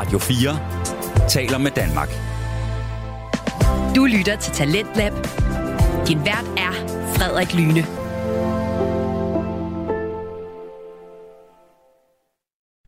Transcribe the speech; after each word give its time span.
Radio 0.00 0.18
4 0.18 1.28
taler 1.28 1.58
med 1.58 1.70
Danmark. 1.70 2.08
Du 3.96 4.04
lytter 4.04 4.36
til 4.36 4.52
Talentlab. 4.52 5.12
Din 6.08 6.18
vært 6.18 6.46
er 6.56 6.72
Frederik 7.16 7.54
Lyne. 7.54 7.82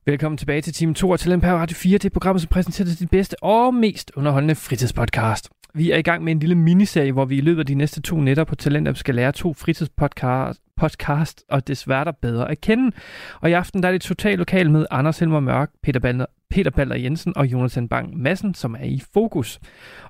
Velkommen 0.06 0.38
tilbage 0.38 0.62
til 0.62 0.72
time 0.72 0.94
2 0.94 1.12
af 1.12 1.19
Talent 1.19 1.43
på 1.43 1.48
Radio 1.48 1.76
4. 1.76 1.98
Det 1.98 2.04
er 2.04 2.11
programmet, 2.11 2.43
som 2.43 2.48
præsenterer 2.48 2.88
dit 2.98 3.11
bedste 3.11 3.42
og 3.42 3.74
mest 3.74 4.13
underholdende 4.17 4.54
fritidspodcast. 4.54 5.51
Vi 5.75 5.91
er 5.91 5.97
i 5.97 6.03
gang 6.03 6.25
med 6.25 6.33
en 6.33 6.39
lille 6.39 6.54
miniserie, 6.54 7.13
hvor 7.13 7.25
vi 7.25 7.37
i 7.37 7.41
løbet 7.41 7.61
af 7.61 7.67
de 7.67 7.75
næste 7.75 8.03
to 8.03 8.21
nætter 8.21 8.45
på 8.45 8.54
Talentlab 8.54 8.97
skal 8.97 9.15
lære 9.15 9.33
to 9.33 9.54
fritidspodcast 9.54 10.61
podcast, 10.77 11.45
og 11.51 11.69
desværre 11.69 12.04
der 12.04 12.13
bedre 12.13 12.51
at 12.51 12.61
kende. 12.61 12.97
Og 13.41 13.51
i 13.51 13.53
aften 13.53 13.83
der 13.83 13.89
er 13.89 13.93
det 13.93 14.01
totalt 14.01 14.39
lokal 14.39 14.71
med 14.71 14.87
Anders 14.90 15.19
Helmer 15.19 15.40
Mørk, 15.40 15.71
Peter 15.83 16.01
Balder, 16.01 16.27
Peter 16.51 16.71
Balder 16.71 16.97
Jensen 16.97 17.33
og 17.37 17.47
Jonathan 17.47 17.89
Bang 17.89 18.23
Madsen, 18.23 18.55
som 18.55 18.75
er 18.75 18.85
i 18.85 19.03
fokus. 19.15 19.61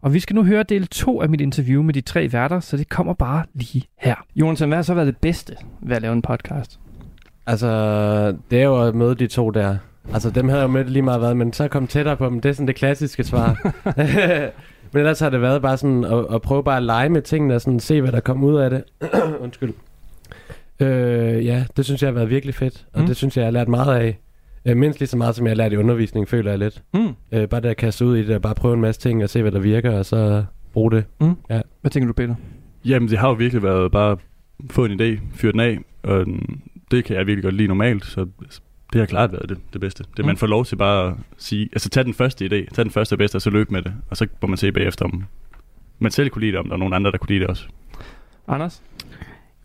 Og 0.01 0.15
vi 0.15 0.20
skal 0.20 0.37
nu 0.37 0.45
høre 0.45 0.62
del 0.62 0.87
2 0.87 1.20
af 1.20 1.29
mit 1.29 1.41
interview 1.41 1.83
med 1.83 1.95
de 1.95 2.01
tre 2.01 2.33
værter, 2.33 2.61
så 2.61 2.77
det 2.77 2.89
kommer 2.89 3.15
bare 3.15 3.45
lige 3.55 3.84
her. 3.98 4.15
Jonathan, 4.37 4.69
hvad 4.69 4.79
har 4.79 4.83
så 4.83 4.95
været 4.95 5.06
det 5.06 5.17
bedste 5.17 5.56
ved 5.81 5.97
at 5.97 6.03
lave 6.03 6.12
en 6.12 6.23
podcast? 6.23 6.81
Altså, 7.47 7.69
det 8.51 8.61
er 8.61 8.65
jo 8.65 8.87
at 8.87 8.95
møde 8.95 9.15
de 9.15 9.27
to 9.27 9.51
der. 9.51 9.77
Altså, 10.12 10.31
dem 10.31 10.48
havde 10.48 10.61
jeg 10.61 10.69
jo 10.69 10.73
mødt 10.73 10.91
lige 10.91 11.03
meget 11.03 11.20
været, 11.20 11.37
men 11.37 11.53
så 11.53 11.69
kom 11.69 11.87
tættere 11.87 12.17
på 12.17 12.27
dem. 12.27 12.41
Det 12.41 12.48
er 12.48 12.53
sådan 12.53 12.67
det 12.67 12.77
klassiske 12.77 13.25
svar. 13.25 13.73
men 14.92 15.01
ellers 15.01 15.20
har 15.20 15.30
det 15.30 15.41
været 15.41 15.62
bare 15.62 15.77
sådan 15.77 16.05
at, 16.05 16.27
at 16.34 16.42
prøve 16.42 16.64
bare 16.64 16.77
at 16.77 16.82
lege 16.82 17.09
med 17.09 17.23
tingene 17.23 17.55
og 17.55 17.60
sådan 17.60 17.80
se, 17.80 18.00
hvad 18.00 18.12
der 18.12 18.20
kommer 18.20 18.48
ud 18.48 18.56
af 18.56 18.70
det. 18.70 18.84
Undskyld. 19.41 19.73
Øh, 20.80 21.46
ja, 21.46 21.64
det 21.77 21.84
synes 21.84 22.02
jeg 22.02 22.09
har 22.09 22.14
været 22.14 22.30
virkelig 22.30 22.55
fedt, 22.55 22.87
og 22.92 23.00
Mm. 23.00 23.06
det 23.06 23.16
synes 23.16 23.36
jeg, 23.36 23.42
jeg 23.42 23.47
har 23.47 23.52
lært 23.52 23.69
meget 23.69 23.97
af. 24.00 24.19
Øh, 24.66 24.77
mindst 24.77 25.00
lige 25.00 25.09
så 25.09 25.16
meget, 25.16 25.34
som 25.34 25.47
jeg 25.47 25.50
har 25.50 25.56
lært 25.56 25.73
i 25.73 25.77
undervisning, 25.77 26.28
føler 26.28 26.50
jeg 26.50 26.59
lidt. 26.59 26.83
Mm. 26.95 27.09
Øh, 27.33 27.48
bare 27.48 27.60
det 27.60 27.69
at 27.69 27.77
kaste 27.77 28.06
ud 28.06 28.16
i 28.16 28.23
det, 28.27 28.34
og 28.34 28.42
bare 28.42 28.55
prøve 28.55 28.75
en 28.75 28.80
masse 28.80 29.00
ting 29.00 29.22
og 29.22 29.30
se, 29.30 29.42
hvad 29.42 29.52
der 29.52 29.58
virker, 29.61 29.91
og 29.98 30.06
så 30.06 30.44
bruge 30.72 30.91
det. 30.91 31.05
Hvad 31.80 31.91
tænker 31.91 32.06
du, 32.06 32.12
Peter? 32.12 32.34
Jamen, 32.84 33.08
det 33.08 33.19
har 33.19 33.28
jo 33.28 33.34
virkelig 33.34 33.62
været 33.62 33.92
bare 33.92 34.17
få 34.70 34.84
en 34.84 35.00
idé, 35.00 35.20
fyre 35.34 35.52
den 35.52 35.61
af, 35.61 35.78
og 36.02 36.27
det 36.91 37.05
kan 37.05 37.17
jeg 37.17 37.27
virkelig 37.27 37.42
godt 37.45 37.55
lide 37.55 37.69
normalt, 37.69 38.05
så 38.05 38.27
det 38.93 38.98
har 39.01 39.07
klart 39.07 39.33
været 39.33 39.48
det, 39.48 39.59
det 39.73 39.81
bedste. 39.81 40.05
Det 40.17 40.19
Mm. 40.25 40.27
man 40.27 40.37
får 40.37 40.47
lov 40.47 40.65
til 40.65 40.77
bare 40.77 41.09
at 41.09 41.15
sige, 41.39 41.69
altså 41.73 41.89
tag 41.89 42.05
den 42.05 42.15
første 42.15 42.45
idé, 42.47 42.75
tag 42.75 42.85
den 42.85 42.91
første 42.93 43.12
og 43.15 43.19
bedste, 43.19 43.37
og 43.37 43.43
så 43.43 43.51
løb 43.51 43.71
med 43.71 43.83
det, 43.83 43.93
og 44.11 44.17
så 44.17 44.27
må 44.43 44.48
man 44.48 44.59
se 44.59 44.73
bagefter, 44.73 45.05
om 45.05 45.25
man 45.98 46.11
selv 46.12 46.31
kunne 46.31 46.41
lide 46.41 46.53
det, 46.53 46.59
om 46.61 46.67
der 46.67 46.73
er 46.75 46.79
nogen 46.79 46.95
andre, 46.95 47.11
der 47.11 47.19
kunne 47.19 47.29
lide 47.29 47.41
det 47.41 47.48
også. 47.48 47.65
Anders? 48.48 48.83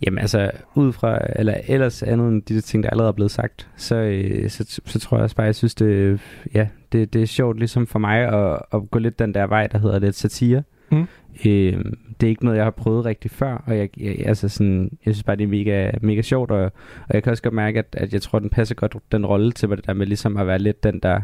Jamen 0.05 0.19
altså, 0.19 0.51
ud 0.75 0.93
fra, 0.93 1.19
eller 1.35 1.53
ellers 1.67 2.03
andet 2.03 2.27
end 2.29 2.41
de 2.41 2.61
ting, 2.61 2.83
der 2.83 2.89
allerede 2.89 3.07
er 3.09 3.13
blevet 3.13 3.31
sagt, 3.31 3.67
så, 3.77 3.95
øh, 3.95 4.49
så, 4.49 4.65
så, 4.69 4.81
så 4.85 4.99
tror 4.99 5.17
jeg 5.17 5.23
også 5.23 5.35
bare, 5.35 5.45
jeg 5.45 5.55
synes, 5.55 5.75
det, 5.75 6.19
ja, 6.53 6.67
det, 6.91 7.13
det 7.13 7.21
er 7.21 7.25
sjovt 7.25 7.57
ligesom 7.59 7.87
for 7.87 7.99
mig 7.99 8.19
at, 8.19 8.59
at 8.73 8.91
gå 8.91 8.99
lidt 8.99 9.19
den 9.19 9.33
der 9.33 9.47
vej, 9.47 9.67
der 9.67 9.77
hedder 9.77 9.99
lidt 9.99 10.15
satire. 10.15 10.63
Mm. 10.91 11.07
Øh, 11.45 11.85
det 12.21 12.27
er 12.27 12.29
ikke 12.29 12.45
noget, 12.45 12.57
jeg 12.57 12.65
har 12.65 12.71
prøvet 12.71 13.05
rigtig 13.05 13.31
før, 13.31 13.63
og 13.65 13.77
jeg, 13.77 13.89
jeg, 13.97 14.15
altså 14.27 14.49
sådan, 14.49 14.91
jeg 15.05 15.13
synes 15.13 15.23
bare, 15.23 15.35
det 15.35 15.43
er 15.43 15.47
mega, 15.47 15.91
mega 16.01 16.21
sjovt, 16.21 16.51
og, 16.51 16.63
og 17.07 17.13
jeg 17.13 17.23
kan 17.23 17.31
også 17.31 17.43
godt 17.43 17.53
mærke, 17.53 17.79
at, 17.79 17.85
at 17.97 18.13
jeg 18.13 18.21
tror, 18.21 18.39
den 18.39 18.49
passer 18.49 18.75
godt 18.75 18.95
den 19.11 19.25
rolle 19.25 19.51
til, 19.51 19.67
hvad 19.67 19.77
det 19.77 19.87
der 19.87 19.93
med 19.93 20.05
ligesom 20.07 20.37
at 20.37 20.47
være 20.47 20.59
lidt 20.59 20.83
den 20.83 20.99
der, 21.03 21.21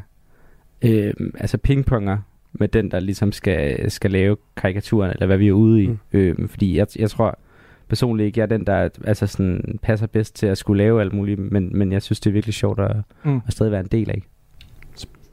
øh, 0.82 1.14
altså 1.40 1.58
pingponger 1.58 2.18
med 2.54 2.68
den, 2.68 2.92
der 2.92 3.00
ligesom 3.00 3.32
skal, 3.32 3.92
skal 3.92 4.12
lave 4.12 4.38
karikaturen, 4.58 5.12
eller 5.12 5.26
hvad 5.26 5.38
vi 5.38 5.48
er 5.48 5.52
ude 5.54 5.84
i. 5.84 5.88
Mm. 5.88 5.98
Øh, 6.14 6.50
fordi 6.50 6.78
jeg, 6.78 6.88
jeg 7.00 7.10
tror 7.10 7.40
personligt 7.88 8.28
ikke, 8.28 8.40
jeg 8.40 8.44
er 8.44 8.58
den, 8.58 8.66
der 8.68 8.90
altså 9.06 9.28
sådan, 9.28 9.80
passer 9.82 10.08
bedst 10.08 10.36
til 10.36 10.46
at 10.48 10.58
skulle 10.58 10.84
lave 10.84 11.02
alt 11.02 11.14
muligt, 11.14 11.40
men, 11.40 11.78
men 11.78 11.92
jeg 11.92 12.02
synes, 12.02 12.20
det 12.20 12.30
er 12.30 12.34
virkelig 12.34 12.54
sjovt 12.54 12.80
at, 12.80 12.96
Mm. 13.24 13.42
at 13.48 13.54
stadig 13.54 13.72
være 13.72 13.82
en 13.82 13.88
del 13.92 14.10
af. 14.10 14.22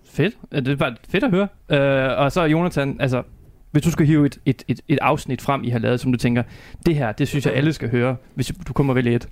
Fedt. 0.04 0.34
Det 0.66 0.80
var 0.80 0.96
fedt 1.08 1.24
at 1.24 1.30
høre. 1.30 1.48
Øh, 1.70 2.18
og 2.18 2.32
så 2.32 2.42
Jonathan, 2.44 2.96
altså, 3.00 3.22
hvis 3.70 3.82
du 3.82 3.90
skal 3.90 4.06
hive 4.06 4.26
et, 4.26 4.38
et, 4.46 4.62
et, 4.68 4.80
et 4.88 4.98
afsnit 5.02 5.42
frem, 5.42 5.64
I 5.64 5.68
har 5.68 5.78
lavet, 5.78 6.00
som 6.00 6.12
du 6.12 6.18
tænker, 6.18 6.42
det 6.86 6.94
her, 6.94 7.12
det 7.12 7.28
synes 7.28 7.46
jeg 7.46 7.54
alle 7.54 7.72
skal 7.72 7.90
høre, 7.90 8.16
hvis 8.34 8.52
du 8.68 8.72
kommer 8.72 8.94
vælge 8.94 9.14
et. 9.14 9.28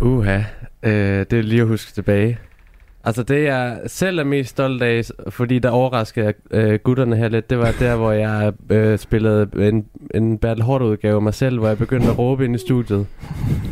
Uha, 0.00 0.38
øh, 0.82 1.26
det 1.30 1.32
er 1.32 1.42
lige 1.42 1.60
at 1.60 1.68
huske 1.68 1.92
tilbage. 1.92 2.38
Altså 3.04 3.22
det 3.22 3.44
jeg 3.44 3.80
selv 3.86 4.18
er 4.18 4.24
mest 4.24 4.50
stolt 4.50 4.82
af, 4.82 5.02
fordi 5.28 5.58
der 5.58 5.70
overraskede 5.70 6.26
jeg 6.26 6.34
øh, 6.50 6.78
gutterne 6.84 7.16
her 7.16 7.28
lidt, 7.28 7.50
det 7.50 7.58
var 7.58 7.74
der, 7.78 7.96
hvor 7.96 8.12
jeg 8.12 8.52
øh, 8.70 8.98
spillede 8.98 9.68
en, 9.68 9.86
en 10.14 10.38
Battle 10.38 10.64
Hard 10.64 10.82
udgave 10.82 11.14
af 11.14 11.22
mig 11.22 11.34
selv, 11.34 11.58
hvor 11.58 11.68
jeg 11.68 11.78
begyndte 11.78 12.08
at 12.08 12.18
råbe 12.18 12.44
ind 12.44 12.54
i 12.54 12.58
studiet. 12.58 13.06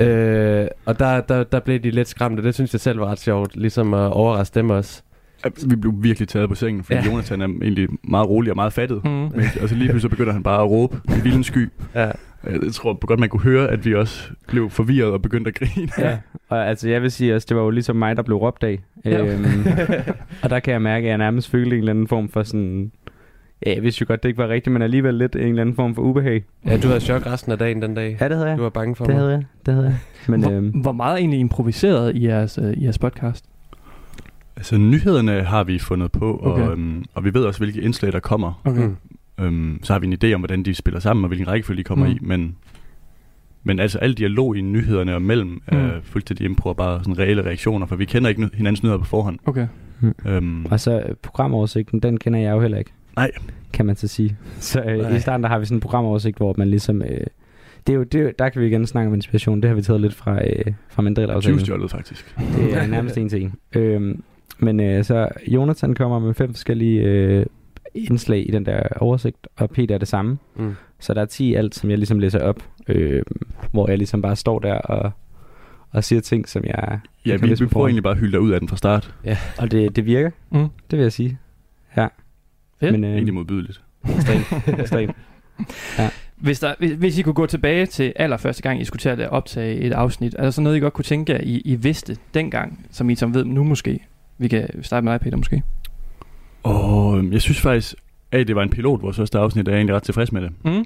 Øh, 0.01 0.67
og 0.85 0.99
der, 0.99 1.21
der, 1.21 1.45
der 1.45 1.61
blev 1.61 1.81
de 1.81 1.91
lidt 1.91 2.09
skræmte, 2.09 2.43
det 2.43 2.55
synes 2.55 2.73
jeg 2.73 2.81
selv 2.81 3.01
var 3.01 3.07
ret 3.07 3.19
sjovt, 3.19 3.57
ligesom 3.57 3.95
at 3.95 4.13
overraske 4.13 4.55
dem 4.55 4.71
også. 4.71 5.03
Altså, 5.45 5.69
Vi 5.69 5.77
blev 5.77 5.93
virkelig 5.99 6.29
taget 6.29 6.49
på 6.49 6.55
sengen, 6.55 6.85
fordi 6.85 6.99
Ja. 6.99 7.05
Jonathan 7.11 7.41
er 7.41 7.47
egentlig 7.47 7.89
meget 8.05 8.29
rolig 8.29 8.51
og 8.53 8.57
meget 8.57 8.73
fattet. 8.73 9.05
Mm. 9.05 9.11
Men, 9.11 9.33
og 9.63 9.69
så 9.69 9.75
lige 9.75 9.89
pludselig 9.89 10.01
så 10.03 10.09
begynder 10.09 10.33
han 10.33 10.43
bare 10.43 10.63
at 10.63 10.71
råbe 10.71 10.97
i 11.09 11.21
vildens 11.23 11.47
sky. 11.47 11.69
Ja. 11.95 12.11
Jeg 12.45 12.73
tror 12.73 13.07
godt, 13.07 13.21
man 13.21 13.29
kunne 13.29 13.43
høre, 13.43 13.69
at 13.69 13.85
vi 13.87 13.95
også 13.95 14.31
blev 14.49 14.71
forvirret 14.71 15.11
og 15.13 15.23
begyndte 15.23 15.49
at 15.49 15.55
grine. 15.55 15.89
Ja. 15.99 16.19
Og 16.49 16.69
altså, 16.69 16.89
jeg 16.89 17.03
vil 17.03 17.11
sige 17.11 17.35
også, 17.35 17.47
det 17.49 17.57
var 17.57 17.63
jo 17.63 17.71
ligesom 17.71 17.97
mig, 17.97 18.17
der 18.17 18.23
blev 18.23 18.37
råbt 18.37 18.65
af. 18.65 18.79
Ja. 19.05 19.25
Øhm, 19.27 19.45
og 20.43 20.51
der 20.51 20.61
kan 20.61 20.73
jeg 20.73 20.83
mærke, 20.83 21.05
at 21.07 21.11
jeg 21.11 21.19
nærmest 21.19 21.51
følte 21.51 21.71
en 21.77 21.79
eller 21.79 21.91
anden 21.93 22.09
form 22.09 22.29
for 22.29 22.43
sådan... 22.43 22.93
Ja, 23.67 23.75
jeg 23.75 23.83
vidste 23.83 24.03
jo 24.03 24.07
godt, 24.09 24.23
det 24.23 24.29
ikke 24.29 24.39
var 24.43 24.49
rigtigt, 24.49 24.73
men 24.73 24.83
alligevel 24.83 25.15
lidt 25.15 25.37
en 25.37 25.43
eller 25.43 25.61
anden 25.61 25.75
form 25.77 25.95
for 25.95 26.03
ubehag. 26.03 26.45
ja, 26.67 26.77
du 26.77 26.87
havde 26.89 27.01
chok 27.01 27.27
resten 27.27 27.53
af 27.53 27.59
dagen 27.59 27.83
den 27.83 27.95
dag. 27.95 28.17
Ja, 28.21 28.29
det 28.29 28.37
havde 28.37 28.49
jeg. 28.49 28.59
Du 28.59 28.63
var 28.63 28.71
bange 28.71 28.97
for 28.97 29.05
Det 29.05 29.15
mig. 29.15 29.21
havde 29.21 29.33
jeg. 29.33 29.45
Det 29.67 29.75
havde 29.75 29.87
jeg. 29.87 29.97
Men 30.29 30.41
Hvor, 30.43 30.51
øhm, 30.51 30.69
hvor 30.69 30.93
meget 30.93 31.13
er 31.13 31.17
egentlig 31.19 31.41
improviseret 31.41 32.17
i 32.17 32.27
jeres, 32.27 32.59
øh, 32.63 32.73
i 32.73 32.85
jeres 32.85 32.99
podcast? 32.99 33.45
Altså, 34.59 34.77
nyhederne 34.79 35.43
har 35.43 35.65
vi 35.65 35.79
fundet 35.79 36.13
på, 36.13 36.41
Okay. 36.43 36.63
og, 36.63 36.73
øhm, 36.73 37.05
og 37.15 37.25
vi 37.25 37.35
ved 37.35 37.45
også, 37.45 37.61
hvilke 37.61 37.81
indslag, 37.81 38.13
der 38.13 38.21
kommer. 38.21 38.61
Okay. 38.65 38.87
Mm. 39.39 39.45
Øhm, 39.45 39.81
så 39.83 39.93
har 39.93 40.01
vi 40.01 40.07
en 40.07 40.19
idé 40.25 40.33
om, 40.35 40.41
hvordan 40.41 40.63
de 40.63 40.75
spiller 40.75 41.01
sammen, 41.01 41.25
og 41.25 41.29
hvilken 41.29 41.49
rækkefølge 41.49 41.79
de 41.79 41.85
kommer 41.85 42.07
Mm. 42.07 42.11
mm. 42.13 42.17
i, 42.17 42.29
men, 42.29 42.57
men 43.65 43.81
altså 43.81 43.99
al 43.99 44.13
dialog 44.15 44.57
i 44.57 44.61
nyhederne 44.61 45.15
og 45.15 45.23
mellem 45.23 45.49
mm. 45.49 45.61
Mm. 45.73 45.79
er 45.79 45.91
fuldstændig 46.03 46.45
impro 46.45 46.69
og 46.69 46.77
bare 46.77 46.99
sådan 47.01 47.19
reelle 47.19 47.45
reaktioner, 47.45 47.87
for 47.87 47.97
vi 47.97 48.05
kender 48.05 48.29
ikke 48.29 48.49
hinandens 48.55 48.83
nyheder 48.83 48.99
på 48.99 49.05
forhånd. 49.05 49.39
Okay. 49.47 49.67
Øhm, 50.27 50.67
og 50.67 50.81
så 50.81 51.03
programoversigten, 51.23 52.01
den 52.01 52.19
kender 52.19 52.41
jeg 52.41 52.51
jo 52.51 52.61
heller 52.61 52.79
ikke. 52.79 52.91
Nej. 53.17 53.31
Kan 53.73 53.87
man 53.87 53.97
så 53.97 54.09
sige. 54.09 54.37
Så 54.61 54.81
øh, 54.83 54.99
Nej. 54.99 55.17
i 55.17 55.21
starten 55.21 55.43
der 55.43 55.49
har 55.49 55.59
vi 55.59 55.65
sådan 55.65 55.77
en 55.77 55.81
programoversigt, 55.81 56.37
hvor 56.37 56.55
man 56.59 56.69
ligesom... 56.69 57.03
Øh, 57.03 57.21
det 57.87 57.93
er 57.93 57.97
jo, 57.97 58.03
det 58.03 58.21
er, 58.21 58.31
der 58.39 58.49
kan 58.49 58.63
vi 58.63 58.67
igen 58.67 58.87
snakke 58.87 59.09
om 59.09 59.15
inspiration. 59.15 59.61
Det 59.61 59.69
har 59.69 59.75
vi 59.75 59.83
taget 59.83 60.01
lidt 60.01 60.15
fra, 60.15 60.45
øh, 60.47 60.73
fra 60.89 61.03
Mandrill-aftalen. 61.03 61.59
Tyvstjålet 61.59 61.91
faktisk. 61.91 62.35
Det 62.57 62.75
er 62.77 62.87
nærmest 62.87 63.19
en 63.19 63.29
til 63.29 63.43
en. 63.43 63.55
Øhm, 63.77 64.23
men 64.59 64.81
øh, 64.81 65.05
så 65.05 65.29
Jonathan 65.47 65.95
kommer 65.95 66.19
med 66.19 66.35
fem 66.35 66.55
forskellige 66.55 67.03
øh, 67.03 67.47
indslag 67.95 68.49
i 68.49 68.51
den 68.51 68.67
der 68.67 68.83
oversigt, 69.01 69.47
og 69.57 69.71
Peter 69.71 69.95
er 69.95 69.99
det 69.99 70.09
samme. 70.09 70.39
Mm. 70.57 70.75
Så 71.01 71.15
der 71.15 71.21
er 71.21 71.27
10 71.27 71.49
i 71.49 71.55
alt, 71.55 71.75
som 71.75 71.91
jeg 71.91 71.99
ligesom 71.99 72.19
læser 72.19 72.41
op, 72.41 72.63
øh, 72.89 73.23
hvor 73.73 73.89
jeg 73.89 73.99
ligesom 73.99 74.23
bare 74.23 74.37
står 74.37 74.59
der 74.59 74.75
og, 74.75 75.11
og 75.91 76.05
siger 76.05 76.21
ting, 76.21 76.49
som 76.49 76.65
jeg, 76.65 76.75
jeg 77.27 77.41
Ja, 77.41 77.47
vi, 77.47 77.55
vi 77.61 77.67
prøver 77.67 77.87
egentlig 77.87 78.03
bare 78.03 78.13
at 78.15 78.19
hylde 78.19 78.33
dig 78.33 78.41
ud 78.41 78.51
af 78.51 78.61
den 78.61 78.69
fra 78.69 78.77
start. 78.77 79.15
Og 79.59 79.71
det, 79.71 79.97
det 79.97 80.07
virker, 80.07 80.31
Mm. 80.51 80.69
det 80.91 80.99
vil 80.99 81.03
jeg 81.03 81.13
sige. 81.13 81.39
Ja. 81.97 82.09
Fedt. 82.81 82.93
Men, 82.93 83.05
Øh. 83.05 83.11
Egentlig 83.13 83.35
modbydeligt. 83.35 83.81
ekstremt, 84.17 84.47
ekstremt. 84.81 85.17
Hvis, 86.37 86.61
der, 86.61 86.75
hvis, 86.79 86.93
hvis 86.93 87.19
I 87.19 87.23
kunne 87.23 87.35
gå 87.35 87.47
tilbage 87.47 87.87
til 87.87 88.13
allerførste 88.17 88.63
gang, 88.63 88.81
I 88.81 88.85
skulle 88.85 89.01
til 89.01 89.09
at 89.09 89.21
optage 89.31 89.77
et 89.77 89.93
afsnit, 89.93 90.35
er 90.39 90.43
der 90.43 90.51
så 90.51 90.61
noget, 90.61 90.77
I 90.77 90.81
godt 90.81 90.93
kunne 90.93 91.05
tænke 91.05 91.33
jer, 91.33 91.41
I, 91.43 91.63
I 91.65 91.75
vidste 91.75 92.17
dengang, 92.35 92.87
som 92.91 93.11
I 93.11 93.15
som 93.15 93.35
ved 93.35 93.45
nu 93.45 93.65
måske? 93.65 94.01
Vi 94.39 94.49
kan 94.49 94.83
starte 94.83 95.05
med 95.05 95.13
dig, 95.13 95.21
Peter, 95.21 95.37
måske. 95.37 95.63
Og 96.63 97.19
øhm, 97.19 97.33
jeg 97.33 97.43
synes 97.43 97.61
faktisk, 97.61 97.95
at 98.33 98.49
det 98.49 98.57
var 98.57 98.63
en 98.63 98.71
pilot, 98.71 99.03
vores 99.03 99.17
første 99.17 99.39
afsnit, 99.39 99.69
og 99.69 99.73
jeg 99.73 99.77
er 99.77 99.79
egentlig 99.81 99.97
ret 99.97 100.03
tilfreds 100.03 100.33
med 100.33 100.43
det. 100.43 100.51
Mm. 100.65 100.85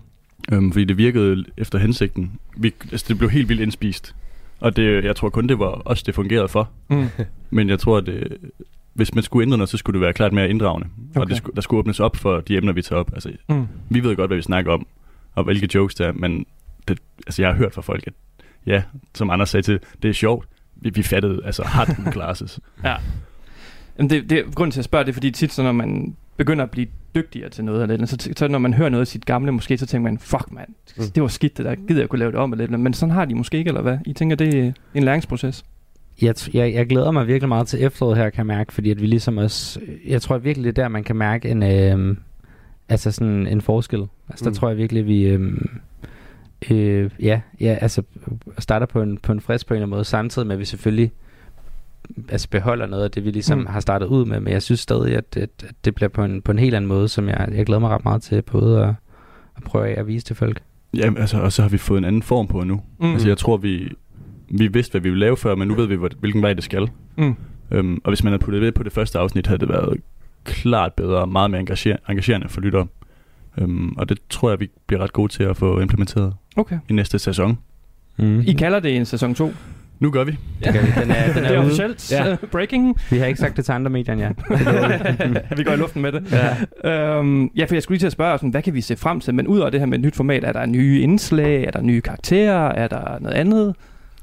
Øhm, 0.52 0.72
fordi 0.72 0.84
det 0.84 0.96
virkede 0.98 1.44
efter 1.56 1.78
hensigten. 1.78 2.32
Vi, 2.56 2.72
altså, 2.92 3.06
det 3.08 3.18
blev 3.18 3.30
helt 3.30 3.48
vildt 3.48 3.60
indspist. 3.62 4.14
Og 4.60 4.76
det, 4.76 5.04
jeg 5.04 5.16
tror 5.16 5.28
kun, 5.28 5.46
det 5.46 5.58
var 5.58 5.82
os, 5.84 6.02
det 6.02 6.14
fungerede 6.14 6.48
for. 6.48 6.70
Mm. 6.90 7.06
Men 7.50 7.68
jeg 7.68 7.78
tror, 7.78 7.96
at 7.98 8.06
det, 8.06 8.36
hvis 8.94 9.14
man 9.14 9.24
skulle 9.24 9.42
ændre 9.42 9.58
noget, 9.58 9.68
så 9.68 9.76
skulle 9.76 9.94
det 9.94 10.00
være 10.04 10.12
klart 10.12 10.32
mere 10.32 10.48
inddragende. 10.50 10.88
Okay. 11.10 11.20
Og 11.20 11.28
det 11.28 11.36
skulle, 11.36 11.54
der 11.54 11.60
skulle 11.60 11.78
åbnes 11.78 12.00
op 12.00 12.16
for 12.16 12.40
de 12.40 12.56
emner, 12.56 12.72
vi 12.72 12.82
tager 12.82 13.00
op. 13.00 13.10
Altså, 13.14 13.32
Mm. 13.48 13.66
vi 13.88 14.04
ved 14.04 14.16
godt, 14.16 14.28
hvad 14.28 14.36
vi 14.36 14.42
snakker 14.42 14.72
om, 14.72 14.86
og 15.34 15.44
hvilke 15.44 15.68
jokes 15.74 15.94
der 15.94 16.06
er, 16.08 16.12
men 16.12 16.46
det, 16.88 16.98
altså, 17.26 17.42
jeg 17.42 17.50
har 17.50 17.56
hørt 17.58 17.74
fra 17.74 17.82
folk, 17.82 18.06
at 18.06 18.12
ja, 18.66 18.82
som 19.14 19.30
Anders 19.30 19.50
sagde 19.50 19.62
til, 19.62 19.80
det 20.02 20.08
er 20.08 20.12
sjovt. 20.12 20.48
Vi, 20.76 20.90
vi 20.94 21.02
fattede, 21.02 21.40
altså, 21.44 21.62
hard 21.64 22.12
classes. 22.12 22.60
Ja. 22.84 22.96
Jamen 24.02 24.10
det, 24.10 24.30
det, 24.30 24.54
grunden 24.54 24.70
til 24.72 24.80
at 24.80 24.84
spørge, 24.84 25.04
det 25.04 25.08
er 25.10 25.14
fordi 25.14 25.30
tit, 25.30 25.52
så 25.52 25.62
når 25.62 25.72
man 25.72 26.16
begynder 26.36 26.64
at 26.64 26.70
blive 26.70 26.86
dygtigere 27.14 27.48
til 27.48 27.64
noget, 27.64 27.90
eller, 27.90 28.06
så, 28.06 28.28
så 28.36 28.48
når 28.48 28.58
man 28.58 28.74
hører 28.74 28.88
noget 28.88 29.00
af 29.00 29.06
sit 29.06 29.26
gamle, 29.26 29.52
måske 29.52 29.78
så 29.78 29.86
tænker 29.86 30.02
man, 30.10 30.18
fuck 30.18 30.52
mand, 30.52 30.68
Mm. 30.98 31.04
det 31.14 31.22
var 31.22 31.28
skidt 31.28 31.56
det 31.58 31.64
der, 31.64 31.74
gider 31.88 32.00
jeg 32.00 32.08
kunne 32.08 32.18
lave 32.18 32.30
det 32.32 32.40
om, 32.40 32.52
eller, 32.52 32.76
men 32.78 32.94
sådan 32.94 33.10
har 33.14 33.24
de 33.24 33.34
måske 33.34 33.58
ikke, 33.58 33.68
eller 33.68 33.82
hvad? 33.82 33.98
I 34.06 34.12
tænker, 34.12 34.36
det 34.36 34.54
er 34.66 34.72
en 34.94 35.02
læringsproces? 35.02 35.64
Jeg, 36.22 36.34
jeg, 36.54 36.74
jeg 36.74 36.86
glæder 36.86 37.10
mig 37.10 37.26
virkelig 37.26 37.48
meget 37.48 37.66
til 37.66 37.82
efteråret 37.84 38.16
her, 38.16 38.30
kan 38.30 38.38
jeg 38.38 38.46
mærke, 38.46 38.72
fordi 38.72 38.90
at 38.90 39.00
vi 39.00 39.06
ligesom 39.06 39.38
også, 39.38 39.80
jeg 40.06 40.22
tror 40.22 40.38
virkelig, 40.38 40.64
det 40.76 40.78
er 40.78 40.84
der, 40.84 40.88
man 40.88 41.04
kan 41.04 41.16
mærke 41.16 41.48
en, 41.48 41.62
øh, 41.62 42.16
altså 42.88 43.10
sådan 43.10 43.46
en 43.46 43.60
forskel. 43.60 44.02
Altså 44.28 44.44
der 44.44 44.50
Mm. 44.50 44.54
tror 44.54 44.68
jeg 44.68 44.76
virkelig, 44.76 45.06
vi, 45.06 45.22
øh, 45.22 45.52
øh, 46.70 47.10
ja, 47.20 47.40
ja, 47.60 47.78
altså 47.80 48.02
starter 48.58 48.86
på 48.86 49.02
en, 49.02 49.18
på 49.18 49.32
en 49.32 49.40
frisk 49.40 49.66
på 49.66 49.74
en 49.74 49.76
eller 49.76 49.86
anden 49.86 49.96
måde, 49.96 50.04
samtidig 50.04 50.46
med, 50.48 50.54
at 50.56 50.60
vi 50.60 50.64
selvfølgelig 50.64 51.12
altså 52.28 52.48
beholder 52.50 52.86
noget 52.86 53.04
af 53.04 53.10
det, 53.10 53.24
vi 53.24 53.30
ligesom 53.30 53.58
Mm. 53.58 53.66
har 53.66 53.80
startet 53.80 54.06
ud 54.06 54.24
med, 54.24 54.40
men 54.40 54.52
jeg 54.52 54.62
synes 54.62 54.80
stadig, 54.80 55.16
at, 55.16 55.36
at, 55.36 55.50
at 55.68 55.74
det 55.84 55.94
bliver 55.94 56.08
på 56.08 56.24
en, 56.24 56.42
på 56.42 56.52
en 56.52 56.58
helt 56.58 56.74
anden 56.74 56.88
måde, 56.88 57.08
som 57.08 57.28
jeg, 57.28 57.48
jeg 57.54 57.66
glæder 57.66 57.80
mig 57.80 57.90
ret 57.90 58.04
meget 58.04 58.22
til 58.22 58.42
både 58.42 58.82
at, 58.82 58.88
at 59.56 59.62
prøve 59.64 59.86
af 59.88 60.00
at 60.00 60.06
vise 60.06 60.24
til 60.26 60.36
folk. 60.36 60.62
Ja, 60.96 61.10
altså, 61.16 61.38
og 61.40 61.52
så 61.52 61.62
har 61.62 61.68
vi 61.68 61.78
fået 61.78 61.98
en 61.98 62.04
anden 62.04 62.22
form 62.22 62.46
på 62.48 62.64
nu. 62.64 62.74
Mm. 62.74 63.06
Mm. 63.06 63.12
Altså, 63.12 63.28
jeg 63.28 63.38
tror, 63.38 63.56
vi, 63.56 63.92
vi 64.50 64.66
vidste, 64.66 64.90
hvad 64.90 65.00
vi 65.00 65.08
ville 65.08 65.20
lave 65.26 65.36
før, 65.36 65.54
men 65.54 65.68
nu 65.68 65.74
ved 65.74 65.86
vi, 65.86 65.94
hvor- 65.96 66.10
hvilken 66.20 66.42
vej 66.42 66.52
det 66.52 66.64
skal. 66.64 66.88
Mm. 67.16 67.34
Øhm, 67.70 68.00
og 68.04 68.10
hvis 68.10 68.24
man 68.24 68.32
havde 68.32 68.42
puttet 68.44 68.62
ved 68.62 68.72
på 68.72 68.82
det 68.82 68.92
første 68.92 69.18
afsnit, 69.18 69.46
havde 69.46 69.60
det 69.60 69.68
været 69.68 70.00
klart 70.44 70.92
bedre 70.92 71.16
og 71.18 71.28
meget 71.28 71.50
mere 71.50 71.60
engager- 71.60 71.96
engagerende 72.08 72.48
for 72.48 72.60
lyttere. 72.60 72.86
Øhm, 73.58 73.92
og 73.96 74.08
det 74.08 74.18
tror 74.30 74.50
jeg, 74.50 74.60
vi 74.60 74.70
bliver 74.86 75.00
ret 75.02 75.12
gode 75.12 75.32
til 75.32 75.42
at 75.42 75.56
få 75.56 75.80
implementeret 75.80 76.34
Okay. 76.56 76.78
i 76.88 76.92
næste 76.92 77.18
sæson. 77.18 77.58
Mm. 78.18 78.40
I 78.40 78.52
kalder 78.52 78.80
det 78.80 78.96
en 78.96 79.04
sæson 79.04 79.34
2? 79.34 79.52
Nu 80.02 80.10
gør 80.10 80.24
vi. 80.24 80.36
Det 80.64 80.72
gør 80.74 80.80
vi. 80.80 80.86
Den 81.00 81.10
er, 81.10 81.32
den 81.32 81.36
det 81.42 81.50
er 81.50 81.54
er 81.54 81.58
ude. 81.58 81.64
officielt. 81.66 82.12
Ja. 82.12 82.28
Ja. 82.28 82.36
Breaking. 82.52 82.96
Vi 83.10 83.18
har 83.18 83.26
ikke 83.26 83.40
sagt 83.40 83.56
det 83.56 83.64
til 83.64 83.72
andre 83.72 83.90
medier, 83.90 84.16
ja. 84.16 84.28
vi 85.56 85.64
går 85.64 85.72
i 85.72 85.76
luften 85.76 86.02
med 86.02 86.12
det. 86.12 86.32
Ja. 86.84 87.16
Øhm, 87.16 87.50
ja, 87.56 87.64
for 87.64 87.74
jeg 87.74 87.82
skulle 87.82 87.94
lige 87.96 88.00
til 88.02 88.06
at 88.06 88.12
spørge, 88.12 88.38
sådan, 88.38 88.50
hvad 88.50 88.62
kan 88.62 88.74
vi 88.74 88.80
se 88.80 88.96
frem 88.96 89.20
til? 89.20 89.34
Men 89.34 89.46
ud 89.46 89.58
over 89.58 89.70
det 89.70 89.80
her 89.80 89.86
med 89.86 89.98
et 89.98 90.04
nyt 90.04 90.16
format, 90.16 90.44
er 90.44 90.52
der 90.52 90.66
nye 90.66 91.00
indslag? 91.00 91.64
Er 91.64 91.70
der 91.70 91.82
nye 91.82 92.00
karakterer? 92.00 92.68
Er 92.68 92.88
der 92.88 93.18
noget 93.20 93.36
andet? 93.36 93.74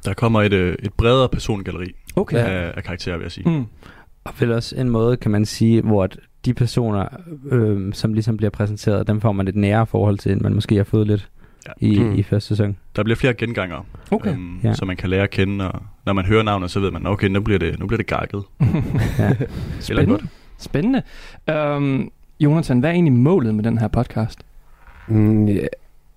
Der 0.05 0.13
kommer 0.13 0.41
et, 0.41 0.53
øh, 0.53 0.75
et 0.83 0.93
bredere 0.93 1.29
persongalleri 1.29 1.91
Okay. 2.15 2.37
af, 2.37 2.71
af 2.77 2.83
karakterer, 2.83 3.17
vil 3.17 3.23
jeg 3.23 3.31
sige. 3.31 3.49
Mm. 3.49 3.65
Og 4.23 4.33
vel 4.39 4.51
også 4.51 4.75
en 4.75 4.89
måde, 4.89 5.17
kan 5.17 5.31
man 5.31 5.45
sige, 5.45 5.81
hvor 5.81 6.03
at 6.03 6.17
de 6.45 6.53
personer, 6.53 7.05
øh, 7.51 7.93
som 7.93 8.13
ligesom 8.13 8.37
bliver 8.37 8.49
præsenteret, 8.49 9.07
dem 9.07 9.21
får 9.21 9.31
man 9.31 9.47
et 9.47 9.55
nære 9.55 9.85
forhold 9.87 10.17
til, 10.17 10.31
end 10.31 10.41
man 10.41 10.53
måske 10.53 10.75
har 10.75 10.83
fået 10.83 11.07
lidt 11.07 11.29
Ja. 11.67 11.71
i, 11.87 11.99
Mm. 11.99 12.13
i 12.15 12.23
første 12.23 12.47
sæson. 12.47 12.77
Der 12.95 13.03
bliver 13.03 13.15
flere 13.15 13.33
gengangere, 13.33 13.83
Okay. 14.11 14.31
øhm, 14.31 14.59
Ja. 14.63 14.73
så 14.73 14.85
man 14.85 14.97
kan 14.97 15.09
lære 15.09 15.23
at 15.23 15.29
kende, 15.29 15.71
og 15.71 15.81
når 16.05 16.13
man 16.13 16.25
hører 16.25 16.43
navnet, 16.43 16.71
så 16.71 16.79
ved 16.79 16.91
man, 16.91 17.07
okay, 17.07 17.27
nu 17.27 17.41
bliver 17.41 17.59
det, 17.59 17.79
nu 17.79 17.87
bliver 17.87 17.97
det 17.97 18.07
gakket. 18.07 18.43
Ja. 19.19 19.31
Eller 19.89 20.05
godt. 20.05 20.21
Spændende. 20.57 21.01
Øhm, 21.49 22.09
Jonathan, 22.39 22.79
hvad 22.79 22.89
er 22.89 22.93
egentlig 22.93 23.13
målet 23.13 23.55
med 23.55 23.63
den 23.63 23.77
her 23.77 23.87
podcast? 23.87 24.39
Mm, 25.07 25.45
ja. 25.47 25.65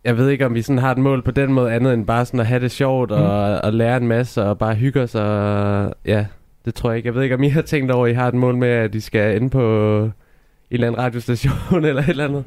Jeg 0.04 0.16
ved 0.16 0.28
ikke, 0.28 0.46
om 0.46 0.54
vi 0.54 0.62
sådan 0.62 0.78
har 0.78 0.90
et 0.92 0.98
mål 0.98 1.22
på 1.22 1.30
den 1.30 1.52
måde 1.52 1.72
andet 1.72 1.94
end 1.94 2.06
bare 2.06 2.24
sådan 2.24 2.40
at 2.40 2.46
have 2.46 2.60
det 2.60 2.70
sjovt 2.70 3.10
Mm. 3.10 3.16
og, 3.16 3.60
og 3.64 3.72
lære 3.72 3.96
en 3.96 4.06
masse 4.08 4.42
og 4.44 4.58
bare 4.58 4.74
hygge 4.74 5.00
os. 5.00 5.14
Og, 5.14 5.94
ja, 6.06 6.26
det 6.64 6.74
tror 6.74 6.90
jeg 6.90 6.96
ikke. 6.96 7.06
Jeg 7.06 7.14
ved 7.14 7.22
ikke, 7.22 7.34
om 7.34 7.42
I 7.42 7.48
har 7.48 7.62
tænkt 7.62 7.90
over, 7.90 8.06
at 8.06 8.10
I 8.12 8.14
har 8.14 8.28
et 8.28 8.34
mål 8.34 8.56
med, 8.56 8.68
at 8.68 8.94
I 8.94 9.00
skal 9.00 9.36
inde 9.36 9.50
på 9.50 9.96
en 10.04 10.12
eller 10.70 10.86
anden 10.86 11.00
radiostation 11.02 11.84
eller 11.84 12.02
et 12.02 12.08
eller 12.08 12.24
andet. 12.24 12.44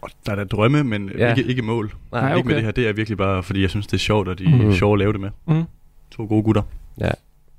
Og 0.00 0.10
Der 0.26 0.32
er 0.32 0.36
der 0.36 0.44
drømme, 0.44 0.84
men 0.84 1.10
Ja. 1.18 1.26
ja. 1.28 1.34
ikke, 1.34 1.50
ikke 1.50 1.62
mål. 1.62 1.92
Nej, 2.12 2.20
Nej, 2.20 2.36
Ikke 2.36 2.46
med 2.46 2.54
okay. 2.54 2.56
det 2.56 2.64
her. 2.64 2.70
Det 2.70 2.88
er 2.88 2.92
virkelig 2.92 3.18
bare, 3.18 3.42
fordi 3.42 3.62
jeg 3.62 3.70
synes, 3.70 3.86
det 3.86 3.94
er 3.94 3.98
sjovt, 3.98 4.28
og 4.28 4.38
de 4.38 4.48
Mhm. 4.48 4.68
er 4.70 4.74
sjove 4.74 4.92
at 4.94 4.98
lave 4.98 5.12
det 5.12 5.20
med. 5.20 5.30
Mm. 5.48 5.62
To 6.10 6.26
gode 6.26 6.42
gutter. 6.42 6.62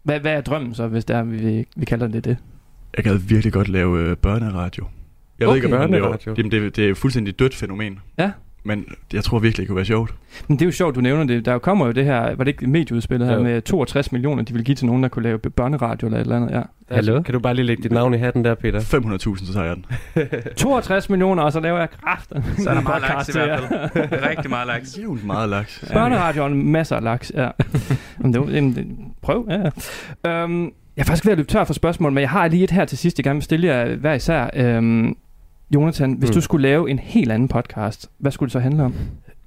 Hvad, 0.04 0.20
hvad 0.20 0.34
er 0.34 0.42
drømmen 0.42 0.74
så, 0.76 0.88
hvis 0.88 1.06
det 1.06 1.16
er, 1.16 1.24
vi, 1.24 1.66
vi 1.76 1.86
kalder 1.86 2.08
det 2.08 2.26
det? 2.26 2.38
Jeg 2.98 3.04
gad 3.04 3.16
virkelig 3.16 3.54
godt 3.54 3.68
lave 3.68 4.00
øh, 4.00 4.16
børneradio. 4.18 4.86
Jeg 5.40 5.48
ved 5.48 5.54
Okay. 5.54 5.64
ikke, 5.64 5.78
om 5.78 5.90
det 5.92 5.98
er, 5.98 6.02
Børneradio. 6.02 6.34
det, 6.34 6.54
er- 6.66 6.70
det 6.70 6.86
er 6.86 6.92
et 6.92 6.98
fuldstændig 6.98 7.40
dødt 7.40 7.56
fænomen. 7.56 8.00
Ja. 8.18 8.32
Men 8.64 8.86
jeg 9.14 9.24
tror 9.24 9.40
virkelig, 9.40 9.62
det 9.64 9.68
kunne 9.68 9.76
være 9.76 9.86
sjovt. 9.86 10.14
Men 10.48 10.60
det 10.60 10.62
er 10.62 10.68
jo 10.68 10.72
sjovt, 10.72 10.96
du 10.96 11.02
nævner 11.02 11.24
det. 11.24 11.46
Der 11.46 11.58
kommer 11.60 11.86
jo 11.86 11.92
det 11.92 12.06
her, 12.06 12.22
var 12.22 12.44
det 12.44 12.48
ikke 12.48 12.68
medieudspillet 12.68 13.28
her, 13.30 13.36
Jo. 13.36 13.44
med 13.44 13.62
62 13.62 14.12
millioner, 14.12 14.44
de 14.44 14.54
vil 14.54 14.64
give 14.64 14.76
til 14.76 14.86
nogen, 14.86 15.04
der 15.04 15.10
kunne 15.10 15.24
lave 15.24 15.38
børneradio 15.40 16.08
eller 16.08 16.18
et 16.18 16.22
eller 16.22 16.36
andet. 16.36 16.52
Ja. 16.52 16.62
Hallo? 16.96 17.22
Kan 17.22 17.34
du 17.34 17.40
bare 17.40 17.54
lige 17.54 17.66
lægge 17.66 17.84
dit 17.84 17.92
navn 17.92 18.14
i 18.14 18.18
hatten 18.18 18.46
der, 18.46 18.56
Peter? 18.56 18.80
500.000, 18.80 19.46
så 19.46 19.54
tager 19.54 19.66
jeg 19.66 19.76
den. 19.76 19.86
62 20.56 21.10
millioner, 21.10 21.44
og 21.44 21.52
så 21.54 21.60
laver 21.60 21.80
jeg 21.80 21.88
kraft. 22.04 22.30
Så 22.58 22.70
er 22.70 22.74
der 22.74 22.82
meget 22.92 23.02
laks 23.02 23.30
i 23.30 23.32
hvert 23.32 23.60
fald. 23.94 24.30
Rigtig 24.30 24.50
meget 24.50 24.68
laks. 24.68 24.98
Jævnt 25.00 25.26
meget 25.26 25.50
laks. 25.50 25.86
Børneradio 25.94 26.44
og 26.44 26.52
masser 26.52 26.96
af 26.96 27.04
laks, 27.04 27.32
ja. 27.36 27.50
Men 28.18 28.34
det 28.34 28.42
var 28.42 28.48
en, 28.48 28.64
en 28.64 29.14
prøv, 29.22 29.48
ja. 29.50 29.60
ja. 30.26 30.44
Øhm, 30.44 30.64
jeg 30.64 30.72
er 30.98 31.04
faktisk 31.04 31.26
ved 31.26 31.32
at 31.32 31.38
løbe 31.38 31.50
tør 31.50 31.64
for 31.64 31.74
spørgsmål, 31.74 32.12
men 32.12 32.22
jeg 32.22 32.30
har 32.30 32.48
lige 32.48 32.64
et 32.64 32.72
her 32.72 32.86
til 32.86 32.98
sidst, 32.98 33.18
jeg 33.20 33.24
gerne 33.24 33.38
vil 33.38 33.44
stille 33.44 33.68
jer 33.68 33.96
hver 33.96 34.14
især. 34.14 34.50
Øhm, 34.54 35.16
Jonathan, 35.76 36.14
hvis 36.14 36.30
Mm. 36.30 36.34
du 36.34 36.42
skulle 36.42 36.62
lave 36.68 36.90
en 36.90 37.00
helt 37.00 37.32
anden 37.32 37.48
podcast, 37.48 38.10
hvad 38.18 38.32
skulle 38.32 38.48
det 38.48 38.54
så 38.54 38.60
handle 38.60 38.84
om? 38.84 38.94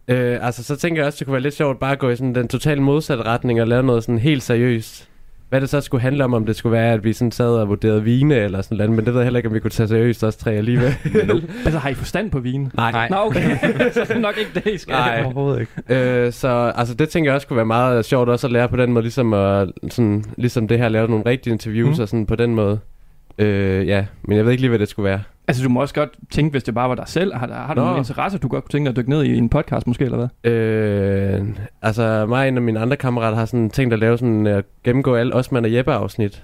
Øh, 0.08 0.38
altså, 0.46 0.64
så 0.64 0.76
tænker 0.76 1.00
jeg 1.02 1.06
også, 1.06 1.16
det 1.18 1.26
kunne 1.26 1.32
være 1.32 1.42
lidt 1.42 1.54
sjovt 1.54 1.78
bare 1.78 1.92
at 1.92 1.98
gå 1.98 2.10
i 2.10 2.16
sådan 2.16 2.34
den 2.34 2.48
totalt 2.48 2.82
modsatte 2.82 3.24
retning 3.24 3.60
og 3.60 3.68
lave 3.68 3.82
noget 3.82 4.02
sådan 4.04 4.18
helt 4.18 4.42
seriøst. 4.42 5.08
Hvad 5.48 5.60
det 5.60 5.68
så 5.68 5.80
skulle 5.80 6.00
handle 6.02 6.24
om, 6.24 6.34
om 6.34 6.46
det 6.46 6.56
skulle 6.56 6.72
være, 6.72 6.92
at 6.92 7.04
vi 7.04 7.12
sådan 7.12 7.32
sad 7.32 7.48
og 7.50 7.68
vurderede 7.68 8.02
vine 8.04 8.34
eller 8.34 8.62
sådan 8.62 8.78
noget, 8.78 8.90
men 8.92 9.04
det 9.04 9.14
ved 9.14 9.20
jeg 9.20 9.24
heller 9.26 9.38
ikke, 9.38 9.48
om 9.48 9.54
vi 9.54 9.60
kunne 9.60 9.70
tage 9.70 9.88
seriøst 9.88 10.24
os 10.24 10.36
tre 10.36 10.52
alligevel. 10.52 10.94
Altså, 11.64 11.78
har 11.78 11.88
I 11.88 11.94
forstand 11.94 12.30
på 12.30 12.38
vin? 12.40 12.70
Nej. 12.74 13.08
Nå, 13.10 13.16
okay. 13.16 13.56
så 13.94 14.00
det 14.00 14.10
er 14.10 14.18
nok 14.18 14.34
ikke 14.38 14.50
det, 14.54 14.66
I 14.74 14.78
skal. 14.78 14.92
Nej. 14.92 15.22
Overhovedet 15.24 15.60
ikke. 15.60 15.72
Øh, 15.88 16.32
så 16.32 16.72
altså, 16.76 16.94
det 16.94 17.08
tænker 17.08 17.30
jeg 17.30 17.34
også 17.34 17.46
kunne 17.46 17.56
være 17.56 17.66
meget 17.66 18.04
sjovt 18.04 18.28
også 18.28 18.46
at 18.46 18.52
lære 18.52 18.68
på 18.68 18.76
den 18.76 18.92
måde, 18.92 19.02
ligesom, 19.02 19.32
at, 19.32 19.68
sådan, 19.90 20.24
ligesom 20.38 20.68
det 20.68 20.78
her, 20.78 20.88
lave 20.88 21.08
nogle 21.08 21.26
rigtige 21.26 21.52
interviews 21.52 21.96
mm. 21.98 22.02
og 22.02 22.08
sådan 22.08 22.26
på 22.26 22.36
den 22.36 22.54
måde. 22.54 22.78
Øh, 23.38 23.86
ja, 23.86 24.04
men 24.22 24.36
jeg 24.36 24.44
ved 24.44 24.52
ikke 24.52 24.60
lige, 24.62 24.68
hvad 24.68 24.78
det 24.78 24.88
skulle 24.88 25.04
være. 25.10 25.20
Altså, 25.48 25.62
du 25.64 25.68
må 25.68 25.80
også 25.80 25.94
godt 25.94 26.10
tænke, 26.30 26.50
hvis 26.50 26.62
det 26.62 26.74
bare 26.74 26.88
var 26.88 26.94
dig 26.94 27.04
selv. 27.08 27.34
Har, 27.34 27.46
har 27.46 27.74
du 27.74 27.80
Nå. 27.80 27.86
nogle 27.86 27.98
interesser, 27.98 28.38
du 28.38 28.48
godt 28.48 28.64
kunne 28.64 28.70
tænke 28.70 28.84
dig 28.86 28.90
at 28.90 28.96
dykke 28.96 29.10
ned 29.10 29.22
i, 29.24 29.32
i 29.34 29.38
en 29.38 29.48
podcast 29.48 29.86
måske, 29.86 30.04
eller 30.04 30.28
hvad? 30.42 30.52
Øh, 30.52 31.46
altså, 31.82 32.26
mig 32.28 32.40
og 32.42 32.48
en 32.48 32.56
af 32.56 32.62
mine 32.62 32.80
andre 32.80 32.96
kammerater 32.96 33.36
har 33.38 33.44
sådan 33.44 33.70
tænkt 33.70 33.92
at 33.92 33.98
lave 33.98 34.18
sådan, 34.18 34.46
at 34.46 34.64
gennemgå 34.84 35.14
alle 35.14 35.34
Osman 35.34 35.64
og 35.64 35.72
Jeppe 35.72 35.92
afsnit. 35.92 36.42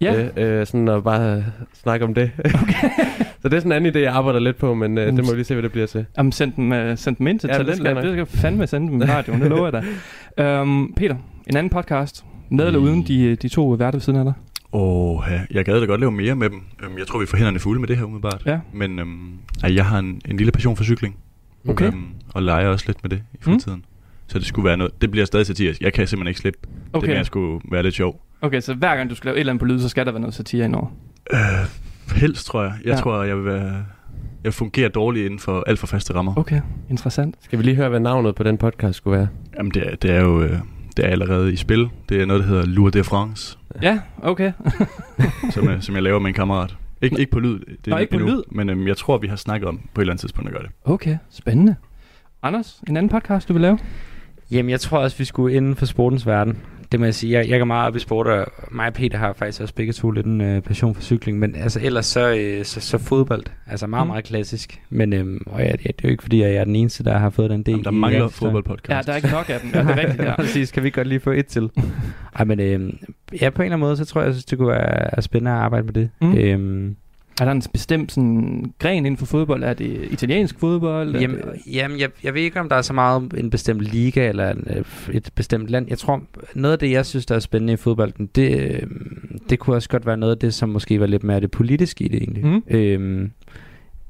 Ja. 0.00 0.28
Øh, 0.36 0.60
øh, 0.60 0.66
sådan 0.66 0.88
at 0.88 1.04
bare 1.04 1.44
snakke 1.82 2.04
om 2.04 2.14
det. 2.14 2.30
Okay. 2.38 2.88
så 3.42 3.48
det 3.48 3.54
er 3.54 3.60
sådan 3.60 3.72
en 3.72 3.72
anden 3.72 3.94
idé, 3.96 3.98
jeg 3.98 4.12
arbejder 4.12 4.40
lidt 4.40 4.56
på, 4.56 4.74
men 4.74 4.98
øh, 4.98 5.06
det 5.06 5.24
må 5.24 5.30
vi 5.30 5.36
lige 5.36 5.44
se, 5.44 5.54
hvad 5.54 5.62
det 5.62 5.72
bliver 5.72 5.86
til. 5.86 6.06
Jamen, 6.18 6.32
send 6.32 6.52
dem, 6.52 6.72
uh, 6.72 6.96
send 6.96 7.16
dem 7.16 7.26
ind 7.26 7.40
til 7.40 7.48
Ja, 7.52 7.58
det 7.58 7.66
Talentlab. 7.66 7.94
nok. 7.94 8.04
Det 8.04 8.10
skal 8.10 8.18
jeg 8.18 8.28
fandme 8.28 8.66
sende 8.66 8.88
dem 8.92 9.02
i 9.02 9.04
radioen, 9.04 9.40
det 9.40 9.50
lover 9.56 9.70
jeg 9.72 9.82
dig. 10.38 10.60
Um, 10.60 10.92
Peter, 10.96 11.16
en 11.46 11.56
anden 11.56 11.70
podcast. 11.70 12.24
Med 12.50 12.66
eller 12.66 12.80
uden 12.80 13.02
de, 13.02 13.36
de 13.36 13.48
to 13.48 13.68
værter 13.68 13.98
ved 13.98 14.00
siden 14.00 14.18
af 14.18 14.24
dig? 14.24 14.32
Åh, 14.72 15.22
ja. 15.30 15.40
jeg 15.50 15.64
gad 15.64 15.80
da 15.80 15.86
godt 15.86 16.00
lave 16.00 16.12
mere 16.12 16.34
med 16.34 16.50
dem. 16.50 16.60
Øhm, 16.82 16.98
Jeg 16.98 17.06
tror, 17.06 17.18
vi 17.20 17.26
får 17.26 17.36
hænderne 17.36 17.58
fulde 17.58 17.80
med 17.80 17.88
det 17.88 17.96
her 17.96 18.04
umiddelbart. 18.04 18.42
Ja. 18.46 18.58
Men 18.72 18.98
øhm, 18.98 19.32
jeg 19.62 19.86
har 19.86 19.98
en, 19.98 20.20
en 20.28 20.36
lille 20.36 20.52
passion 20.52 20.76
for 20.76 20.84
cykling. 20.84 21.16
Okay. 21.68 21.86
Øhm, 21.86 22.04
og 22.34 22.42
leger 22.42 22.68
også 22.68 22.84
lidt 22.88 22.98
med 23.02 23.10
det 23.10 23.22
i 23.34 23.38
fremtiden. 23.40 23.78
Mm. 23.78 23.84
Så 24.26 24.38
det 24.38 24.46
skulle 24.46 24.68
være 24.68 24.76
noget. 24.76 25.02
Det 25.02 25.10
bliver 25.10 25.26
stadig 25.26 25.46
satirisk. 25.46 25.80
Jeg 25.80 25.92
kan 25.92 26.06
simpelthen 26.06 26.28
ikke 26.28 26.40
slippe. 26.40 26.58
Okay. 26.62 26.76
Det 26.92 26.96
Okay. 26.96 27.12
mere 27.14 27.24
skulle 27.24 27.60
være 27.70 27.82
lidt 27.82 27.94
sjov. 27.94 28.20
okay, 28.40 28.60
så 28.60 28.74
hver 28.74 28.96
gang 28.96 29.10
du 29.10 29.14
skal 29.14 29.28
lave 29.28 29.36
et 29.36 29.40
eller 29.40 29.52
andet 29.52 29.60
på 29.60 29.66
lyd, 29.66 29.80
så 29.80 29.88
skal 29.88 30.06
der 30.06 30.12
være 30.12 30.20
noget 30.20 30.34
satire 30.34 30.64
indover. 30.64 30.86
Øh, 31.32 31.38
helst, 32.16 32.46
tror 32.46 32.62
jeg. 32.62 32.72
Jeg 32.84 32.94
ja. 32.94 33.00
tror, 33.00 33.22
jeg 33.22 33.36
vil 33.36 33.44
være... 33.44 33.84
Jeg 34.44 34.54
fungerer 34.54 34.88
dårligt 34.88 35.24
inden 35.24 35.38
for 35.38 35.64
alt 35.66 35.78
for 35.78 35.86
faste 35.86 36.14
rammer. 36.14 36.36
Okay, 36.38 36.60
interessant. 36.90 37.34
Skal 37.40 37.58
vi 37.58 37.64
lige 37.64 37.74
høre, 37.74 37.88
hvad 37.88 38.00
navnet 38.00 38.34
på 38.34 38.42
den 38.42 38.58
podcast 38.58 38.96
skulle 38.96 39.18
være? 39.18 39.28
Jamen, 39.58 39.70
det 39.74 39.92
er, 39.92 39.96
det 39.96 40.10
er 40.10 40.20
jo... 40.20 40.42
Øh, 40.42 40.58
det 40.98 41.06
er 41.06 41.10
allerede 41.10 41.52
i 41.52 41.56
spil. 41.56 41.88
Det 42.08 42.22
er 42.22 42.26
noget, 42.26 42.42
der 42.42 42.48
hedder 42.48 42.66
Lour 42.66 42.90
de 42.90 43.04
France, 43.04 43.58
Ja, 43.82 43.98
okay. 44.22 44.52
som, 45.54 45.68
jeg, 45.68 45.82
som 45.82 45.94
jeg 45.94 46.02
laver 46.02 46.18
med 46.18 46.28
en 46.28 46.34
kammerat. 46.34 46.76
Ik- 47.04 47.16
ikke 47.18 47.30
på 47.32 47.40
lyd. 47.40 47.58
Det 47.58 47.86
Nå, 47.86 47.96
ikke 47.96 48.10
på 48.10 48.16
endnu, 48.18 48.30
lyd? 48.36 48.42
Men 48.50 48.70
øhm, 48.70 48.86
jeg 48.88 48.96
tror, 48.96 49.18
vi 49.18 49.26
har 49.26 49.36
snakket 49.36 49.68
om 49.68 49.80
på 49.94 50.00
et 50.00 50.02
eller 50.02 50.12
andet 50.12 50.20
tidspunkt 50.20 50.48
at 50.48 50.54
gøre 50.54 50.62
det. 50.62 50.70
Okay, 50.84 51.16
spændende. 51.30 51.74
Anders, 52.42 52.80
en 52.88 52.96
anden 52.96 53.10
podcast, 53.10 53.48
du 53.48 53.52
vil 53.52 53.62
lave? 53.62 53.78
Jamen, 54.50 54.70
jeg 54.70 54.80
tror 54.80 54.98
også, 54.98 55.18
vi 55.18 55.24
skulle 55.24 55.56
inden 55.56 55.76
for 55.76 55.86
sportens 55.86 56.26
verden. 56.26 56.58
Det 56.92 57.00
må 57.00 57.06
jeg 57.06 57.14
sige. 57.14 57.32
Jeg, 57.38 57.48
jeg 57.48 57.58
går 57.60 57.64
meget 57.66 57.86
op 57.88 57.96
i 57.96 57.98
sport, 57.98 58.26
og 58.26 58.46
mig 58.70 58.86
og 58.86 58.92
Peter 58.94 59.18
har 59.18 59.32
faktisk 59.32 59.60
også 59.60 59.74
begge 59.74 59.92
to 59.92 60.10
lidt 60.10 60.26
en 60.26 60.40
øh, 60.40 60.62
passion 60.62 60.94
for 60.94 61.02
cykling. 61.02 61.38
Men 61.38 61.54
altså, 61.54 61.80
ellers 61.82 62.06
så, 62.06 62.34
øh, 62.34 62.64
så, 62.64 62.80
så 62.80 62.98
fodbold. 62.98 63.42
Altså 63.66 63.86
meget, 63.86 64.06
Mm. 64.06 64.08
meget 64.08 64.24
klassisk. 64.24 64.80
Men 64.90 65.12
øhm, 65.12 65.40
og 65.46 65.60
ja, 65.60 65.72
det, 65.72 65.80
det 65.82 65.88
er 65.88 65.92
jo 66.04 66.08
ikke, 66.08 66.22
fordi 66.22 66.40
jeg 66.42 66.52
er 66.54 66.64
den 66.64 66.76
eneste, 66.76 67.04
der 67.04 67.18
har 67.18 67.30
fået 67.30 67.50
den 67.50 67.62
del. 67.62 67.70
Jamen, 67.72 67.84
der 67.84 67.90
i- 67.90 67.94
mangler 67.94 68.28
fodboldpodcast. 68.28 68.90
Ja, 68.96 69.02
der 69.02 69.12
er 69.12 69.16
ikke 69.16 69.28
nok 69.28 69.50
af 69.50 69.60
dem. 69.60 69.70
Ja, 69.74 69.80
det 69.82 69.90
er 69.90 69.96
rigtigt, 69.96 70.22
ja. 70.22 70.34
Præcis, 70.42 70.70
kan 70.70 70.82
vi 70.82 70.90
godt 70.90 71.06
lige 71.06 71.20
få 71.20 71.30
et 71.30 71.46
til. 71.46 71.70
Ej, 72.38 72.44
men 72.44 72.60
øhm, 72.60 72.98
ja, 73.40 73.50
på 73.50 73.62
en 73.62 73.66
eller 73.66 73.76
anden 73.76 73.80
måde, 73.80 73.96
så 73.96 74.04
tror 74.04 74.20
jeg, 74.20 74.26
jeg 74.26 74.34
synes, 74.34 74.44
det 74.44 74.58
kunne 74.58 74.68
være 74.68 75.14
er 75.16 75.20
spændende 75.20 75.50
at 75.50 75.56
arbejde 75.56 75.84
med 75.86 75.92
det. 75.92 76.10
Mm. 76.20 76.36
Øhm, 76.36 76.96
Er 77.40 77.44
der 77.44 77.52
en 77.52 77.62
bestemt 77.72 78.12
sådan, 78.12 78.72
gren 78.78 79.06
inden 79.06 79.16
for 79.16 79.26
fodbold? 79.26 79.62
Er 79.64 79.74
det 79.74 80.08
italiensk 80.10 80.58
fodbold? 80.58 81.16
Jamen, 81.16 81.36
det- 81.36 81.74
jamen 81.74 82.00
jeg, 82.00 82.08
jeg 82.24 82.34
ved 82.34 82.42
ikke, 82.42 82.60
om 82.60 82.68
der 82.68 82.76
er 82.76 82.82
så 82.82 82.92
meget 82.92 83.32
en 83.36 83.50
bestemt 83.50 83.80
liga 83.80 84.28
eller 84.28 84.50
en, 84.50 84.64
øh, 84.76 84.84
et 85.14 85.30
bestemt 85.34 85.68
land. 85.70 85.86
Jeg 85.88 85.98
tror, 85.98 86.22
noget 86.54 86.72
af 86.72 86.78
det, 86.78 86.90
jeg 86.90 87.06
synes, 87.06 87.26
der 87.26 87.34
er 87.34 87.38
spændende 87.38 87.72
i 87.72 87.76
fodbolden, 87.76 88.26
det, 88.34 88.60
øh, 88.60 88.82
det 89.50 89.58
kunne 89.58 89.76
også 89.76 89.88
godt 89.88 90.06
være 90.06 90.16
noget 90.16 90.32
af 90.32 90.38
det, 90.38 90.54
som 90.54 90.68
måske 90.68 91.00
var 91.00 91.06
lidt 91.06 91.24
mere 91.24 91.40
det 91.40 91.50
politiske 91.50 92.04
i 92.04 92.08
det 92.08 92.22
egentlig. 92.22 92.46
Mm. 92.46 92.62
Øhm, 92.70 93.30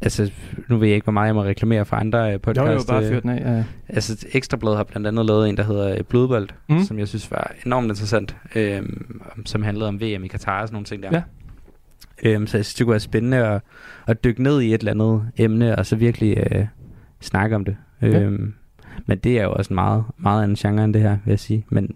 altså, 0.00 0.30
nu 0.68 0.76
ved 0.76 0.86
jeg 0.88 0.94
ikke, 0.94 1.04
hvor 1.04 1.12
meget 1.12 1.26
jeg 1.26 1.34
må 1.34 1.44
reklamere 1.44 1.84
for 1.84 1.96
andre 1.96 2.18
øh, 2.34 2.40
Jo, 2.56 2.66
jo, 2.72 2.80
bare 2.88 3.08
fyr 3.08 3.20
den 3.20 3.30
af. 3.30 3.56
Ja. 3.56 3.64
Altså, 3.88 4.26
Ekstrabladet 4.32 4.76
har 4.76 4.84
blandt 4.84 5.06
andet 5.06 5.26
lavet 5.26 5.48
en, 5.48 5.56
der 5.56 5.62
hedder 5.62 6.02
Blodbold, 6.02 6.48
Mm. 6.68 6.82
som 6.82 6.98
jeg 6.98 7.08
synes 7.08 7.30
var 7.30 7.52
enormt 7.66 7.88
interessant, 7.88 8.36
øhm, 8.56 9.20
om- 9.36 9.46
som 9.46 9.62
handlede 9.62 9.88
om 9.88 10.00
VM 10.00 10.24
i 10.24 10.28
Katar 10.28 10.60
og 10.62 10.68
sådan 10.68 10.74
nogle 10.74 10.84
ting 10.86 11.02
der. 11.02 11.08
Ja. 11.12 11.22
Øhm, 12.22 12.46
så 12.46 12.56
jeg 12.58 12.64
synes, 12.64 12.74
det 12.74 12.86
kunne 12.86 12.92
være 12.92 13.00
spændende 13.00 13.36
at, 13.36 13.60
at 14.06 14.24
dykke 14.24 14.42
ned 14.42 14.60
i 14.60 14.74
et 14.74 14.78
eller 14.78 14.92
andet 14.92 15.30
emne, 15.36 15.76
og 15.78 15.86
så 15.86 15.96
virkelig 15.96 16.36
øh, 16.52 16.66
snakke 17.20 17.56
om 17.56 17.64
det. 17.64 17.76
Ja. 18.02 18.06
Øhm, 18.20 18.54
men 19.06 19.18
det 19.18 19.38
er 19.38 19.42
jo 19.42 19.52
også 19.52 19.70
en 19.70 19.74
meget, 19.74 20.04
meget 20.18 20.42
anden 20.42 20.56
genre 20.56 20.84
end 20.84 20.94
det 20.94 21.02
her, 21.02 21.16
vil 21.24 21.32
jeg 21.32 21.38
sige. 21.38 21.64
Men 21.68 21.86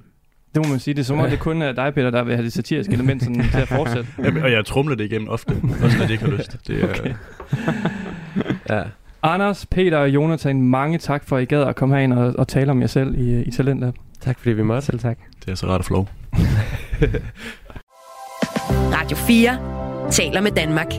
Det 0.54 0.66
må 0.66 0.70
man 0.70 0.78
sige. 0.78 0.94
Det 0.94 1.00
er 1.00 1.04
som 1.04 1.18
om, 1.18 1.30
det 1.30 1.38
kun 1.38 1.62
er 1.62 1.72
dig, 1.72 1.94
Peter, 1.94 2.10
der 2.10 2.24
vil 2.24 2.34
have 2.34 2.44
det 2.44 2.52
satiriske 2.52 2.92
element 2.92 3.22
sådan, 3.22 3.44
til 3.52 3.60
at 3.60 3.68
fortsætte. 3.68 4.08
Jamen, 4.24 4.42
og 4.42 4.52
jeg 4.52 4.64
trumler 4.66 4.94
det 4.96 5.04
igennem 5.04 5.28
ofte, 5.28 5.50
også 5.82 5.98
når 5.98 6.04
det 6.06 6.10
ikke 6.10 6.24
har 6.24 6.32
lyst. 6.32 6.58
Det 6.66 6.84
er, 6.84 6.88
Okay. 6.88 7.14
Ja. 8.70 8.82
Anders, 9.22 9.66
Peter 9.66 9.98
og 9.98 10.08
Jonathan, 10.10 10.62
mange 10.62 10.98
tak 10.98 11.24
for, 11.24 11.36
at 11.36 11.42
I 11.42 11.46
gad 11.46 11.62
at 11.62 11.76
komme 11.76 11.94
herind 11.94 12.12
og, 12.12 12.34
og 12.38 12.48
tale 12.48 12.70
om 12.70 12.80
jer 12.80 12.86
selv 12.86 13.14
i, 13.18 13.42
i 13.42 13.50
Talentlab. 13.50 13.94
Tak 14.20 14.38
fordi 14.38 14.50
vi 14.52 14.62
måtte. 14.62 14.86
selv 14.86 14.98
tak. 14.98 15.18
det 15.44 15.50
er 15.50 15.54
så 15.54 15.66
rart 15.66 15.80
at 15.80 15.84
få 15.86 15.94
lov. 15.94 16.08
Radio 18.96 19.16
4 19.16 19.81
taler 20.10 20.40
med 20.40 20.50
Danmark. 20.50 20.92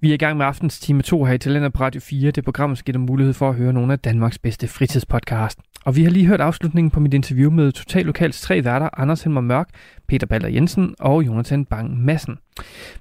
Vi 0.00 0.10
er 0.10 0.14
i 0.14 0.16
gang 0.16 0.36
med 0.36 0.46
aftens 0.46 0.80
time 0.80 1.02
2 1.02 1.24
her 1.24 1.34
i 1.34 1.38
Talenter 1.38 1.68
på 1.68 1.82
Radio 1.82 2.00
4. 2.00 2.30
Det 2.30 2.44
program, 2.44 2.76
som 2.76 2.84
giver 2.84 2.92
dig 2.92 3.00
mulighed 3.00 3.34
for 3.34 3.48
at 3.48 3.54
høre 3.54 3.72
nogle 3.72 3.92
af 3.92 3.98
Danmarks 3.98 4.38
bedste 4.38 4.68
fritidspodcast. 4.68 5.58
Og 5.84 5.96
vi 5.96 6.04
har 6.04 6.10
lige 6.10 6.26
hørt 6.26 6.40
afslutningen 6.40 6.90
på 6.90 7.00
mit 7.00 7.14
interview 7.14 7.50
med 7.50 7.72
Total 7.72 8.06
Lokals 8.06 8.40
tre 8.40 8.64
værter, 8.64 9.00
Anders 9.00 9.22
Helmer 9.22 9.40
Mørk, 9.40 9.68
Peter 10.08 10.26
Baller 10.26 10.48
Jensen 10.48 10.94
og 10.98 11.26
Jonathan 11.26 11.64
Bang 11.64 12.04
Madsen. 12.04 12.38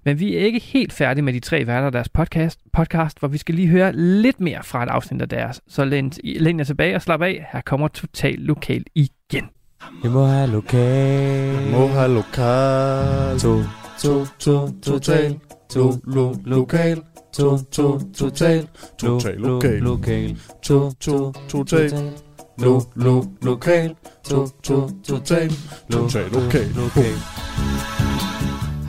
Men 0.05 0.19
vi 0.19 0.35
er 0.35 0.39
ikke 0.39 0.59
helt 0.59 0.93
færdige 0.93 1.23
med 1.23 1.33
de 1.33 1.39
tre 1.39 1.67
værter 1.67 1.85
af 1.85 1.91
deres 1.91 2.09
podcast, 2.09 2.59
podcast, 2.73 3.19
hvor 3.19 3.27
vi 3.27 3.37
skal 3.37 3.55
lige 3.55 3.67
høre 3.67 3.93
lidt 3.93 4.39
mere 4.39 4.63
fra 4.63 4.83
et 4.83 4.89
afsnit 4.89 5.21
af 5.21 5.29
deres. 5.29 5.61
Så 5.67 5.85
læn, 5.85 6.11
læn 6.23 6.57
jer 6.59 6.65
tilbage 6.65 6.95
og 6.95 7.01
slap 7.01 7.21
af. 7.21 7.49
Her 7.53 7.61
kommer 7.61 7.87
Total 7.87 8.39
Lokal 8.39 8.83
igen. 8.95 9.49
Vi 10.03 10.09
må 10.09 10.25
have 10.25 10.47
lokal. 10.51 11.71
Må 11.71 11.87
have 11.87 12.13
lokal. 12.13 13.39
To, 13.39 13.63
to, 13.99 14.25
to, 14.39 14.69
total. 14.81 15.39
To, 15.69 15.99
lo, 16.03 16.35
lokal. 16.45 17.03
To, 17.33 17.57
to, 17.71 17.99
total. 18.17 18.67
Total 18.97 19.35
lokal. 19.35 19.79
Lokal. 19.81 20.37
To, 20.63 20.91
to, 20.99 21.33
total. 21.49 22.13
Lo, 22.57 22.81
lo, 22.95 23.25
lokal. 23.41 23.95
To, 24.29 24.47
to, 24.63 24.89
total. 25.07 25.49
Total. 25.91 26.29
Lokal. 26.31 27.13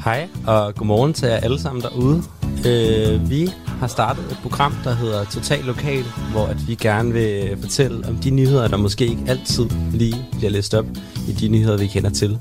Hej 0.04 0.28
og 0.46 0.74
godmorgen 0.74 1.12
til 1.12 1.28
jer 1.28 1.36
alle 1.36 1.60
sammen 1.60 1.82
derude. 1.82 2.22
Øh, 2.66 3.30
vi 3.30 3.50
har 3.66 3.86
startet 3.86 4.24
et 4.30 4.38
program, 4.42 4.74
der 4.84 4.94
hedder 4.94 5.24
Total 5.24 5.64
Lokal, 5.64 6.04
hvor 6.32 6.46
at 6.46 6.68
vi 6.68 6.74
gerne 6.74 7.12
vil 7.12 7.56
fortælle 7.60 8.08
om 8.08 8.16
de 8.16 8.30
nyheder, 8.30 8.68
der 8.68 8.76
måske 8.76 9.06
ikke 9.06 9.22
altid 9.26 9.64
lige 9.92 10.26
bliver 10.32 10.50
læst 10.50 10.74
op 10.74 10.86
i 11.28 11.32
de 11.32 11.48
nyheder, 11.48 11.76
vi 11.76 11.86
kender 11.86 12.10
til. 12.10 12.38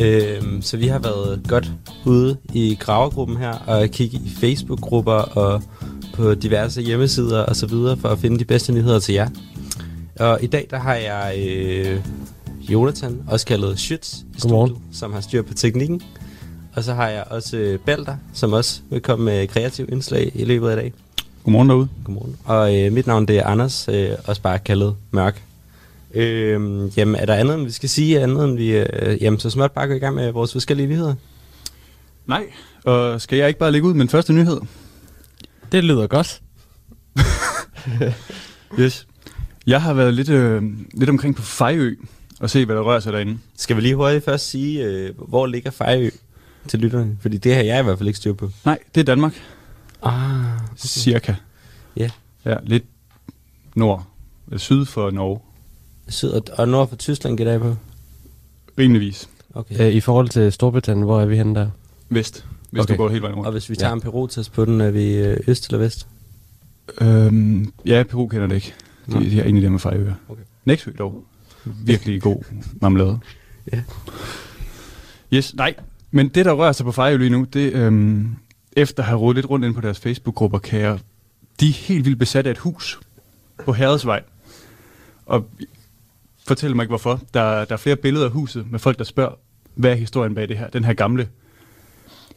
Øh, 0.00 0.42
så 0.60 0.76
vi 0.76 0.86
har 0.86 0.98
været 0.98 1.40
godt 1.48 1.72
ude 2.04 2.36
i 2.52 2.76
gravergruppen 2.80 3.36
her 3.36 3.52
og 3.52 3.88
kigge 3.88 4.16
i 4.16 4.30
Facebook-grupper 4.40 5.12
og 5.12 5.62
på 6.14 6.34
diverse 6.34 6.82
hjemmesider 6.82 7.40
og 7.40 7.56
så 7.56 7.66
videre 7.66 7.96
for 7.96 8.08
at 8.08 8.18
finde 8.18 8.38
de 8.38 8.44
bedste 8.44 8.72
nyheder 8.72 8.98
til 8.98 9.14
jer. 9.14 9.28
Og 10.20 10.38
i 10.42 10.46
dag 10.46 10.66
der 10.70 10.78
har 10.78 10.94
jeg 10.94 11.34
øh, 11.48 12.00
Jonathan, 12.60 13.22
også 13.28 13.46
kaldet 13.46 13.74
Schütz, 13.74 14.24
i 14.36 14.40
studiet, 14.40 14.76
som 14.92 15.12
har 15.12 15.20
styr 15.20 15.42
på 15.42 15.54
teknikken. 15.54 16.02
Og 16.74 16.84
så 16.84 16.94
har 16.94 17.08
jeg 17.08 17.24
også 17.30 17.56
øh, 17.56 17.78
Balder, 17.78 18.16
som 18.32 18.52
også 18.52 18.80
vil 18.90 19.00
komme 19.00 19.24
med 19.24 19.48
kreativ 19.48 19.88
indslag 19.92 20.32
i 20.34 20.44
løbet 20.44 20.68
af 20.68 20.72
i 20.72 20.76
dag. 20.76 20.92
Godmorgen 21.44 21.68
derude. 21.68 21.88
Godmorgen. 22.04 22.36
Og 22.44 22.80
øh, 22.80 22.92
mit 22.92 23.06
navn 23.06 23.28
det 23.28 23.38
er 23.38 23.46
Anders, 23.46 23.88
øh, 23.88 24.10
også 24.24 24.42
bare 24.42 24.58
kaldet 24.58 24.96
Mørk. 25.10 25.42
Øh, 26.14 26.90
jamen, 26.98 27.14
er 27.14 27.26
der 27.26 27.34
andet, 27.34 27.54
end 27.54 27.64
vi 27.64 27.70
skal 27.70 27.88
sige, 27.88 28.20
andet 28.20 28.44
end 28.44 28.56
vi... 28.56 28.76
Øh, 28.76 29.22
jamen, 29.22 29.40
så 29.40 29.50
småt 29.50 29.72
bare 29.72 29.86
gå 29.86 29.94
i 29.94 29.98
gang 29.98 30.14
med 30.14 30.32
vores 30.32 30.52
forskellige 30.52 30.86
nyheder. 30.86 31.14
Nej, 32.26 32.44
og 32.84 33.20
skal 33.20 33.38
jeg 33.38 33.48
ikke 33.48 33.60
bare 33.60 33.72
lægge 33.72 33.88
ud 33.88 33.94
med 33.94 34.00
den 34.00 34.08
første 34.08 34.32
nyhed? 34.32 34.60
Det 35.72 35.84
lyder 35.84 36.06
godt. 36.06 36.40
Yes. 38.80 39.06
Jeg 39.66 39.82
har 39.82 39.94
været 39.94 40.14
lidt, 40.14 40.28
øh, 40.28 40.62
lidt 40.94 41.10
omkring 41.10 41.36
på 41.36 41.42
Fejø 41.42 41.94
og 42.40 42.50
se, 42.50 42.64
hvad 42.64 42.76
der 42.76 42.82
rører 42.82 43.00
sig 43.00 43.12
derinde. 43.12 43.38
Skal 43.56 43.76
vi 43.76 43.80
lige 43.80 43.94
hurtigt 43.94 44.24
først 44.24 44.50
sige, 44.50 44.84
øh, 44.84 45.10
hvor 45.28 45.46
ligger 45.46 45.70
Fejø 45.70 46.10
til 46.68 46.78
lytterne? 46.80 47.18
Fordi 47.20 47.36
det 47.36 47.54
har 47.54 47.62
jeg 47.62 47.80
i 47.80 47.82
hvert 47.82 47.98
fald 47.98 48.08
ikke 48.08 48.16
styr 48.16 48.32
på. 48.32 48.50
Nej, 48.64 48.78
det 48.94 49.00
er 49.00 49.04
Danmark. 49.04 49.34
Ah, 50.02 50.44
Cirka. 50.76 51.34
Ja. 51.96 52.10
Ja, 52.44 52.56
lidt 52.62 52.84
nord. 53.74 54.06
øh, 54.52 54.58
Syd 54.58 54.84
for 54.84 55.10
Norge. 55.10 55.40
Syd 56.08 56.28
og, 56.30 56.42
og 56.58 56.68
nord 56.68 56.88
for 56.88 56.96
Tyskland 56.96 57.36
gætter 57.36 57.52
jeg 57.52 57.60
på. 57.60 57.76
Rimeligvis. 58.78 59.28
Okay. 59.54 59.80
Øh, 59.88 59.94
I 59.94 60.00
forhold 60.00 60.28
til 60.28 60.52
Storbritannien, 60.52 61.04
hvor 61.04 61.20
er 61.20 61.26
vi 61.26 61.36
henne 61.36 61.54
der? 61.54 61.70
Vest. 62.08 62.44
Hvis 62.70 62.82
Okay. 62.82 62.94
du 62.94 62.96
går 62.96 63.08
hele 63.08 63.22
vejen 63.22 63.34
rundt. 63.34 63.46
Og 63.46 63.52
hvis 63.52 63.70
vi 63.70 63.76
tager 63.76 63.88
Ja. 63.90 63.94
en 63.94 64.00
Peru-test 64.00 64.52
på 64.52 64.64
den, 64.64 64.80
er 64.80 64.90
vi 64.90 65.14
øh, 65.14 65.36
øst 65.46 65.66
eller 65.66 65.78
vest? 65.78 66.06
Øhm, 67.00 67.72
ja, 67.86 68.02
Peru 68.02 68.26
kender 68.26 68.46
det 68.46 68.54
ikke. 68.54 68.74
De, 69.06 69.10
Nå. 69.12 69.20
de 69.20 69.34
har 69.36 69.42
egentlig 69.42 69.62
det 69.62 69.70
med 69.72 69.80
Fejøer. 69.80 70.14
Okay. 70.28 70.42
Nexø 70.64 70.90
dog. 70.98 71.24
Virkelig 71.64 72.22
god 72.22 72.42
marmelade. 72.80 73.18
Ja. 73.72 73.82
Yes, 75.32 75.54
nej. 75.54 75.74
Men 76.14 76.28
det, 76.28 76.44
der 76.44 76.52
rører 76.52 76.72
sig 76.72 76.84
på 76.86 76.92
Fejø 76.92 77.16
lige 77.16 77.30
nu, 77.30 77.46
det 77.52 77.72
øhm, 77.72 78.36
efter 78.72 79.02
at 79.02 79.08
have 79.08 79.18
rodet 79.20 79.34
lidt 79.34 79.50
rundt 79.50 79.66
ind 79.66 79.74
på 79.74 79.80
deres 79.80 80.00
Facebook-grupper, 80.00 80.58
kan 80.58 80.80
jeg, 80.80 80.98
de 81.60 81.68
er 81.68 81.72
helt 81.72 82.04
vildt 82.04 82.18
besat 82.18 82.46
af 82.46 82.50
et 82.50 82.58
hus 82.58 83.00
på 83.64 83.72
Herredsvej. 83.72 84.22
Og 85.26 85.48
fortæl 86.46 86.76
mig 86.76 86.82
ikke 86.82 86.90
hvorfor. 86.90 87.20
Der, 87.34 87.64
der 87.64 87.72
er 87.72 87.76
flere 87.76 87.96
billeder 87.96 88.26
af 88.26 88.32
huset 88.32 88.70
med 88.70 88.78
folk, 88.78 88.98
der 88.98 89.04
spørger, 89.04 89.34
hvad 89.74 89.90
er 89.90 89.94
historien 89.94 90.34
bag 90.34 90.48
det 90.48 90.58
her? 90.58 90.68
Den 90.68 90.84
her 90.84 90.94
gamle 90.94 91.28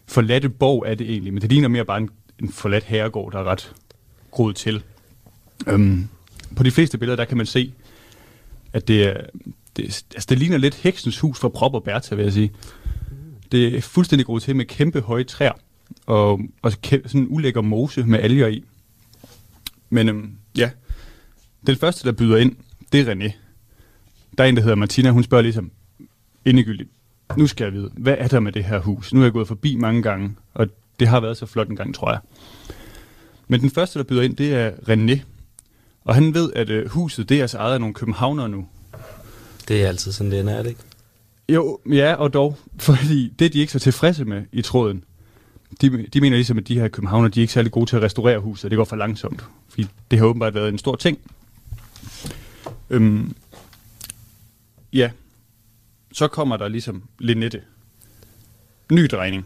forladte 0.07 0.49
borg 0.49 0.83
er 0.87 0.95
det 0.95 1.11
egentlig, 1.11 1.33
men 1.33 1.41
det 1.41 1.49
ligner 1.49 1.67
mere 1.67 1.85
bare 1.85 1.97
en, 1.97 2.09
en 2.39 2.51
forladt 2.51 2.83
herregård, 2.83 3.31
der 3.31 3.39
er 3.39 3.43
ret 3.43 3.73
groet 4.31 4.55
til. 4.55 4.83
Øhm, 5.67 6.07
på 6.55 6.63
de 6.63 6.71
fleste 6.71 6.97
billeder, 6.97 7.15
der 7.15 7.25
kan 7.25 7.37
man 7.37 7.45
se, 7.45 7.73
at 8.73 8.87
det, 8.87 9.03
er, 9.03 9.21
det, 9.77 9.83
altså 10.13 10.25
det 10.29 10.37
ligner 10.37 10.57
lidt 10.57 10.75
heksens 10.75 11.19
hus 11.19 11.39
fra 11.39 11.49
Prop 11.49 11.73
og 11.73 11.83
Bertha, 11.83 12.15
vil 12.15 12.23
jeg 12.23 12.33
sige. 12.33 12.51
Det 13.51 13.77
er 13.77 13.81
fuldstændig 13.81 14.25
groet 14.25 14.43
til 14.43 14.55
med 14.55 14.65
kæmpe 14.65 15.01
høje 15.01 15.23
træer, 15.23 15.51
og, 16.05 16.39
og 16.61 16.73
kæmpe, 16.81 17.09
sådan 17.09 17.21
en 17.21 17.27
ulækker 17.29 17.61
mose 17.61 18.03
med 18.03 18.19
alger 18.19 18.47
i. 18.47 18.63
Men 19.89 20.09
øhm, 20.09 20.31
ja, 20.57 20.69
den 21.67 21.75
første, 21.75 22.07
der 22.07 22.11
byder 22.11 22.37
ind, 22.37 22.55
det 22.91 23.07
er 23.07 23.15
René. 23.15 23.31
Der 24.37 24.43
er 24.43 24.47
en, 24.47 24.55
der 24.55 24.61
hedder 24.61 24.75
Martina, 24.75 25.09
hun 25.09 25.23
spørger 25.23 25.41
ligesom 25.41 25.71
indegyldigt, 26.45 26.89
nu 27.37 27.47
skal 27.47 27.63
jeg 27.63 27.73
vide, 27.73 27.91
hvad 27.97 28.15
er 28.17 28.27
der 28.27 28.39
med 28.39 28.51
det 28.51 28.63
her 28.63 28.79
hus? 28.79 29.13
Nu 29.13 29.19
er 29.19 29.25
jeg 29.25 29.33
gået 29.33 29.47
forbi 29.47 29.75
mange 29.75 30.01
gange, 30.01 30.35
og 30.53 30.67
det 30.99 31.07
har 31.07 31.19
været 31.19 31.37
så 31.37 31.45
flot 31.45 31.67
en 31.67 31.75
gang, 31.75 31.95
tror 31.95 32.11
jeg. 32.11 32.19
Men 33.47 33.61
den 33.61 33.69
første, 33.69 33.99
der 33.99 34.05
byder 34.05 34.21
ind, 34.21 34.35
det 34.35 34.53
er 34.53 34.71
René. 34.71 35.19
Og 36.03 36.15
han 36.15 36.33
ved, 36.33 36.53
at 36.55 36.69
øh, 36.69 36.89
huset, 36.89 37.29
det 37.29 37.37
er 37.37 37.41
altså 37.41 37.57
ejet 37.57 37.73
af 37.73 37.79
nogle 37.79 37.93
københavnere 37.93 38.49
nu. 38.49 38.67
Det 39.67 39.83
er 39.83 39.87
altid 39.87 40.11
sådan, 40.11 40.31
det 40.31 40.39
ender, 40.39 40.53
er 40.53 40.63
det 40.63 40.69
ikke? 40.69 40.81
Jo, 41.49 41.79
ja, 41.91 42.13
og 42.13 42.33
dog. 42.33 42.57
Fordi 42.79 43.33
det, 43.39 43.53
de 43.53 43.59
ikke 43.59 43.69
er 43.69 43.79
så 43.79 43.79
tilfredse 43.79 44.25
med 44.25 44.43
i 44.51 44.61
tråden, 44.61 45.03
de, 45.81 46.07
de 46.13 46.21
mener 46.21 46.37
ligesom, 46.37 46.57
at 46.57 46.67
de 46.67 46.79
her 46.79 46.87
københavner, 46.87 47.27
de 47.27 47.39
er 47.39 47.41
ikke 47.41 47.53
særlig 47.53 47.71
gode 47.71 47.85
til 47.85 47.95
at 47.95 48.01
restaurere 48.01 48.39
huset, 48.39 48.71
det 48.71 48.77
går 48.77 48.85
for 48.85 48.95
langsomt. 48.95 49.45
Fordi 49.69 49.87
det 50.11 50.19
har 50.19 50.25
åbenbart 50.25 50.53
været 50.53 50.69
en 50.69 50.77
stor 50.77 50.95
ting. 50.95 51.19
Øhm, 52.89 53.35
ja, 54.93 55.11
så 56.11 56.27
kommer 56.27 56.57
der 56.57 56.67
ligesom 56.67 57.03
Linette. 57.19 57.61
Ny 58.91 59.07
drejning. 59.11 59.45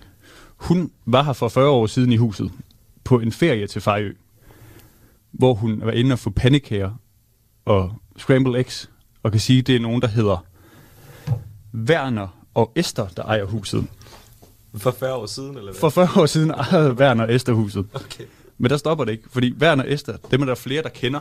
Hun 0.55 0.91
var 1.05 1.23
her 1.23 1.33
for 1.33 1.49
40 1.49 1.69
år 1.69 1.87
siden 1.87 2.11
i 2.11 2.17
huset, 2.17 2.51
på 3.03 3.19
en 3.19 3.31
ferie 3.31 3.67
til 3.67 3.81
Fejø, 3.81 4.13
hvor 5.31 5.53
hun 5.53 5.81
var 5.81 5.91
inde 5.91 6.13
og 6.13 6.19
få 6.19 6.29
pandekager 6.29 6.91
og 7.65 8.01
Scramble 8.17 8.59
eggs, 8.59 8.89
og 9.23 9.31
kan 9.31 9.39
sige, 9.41 9.59
at 9.59 9.67
det 9.67 9.75
er 9.75 9.79
nogen, 9.79 10.01
der 10.01 10.07
hedder 10.07 10.45
Werner 11.73 12.27
og 12.53 12.71
Esther, 12.75 13.07
der 13.07 13.23
ejer 13.23 13.45
huset. 13.45 13.87
For 14.77 14.91
40 14.91 15.13
år 15.13 15.25
siden, 15.25 15.49
eller 15.49 15.71
hvad? 15.71 15.79
For 15.79 15.89
40 15.89 16.07
år 16.21 16.25
siden 16.25 16.51
ejede 16.51 16.93
Werner 16.93 17.23
og 17.23 17.33
Esther 17.33 17.53
huset. 17.53 17.85
Okay. 17.93 18.23
Men 18.57 18.69
der 18.69 18.77
stopper 18.77 19.05
det 19.05 19.11
ikke, 19.11 19.23
fordi 19.29 19.53
Werner 19.53 19.83
og 19.83 19.91
Esther, 19.91 20.17
dem 20.31 20.41
er 20.41 20.45
der 20.45 20.55
flere, 20.55 20.83
der 20.83 20.89
kender. 20.89 21.19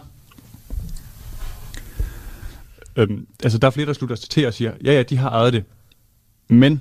Øhm, 2.96 3.26
altså, 3.42 3.58
der 3.58 3.66
er 3.66 3.70
flere, 3.70 3.86
der 3.86 3.92
slutter 3.92 4.16
sig 4.16 4.30
til 4.30 4.46
og 4.46 4.54
siger, 4.54 4.72
ja, 4.84 4.92
ja, 4.92 5.02
de 5.02 5.16
har 5.16 5.30
ejet 5.30 5.52
det. 5.52 5.64
Men 6.48 6.80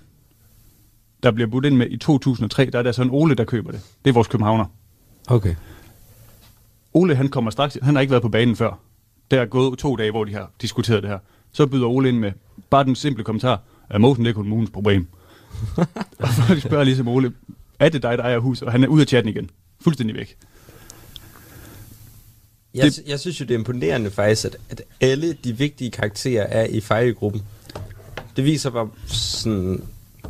der 1.23 1.31
bliver 1.31 1.49
budt 1.49 1.65
ind 1.65 1.75
med 1.75 1.87
i 1.89 1.97
2003, 1.97 2.65
der 2.65 2.79
er 2.79 2.83
der 2.83 2.91
sådan 2.91 3.11
Ole, 3.11 3.35
der 3.35 3.43
køber 3.43 3.71
det. 3.71 3.81
Det 4.05 4.09
er 4.09 4.13
vores 4.13 4.27
københavner. 4.27 4.65
Okay. 5.27 5.55
Ole, 6.93 7.15
han 7.15 7.29
kommer 7.29 7.51
straks, 7.51 7.77
han 7.81 7.95
har 7.95 8.01
ikke 8.01 8.11
været 8.11 8.21
på 8.21 8.29
banen 8.29 8.55
før. 8.55 8.79
Der 9.31 9.41
er 9.41 9.45
gået 9.45 9.79
to 9.79 9.95
dage, 9.95 10.11
hvor 10.11 10.25
de 10.25 10.33
har 10.33 10.51
diskuteret 10.61 11.03
det 11.03 11.09
her. 11.09 11.19
Så 11.51 11.65
byder 11.67 11.85
Ole 11.87 12.09
ind 12.09 12.19
med 12.19 12.31
bare 12.69 12.83
den 12.83 12.95
simple 12.95 13.23
kommentar, 13.23 13.61
at 13.89 14.01
mosen 14.01 14.25
det 14.25 14.29
er 14.29 14.33
kommunens 14.33 14.69
problem. 14.69 15.07
og 16.19 16.29
folk 16.29 16.61
spørger 16.61 16.83
ligesom 16.83 17.07
Ole, 17.07 17.31
er 17.79 17.89
det 17.89 18.03
dig, 18.03 18.17
der 18.17 18.23
ejer 18.23 18.39
huset? 18.39 18.65
Og 18.65 18.71
han 18.71 18.83
er 18.83 18.87
ude 18.87 19.01
af 19.01 19.07
chatten 19.07 19.33
igen. 19.35 19.49
Fuldstændig 19.81 20.15
væk. 20.15 20.35
Jeg, 22.73 22.85
Det- 22.85 23.01
jeg 23.07 23.19
synes 23.19 23.39
jo, 23.39 23.45
det 23.45 23.53
er 23.53 23.57
imponerende 23.57 24.11
faktisk, 24.11 24.45
at, 24.45 24.55
at 24.69 24.81
alle 25.01 25.33
de 25.33 25.57
vigtige 25.57 25.91
karakterer 25.91 26.43
er 26.43 26.65
i 26.65 26.81
Fejø-gruppen. 26.81 27.41
Det 28.35 28.43
viser, 28.45 28.69
hvor, 28.69 28.91
sådan, 29.07 29.83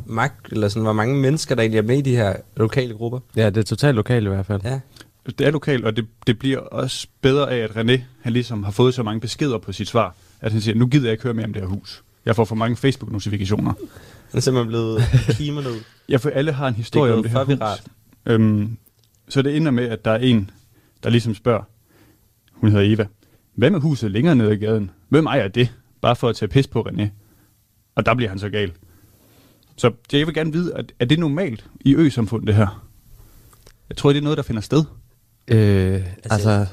magt, 0.05 0.51
eller 0.53 0.67
sådan, 0.69 0.83
hvor 0.83 0.93
mange 0.93 1.15
mennesker, 1.15 1.55
der 1.55 1.61
egentlig 1.61 1.77
er 1.77 1.81
med 1.83 1.97
i 1.97 2.01
de 2.01 2.15
her 2.15 2.35
lokale 2.57 2.93
grupper. 2.93 3.19
Ja, 3.35 3.45
det 3.49 3.57
er 3.57 3.63
totalt 3.63 3.95
lokalt 3.95 4.25
i 4.25 4.29
hvert 4.29 4.45
fald. 4.45 4.61
Ja. 4.63 4.79
Det 5.25 5.41
er 5.47 5.51
lokalt, 5.51 5.85
og 5.85 5.95
det, 5.97 6.07
det 6.27 6.39
bliver 6.39 6.57
også 6.59 7.07
bedre 7.21 7.51
af, 7.51 7.57
at 7.57 7.69
René 7.69 8.01
han 8.21 8.33
ligesom 8.33 8.63
har 8.63 8.71
fået 8.71 8.93
så 8.93 9.03
mange 9.03 9.21
beskeder 9.21 9.57
på 9.57 9.71
sit 9.73 9.87
svar, 9.87 10.15
at 10.41 10.51
han 10.51 10.61
siger, 10.61 10.75
nu 10.75 10.87
gider 10.87 11.05
jeg 11.05 11.11
ikke 11.11 11.23
høre 11.23 11.33
mere 11.33 11.45
om 11.45 11.53
det 11.53 11.61
her 11.61 11.69
hus. 11.69 12.03
Jeg 12.25 12.35
får 12.35 12.45
for 12.45 12.55
mange 12.55 12.75
Facebook-notifikationer. 12.77 13.73
Han 14.29 14.37
er 14.37 14.39
simpelthen 14.39 14.67
blevet 14.67 15.01
kimet 15.29 15.67
ud. 15.67 15.79
Ja, 16.09 16.17
for 16.17 16.29
alle 16.29 16.51
har 16.51 16.67
en 16.67 16.73
historie 16.73 17.11
Det 17.11 17.17
om 17.17 17.23
det 17.23 17.31
her 17.31 17.43
hus. 17.43 17.47
viralt. 17.55 17.83
Øhm, 18.25 18.77
så 19.29 19.41
det 19.41 19.57
ender 19.57 19.71
med, 19.71 19.83
at 19.89 20.05
der 20.05 20.11
er 20.11 20.17
en, 20.17 20.49
der 21.03 21.09
ligesom 21.09 21.35
spørger, 21.35 21.63
hun 22.53 22.71
hedder 22.71 22.93
Eva, 22.93 23.07
hvad 23.55 23.69
med 23.71 23.79
huset 23.79 24.11
længere 24.11 24.35
nede 24.35 24.51
ad 24.51 24.57
gaden? 24.57 24.91
Hvem 25.09 25.25
ejer 25.25 25.47
det? 25.47 25.73
Bare 26.01 26.15
for 26.15 26.29
at 26.29 26.35
tage 26.35 26.49
pis 26.49 26.67
på 26.67 26.81
René. 26.89 27.03
Og 27.95 28.05
der 28.05 28.13
bliver 28.15 28.29
han 28.29 28.39
så 28.39 28.49
gal. 28.49 28.71
Så 29.75 29.91
jeg 30.11 30.27
vil 30.27 30.33
gerne 30.35 30.51
vide, 30.53 30.75
at, 30.75 30.93
er 30.99 31.05
det 31.05 31.19
normalt 31.19 31.65
i 31.81 31.95
ø-samfund, 31.95 32.45
det 32.47 32.55
her? 32.55 32.85
Jeg 33.89 33.97
tror, 33.97 34.09
det 34.09 34.17
er 34.17 34.23
noget, 34.23 34.37
der 34.37 34.43
finder 34.43 34.61
sted. 34.61 34.83
Øh, 35.47 35.93
altså, 35.93 36.49
altså 36.49 36.65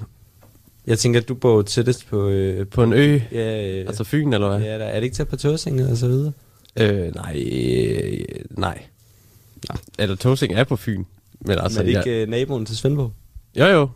Jeg 0.86 0.98
tænker, 0.98 1.20
at 1.20 1.28
du 1.28 1.34
bor 1.34 1.62
tættest 1.62 2.08
på... 2.08 2.28
Øh, 2.28 2.66
på 2.66 2.82
en 2.82 2.92
ø, 2.92 3.18
ja, 3.32 3.78
øh, 3.80 3.86
altså 3.86 4.04
Fyn 4.04 4.32
eller 4.32 4.48
hvad? 4.48 4.60
ja, 4.60 4.78
der, 4.78 4.84
er 4.84 4.94
det 4.96 5.04
ikke 5.04 5.16
tæt 5.16 5.28
på 5.28 5.36
Tåsinge 5.36 5.88
og 5.88 5.96
så 5.96 6.08
videre? 6.08 6.32
Øh, 6.80 7.14
nej, 7.14 7.42
øh, 7.52 8.24
nej. 8.50 8.82
Eller 9.98 10.16
Tåsing 10.16 10.52
er 10.54 10.64
på 10.64 10.76
Fyn. 10.76 11.04
Men 11.40 11.50
Altså, 11.50 11.62
altså, 11.64 11.80
er 11.80 11.84
det 11.84 11.90
ikke 12.08 12.22
øh, 12.22 12.28
naboen 12.28 12.66
til 12.66 12.76
Svendborg? 12.76 13.12
jo 13.56 13.64
jo, 13.66 13.88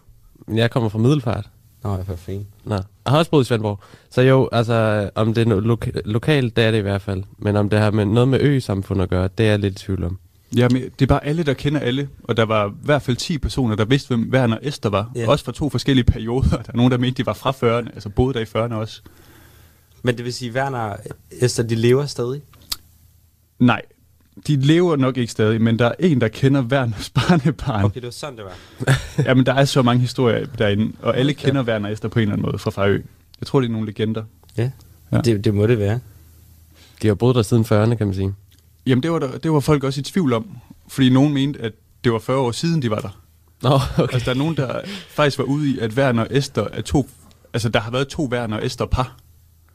men 0.47 0.59
jeg 0.59 0.71
kommer 0.71 0.89
fra 0.89 0.99
Middelfart. 0.99 1.47
Nå, 1.85 1.91
jeg 1.91 2.01
er 2.01 2.05
for 2.05 2.17
fint. 2.17 2.47
Nå, 2.65 2.75
jeg 2.75 2.85
har 3.07 3.19
også 3.19 3.31
boet 3.31 3.45
i 3.45 3.47
Svendborg. 3.47 3.79
Så 4.11 4.23
jo, 4.23 4.49
altså, 4.53 5.11
om 5.15 5.35
det 5.35 5.49
er 5.49 5.55
no- 5.57 5.67
loka- 5.67 6.01
lokalt, 6.05 6.57
det 6.57 6.65
er 6.65 6.71
det 6.71 6.79
i 6.79 6.83
hvert 6.83 7.03
fald. 7.03 7.23
Men 7.39 7.57
om 7.57 7.69
det 7.69 7.79
har 7.79 7.91
med 7.91 8.05
noget 8.05 8.29
med 8.29 8.41
ø-samfund 8.41 9.03
at 9.03 9.09
gøre, 9.09 9.29
det 9.39 9.47
er 9.47 9.51
jeg 9.51 9.59
lidt 9.59 9.75
i 9.83 9.85
tvivl 9.85 10.05
om. 10.05 10.19
Ja, 10.57 10.69
men 10.71 10.83
det 10.83 11.03
er 11.03 11.07
bare 11.07 11.25
alle, 11.25 11.43
der 11.43 11.55
kender 11.55 11.81
alle. 11.81 12.09
Og 12.25 12.37
der 12.37 12.43
var 12.45 12.69
i 12.69 12.73
hvert 12.83 13.03
fald 13.03 13.17
10 13.17 13.39
personer, 13.39 13.77
der 13.77 13.85
vidste, 13.85 14.09
hvem 14.09 14.31
Werner 14.33 14.57
og 14.57 14.67
Esther 14.67 14.91
var. 14.91 15.11
Ja. 15.15 15.29
Også 15.29 15.45
fra 15.45 15.53
to 15.53 15.71
forskellige 15.71 16.05
perioder. 16.05 16.49
Der 16.49 16.57
er 16.73 16.77
nogen, 16.77 16.93
der 16.93 16.99
mente, 16.99 17.23
de 17.23 17.27
var 17.27 17.33
fra 17.33 17.51
40'erne, 17.51 17.89
altså 17.95 18.09
boede 18.09 18.35
der 18.35 18.41
i 18.41 18.67
40'erne 18.67 18.75
også. 18.75 19.01
Men 20.03 20.17
det 20.17 20.25
vil 20.25 20.33
sige, 20.33 20.53
Werner 20.53 20.79
og 20.79 20.99
Esther, 21.41 21.65
de 21.65 21.75
lever 21.75 22.07
stadig? 22.07 22.41
Nej, 23.59 23.83
de 24.47 24.57
lever 24.57 24.97
nok 24.97 25.17
ikke 25.17 25.33
stadig, 25.33 25.61
men 25.61 25.79
der 25.79 25.87
er 25.87 25.93
en, 25.99 26.21
der 26.21 26.29
kender 26.29 26.63
Werners 26.63 27.11
barnebarn. 27.17 27.85
Okay, 27.85 27.95
det 27.95 28.05
var 28.05 28.11
sådan, 28.11 28.37
det 28.37 28.45
var. 28.45 28.99
Jamen, 29.29 29.47
der 29.47 29.55
er 29.55 29.65
så 29.65 29.83
mange 29.83 30.01
historier 30.01 30.47
derinde, 30.59 30.93
og 31.03 31.17
alle 31.17 31.33
kender 31.35 31.63
Werner 31.63 31.87
og 31.89 31.93
Esther 31.93 32.09
på 32.09 32.19
en 32.19 32.23
eller 32.23 32.33
anden 32.33 32.47
måde 32.47 32.59
fra 32.59 32.71
Fejø. 32.71 33.03
Jeg 33.41 33.47
tror, 33.47 33.61
det 33.61 33.69
er 33.69 33.73
nogle 33.73 33.87
legender. 33.87 34.25
Ja, 34.57 34.63
Ja. 34.63 34.71
ja. 35.17 35.21
Det, 35.21 35.45
det 35.45 35.55
må 35.55 35.67
det 35.67 35.79
være. 35.79 36.01
De 37.03 37.07
har 37.07 37.15
boet 37.15 37.37
der 37.37 37.43
siden 37.43 37.65
40'erne, 37.65 37.95
kan 37.95 38.07
man 38.07 38.15
sige. 38.15 38.35
Jamen, 38.91 39.03
det 39.03 39.13
var, 39.13 39.19
der, 39.19 39.39
det 39.39 39.53
var 39.53 39.61
folk 39.61 39.85
også 39.85 40.01
i 40.01 40.03
tvivl 40.03 40.33
om, 40.33 40.47
fordi 40.89 41.11
nogen 41.11 41.35
mente, 41.35 41.61
at 41.61 41.73
det 42.05 42.13
var 42.13 42.19
40 42.19 42.39
år 42.39 42.53
siden, 42.53 42.83
de 42.83 42.91
var 42.91 42.99
der. 42.99 43.21
Nå, 43.63 43.75
okay. 43.99 44.15
Altså, 44.15 44.25
der 44.25 44.31
er 44.31 44.39
nogen, 44.39 44.57
der 44.57 44.81
faktisk 45.09 45.39
var 45.39 45.45
ude 45.45 45.71
i, 45.71 45.79
at 45.79 45.93
Werner 45.93 46.23
og 46.23 46.29
Esther 46.31 46.67
er 46.73 46.81
to... 46.83 47.09
Altså, 47.53 47.69
der 47.69 47.81
har 47.81 47.91
været 47.91 48.09
to 48.09 48.29
Werner 48.33 48.57
og 48.57 48.67
Esther 48.67 48.87
par. 48.87 49.17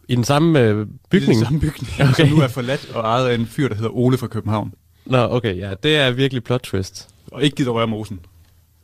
I 0.07 0.15
den 0.15 0.23
samme 0.23 0.59
øh, 0.59 0.87
bygning? 1.09 1.31
I 1.31 1.35
den 1.35 1.43
samme 1.43 1.59
bygning, 1.59 1.89
okay. 2.09 2.13
som 2.13 2.37
nu 2.37 2.41
er 2.41 2.47
forladt 2.47 2.91
og 2.93 3.03
ejet 3.03 3.29
af 3.29 3.35
en 3.35 3.47
fyr, 3.47 3.67
der 3.67 3.75
hedder 3.75 3.89
Ole 3.89 4.17
fra 4.17 4.27
København. 4.27 4.73
Nå, 5.05 5.17
okay, 5.17 5.57
ja, 5.57 5.73
det 5.83 5.95
er 5.95 6.11
virkelig 6.11 6.43
plot 6.43 6.61
twist. 6.61 7.07
Og 7.31 7.43
ikke 7.43 7.55
gider 7.55 7.71
røre 7.71 7.87
mosen. 7.87 8.19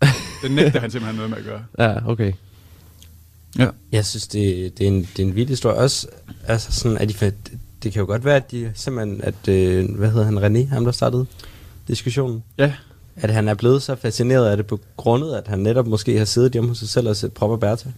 Den 0.44 0.52
nægter 0.52 0.80
han 0.80 0.92
simpelthen 0.92 1.16
noget 1.16 1.30
med 1.30 1.38
at 1.38 1.44
gøre. 1.44 1.64
Ja, 1.80 2.10
okay. 2.10 2.34
Ja. 3.58 3.68
Jeg 3.92 4.06
synes, 4.06 4.28
det, 4.28 4.78
det, 4.78 4.84
er, 4.84 4.88
en, 4.88 5.02
det 5.02 5.20
er 5.20 5.28
en 5.28 5.36
vild 5.36 5.50
historie. 5.50 5.78
Også, 5.78 6.08
altså 6.48 6.72
sådan, 6.72 6.98
at 6.98 7.10
de, 7.10 7.32
det 7.84 7.94
kan 7.94 8.00
jo 8.00 8.06
godt 8.06 8.26
være, 8.26 8.36
at 8.36 8.52
de 8.52 8.72
simpelthen, 8.76 9.22
at, 9.24 9.48
øh, 9.48 9.96
hvad 9.96 10.12
hedder 10.12 10.26
han, 10.26 10.38
René, 10.38 10.68
ham 10.74 10.84
der 10.86 10.92
startede 10.92 11.26
diskussionen, 11.88 12.44
Ja, 12.58 12.74
at 13.16 13.30
han 13.30 13.48
er 13.48 13.54
blevet 13.54 13.82
så 13.82 13.96
fascineret 13.96 14.48
af 14.50 14.58
det 14.58 14.68
på 14.68 14.80
grundet, 14.98 15.34
at 15.36 15.48
han 15.48 15.60
netop 15.60 15.88
måske 15.88 16.18
har 16.18 16.26
siddet 16.26 16.52
hjemme 16.52 16.70
hos 16.70 16.78
sig 16.78 16.90
selv 16.90 17.08
og 17.10 17.16
set 17.16 17.34
Prop 17.34 17.50
og 17.50 17.60
Bertha. 17.60 17.90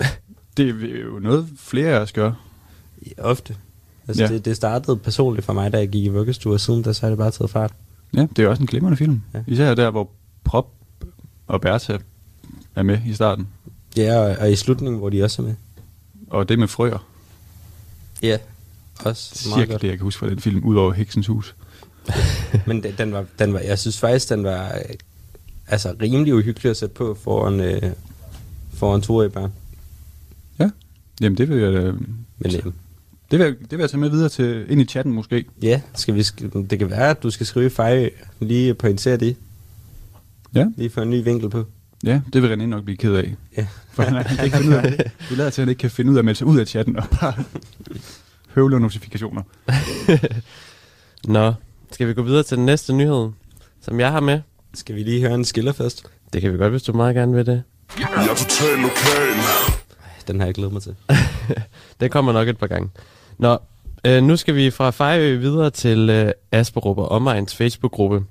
det 0.56 0.68
er 0.68 1.02
jo 1.04 1.18
noget 1.18 1.48
flere 1.58 1.88
af 1.96 1.98
os 2.00 2.12
gør. 2.12 2.32
Ofte. 3.18 3.56
Altså, 4.08 4.22
Ja. 4.22 4.28
det, 4.28 4.44
det 4.44 4.56
startede 4.56 4.96
personligt 4.96 5.44
for 5.46 5.52
mig, 5.52 5.72
da 5.72 5.78
jeg 5.78 5.88
gik 5.88 6.04
i 6.04 6.08
vuggestue, 6.08 6.52
og 6.54 6.60
siden 6.60 6.82
da 6.82 6.92
så 6.92 7.00
har 7.00 7.08
det 7.08 7.18
bare 7.18 7.30
taget 7.30 7.50
fart. 7.50 7.72
Ja, 8.16 8.26
det 8.36 8.44
er 8.44 8.48
også 8.48 8.62
en 8.62 8.66
glimrende 8.66 8.96
film. 8.96 9.22
Ja. 9.34 9.40
Især 9.46 9.74
der, 9.74 9.90
hvor 9.90 10.08
Prop 10.44 10.66
og 11.46 11.60
Bertha 11.60 11.96
er 12.74 12.82
med 12.82 12.98
i 13.06 13.14
starten. 13.14 13.48
Ja, 13.96 14.18
og, 14.18 14.36
og 14.40 14.52
i 14.52 14.56
slutningen, 14.56 14.98
hvor 14.98 15.10
de 15.10 15.22
også 15.24 15.42
er 15.42 15.46
med. 15.46 15.54
Og 16.30 16.48
det 16.48 16.58
med 16.58 16.68
frøer. 16.68 17.06
Ja, 18.22 18.38
også 19.04 19.48
meget 19.48 19.60
Cirka 19.60 19.72
godt. 19.72 19.82
det, 19.82 19.88
jeg 19.88 19.96
kan 19.96 20.04
huske 20.04 20.18
fra 20.18 20.28
den 20.30 20.40
film, 20.40 20.64
udover 20.64 20.92
Heksens 20.92 21.26
Hus. 21.26 21.54
Men 22.66 22.82
den, 22.82 22.94
den, 22.98 23.12
var, 23.12 23.24
den 23.38 23.52
var, 23.52 23.58
jeg 23.60 23.78
synes 23.78 23.98
faktisk, 24.00 24.28
den 24.28 24.44
var 24.44 24.66
øh, 24.74 24.94
altså, 25.68 25.94
rimelig 26.02 26.34
uhyggelig 26.34 26.70
at 26.70 26.76
sætte 26.76 26.94
på 26.94 27.18
foran, 27.24 27.60
øh, 27.60 27.82
foran 28.74 29.00
toårige 29.02 29.30
børn. 29.30 29.52
Jamen, 31.20 31.38
det 31.38 31.48
vil 31.48 31.58
jeg, 31.58 31.72
da- 31.72 31.92
Men 32.38 32.54
øh, 32.54 32.62
det 33.30 33.38
vil, 33.38 33.40
jeg- 33.40 33.54
det 33.60 33.70
vil 33.70 33.78
jeg 33.78 33.90
tage 33.90 34.00
med 34.00 34.08
videre 34.10 34.28
til, 34.28 34.66
ind 34.68 34.80
i 34.80 34.84
chatten 34.84 35.12
måske. 35.14 35.44
ja, 35.62 35.80
skal 35.94 36.14
vi, 36.14 36.20
sk- 36.20 36.66
det 36.70 36.78
kan 36.78 36.90
være, 36.90 37.10
at 37.10 37.22
du 37.22 37.30
skal 37.30 37.46
skrive 37.46 37.66
i 37.66 37.68
Fejø, 37.68 38.08
lige 38.40 38.74
pointere 38.74 39.16
det, 39.16 39.36
Ja, 40.54 40.66
lige 40.76 40.90
få 40.90 41.00
en 41.00 41.10
ny 41.10 41.24
vinkel 41.24 41.50
på. 41.50 41.64
ja 42.04 42.20
det 42.32 42.42
vil 42.42 42.52
René 42.52 42.66
nok 42.66 42.84
blive 42.84 42.96
ked 42.96 43.14
af. 43.14 43.34
Ja. 43.56 43.66
For 43.92 44.02
han, 44.02 44.14
han 44.26 44.36
kan 44.36 44.44
ikke 44.44 44.56
finde 44.56 44.70
ud 44.70 44.74
af 44.82 44.82
det. 44.90 45.10
Du 45.30 45.34
lader 45.34 45.50
til, 45.50 45.62
at 45.62 45.66
han 45.66 45.68
ikke 45.70 45.80
kan 45.80 45.90
finde 45.90 46.10
ud 46.10 46.16
af 46.16 46.18
at 46.18 46.24
melde 46.24 46.38
sig 46.38 46.46
ud 46.46 46.58
af 46.58 46.66
chatten 46.68 46.96
og 46.96 47.04
bare 47.20 47.34
høvle 48.54 48.80
notifikationer. 48.80 49.42
Nå, 51.34 51.52
skal 51.90 52.08
vi 52.08 52.14
gå 52.14 52.22
videre 52.22 52.42
til 52.42 52.56
den 52.56 52.66
næste 52.66 52.92
nyhed, 52.92 53.30
som 53.80 54.00
jeg 54.00 54.12
har 54.12 54.20
med? 54.20 54.40
Skal 54.74 54.94
vi 54.94 55.02
lige 55.02 55.20
høre 55.20 55.34
en 55.34 55.44
skiller 55.44 55.72
først? 55.72 56.06
Det 56.32 56.42
kan 56.42 56.52
vi 56.52 56.58
godt, 56.58 56.70
hvis 56.70 56.82
du 56.82 56.92
meget 56.92 57.14
gerne 57.14 57.34
vil 57.34 57.46
det. 57.46 57.62
Jeg 57.98 58.08
er 58.14 58.34
total 58.34 58.78
lokal. 58.78 59.36
Den 60.26 60.40
har 60.40 60.46
jeg 60.46 60.54
glædet 60.54 60.72
mig 60.72 60.82
til. 60.82 60.94
Det 62.00 62.10
kommer 62.10 62.32
nok 62.32 62.48
et 62.48 62.58
par 62.58 62.66
gange. 62.66 62.90
Nå, 63.38 63.58
øh, 64.06 64.22
nu 64.22 64.36
skal 64.36 64.54
vi 64.54 64.70
fra 64.70 64.90
Fejø 64.90 65.36
videre 65.36 65.70
til 65.70 66.10
øh, 66.10 66.32
Asperup 66.52 66.98
og 66.98 67.08
Omegns 67.08 67.56
Facebook-gruppe. 67.56 68.24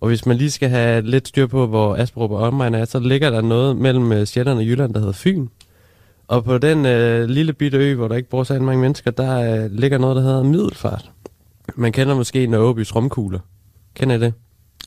Og 0.00 0.08
hvis 0.08 0.26
man 0.26 0.36
lige 0.36 0.50
skal 0.50 0.68
have 0.68 1.02
lidt 1.02 1.28
styr 1.28 1.46
på, 1.46 1.66
hvor 1.66 1.96
Asperup 1.96 2.30
og 2.30 2.38
Omegn 2.38 2.74
er, 2.74 2.84
så 2.84 2.98
ligger 2.98 3.30
der 3.30 3.40
noget 3.40 3.76
mellem 3.76 4.12
øh, 4.12 4.26
Sjælland 4.26 4.58
og 4.58 4.64
Jylland, 4.64 4.94
der 4.94 5.00
hedder 5.00 5.12
Fyn. 5.12 5.46
Og 6.32 6.44
på 6.44 6.58
den 6.58 6.86
øh, 6.86 7.28
lille 7.28 7.52
bitte 7.52 7.78
ø, 7.78 7.94
hvor 7.94 8.08
der 8.08 8.16
ikke 8.16 8.28
bor 8.28 8.44
så 8.44 8.58
mange 8.58 8.80
mennesker, 8.80 9.10
der 9.10 9.64
øh, 9.64 9.70
ligger 9.72 9.98
noget, 9.98 10.16
der 10.16 10.22
hedder 10.22 10.42
Middelfart. 10.42 11.10
Man 11.76 11.92
kender 11.92 12.14
måske 12.14 12.46
Nørrebys 12.46 12.94
romkugler. 12.94 13.38
Kender 13.94 14.16
I 14.16 14.20
det? 14.20 14.34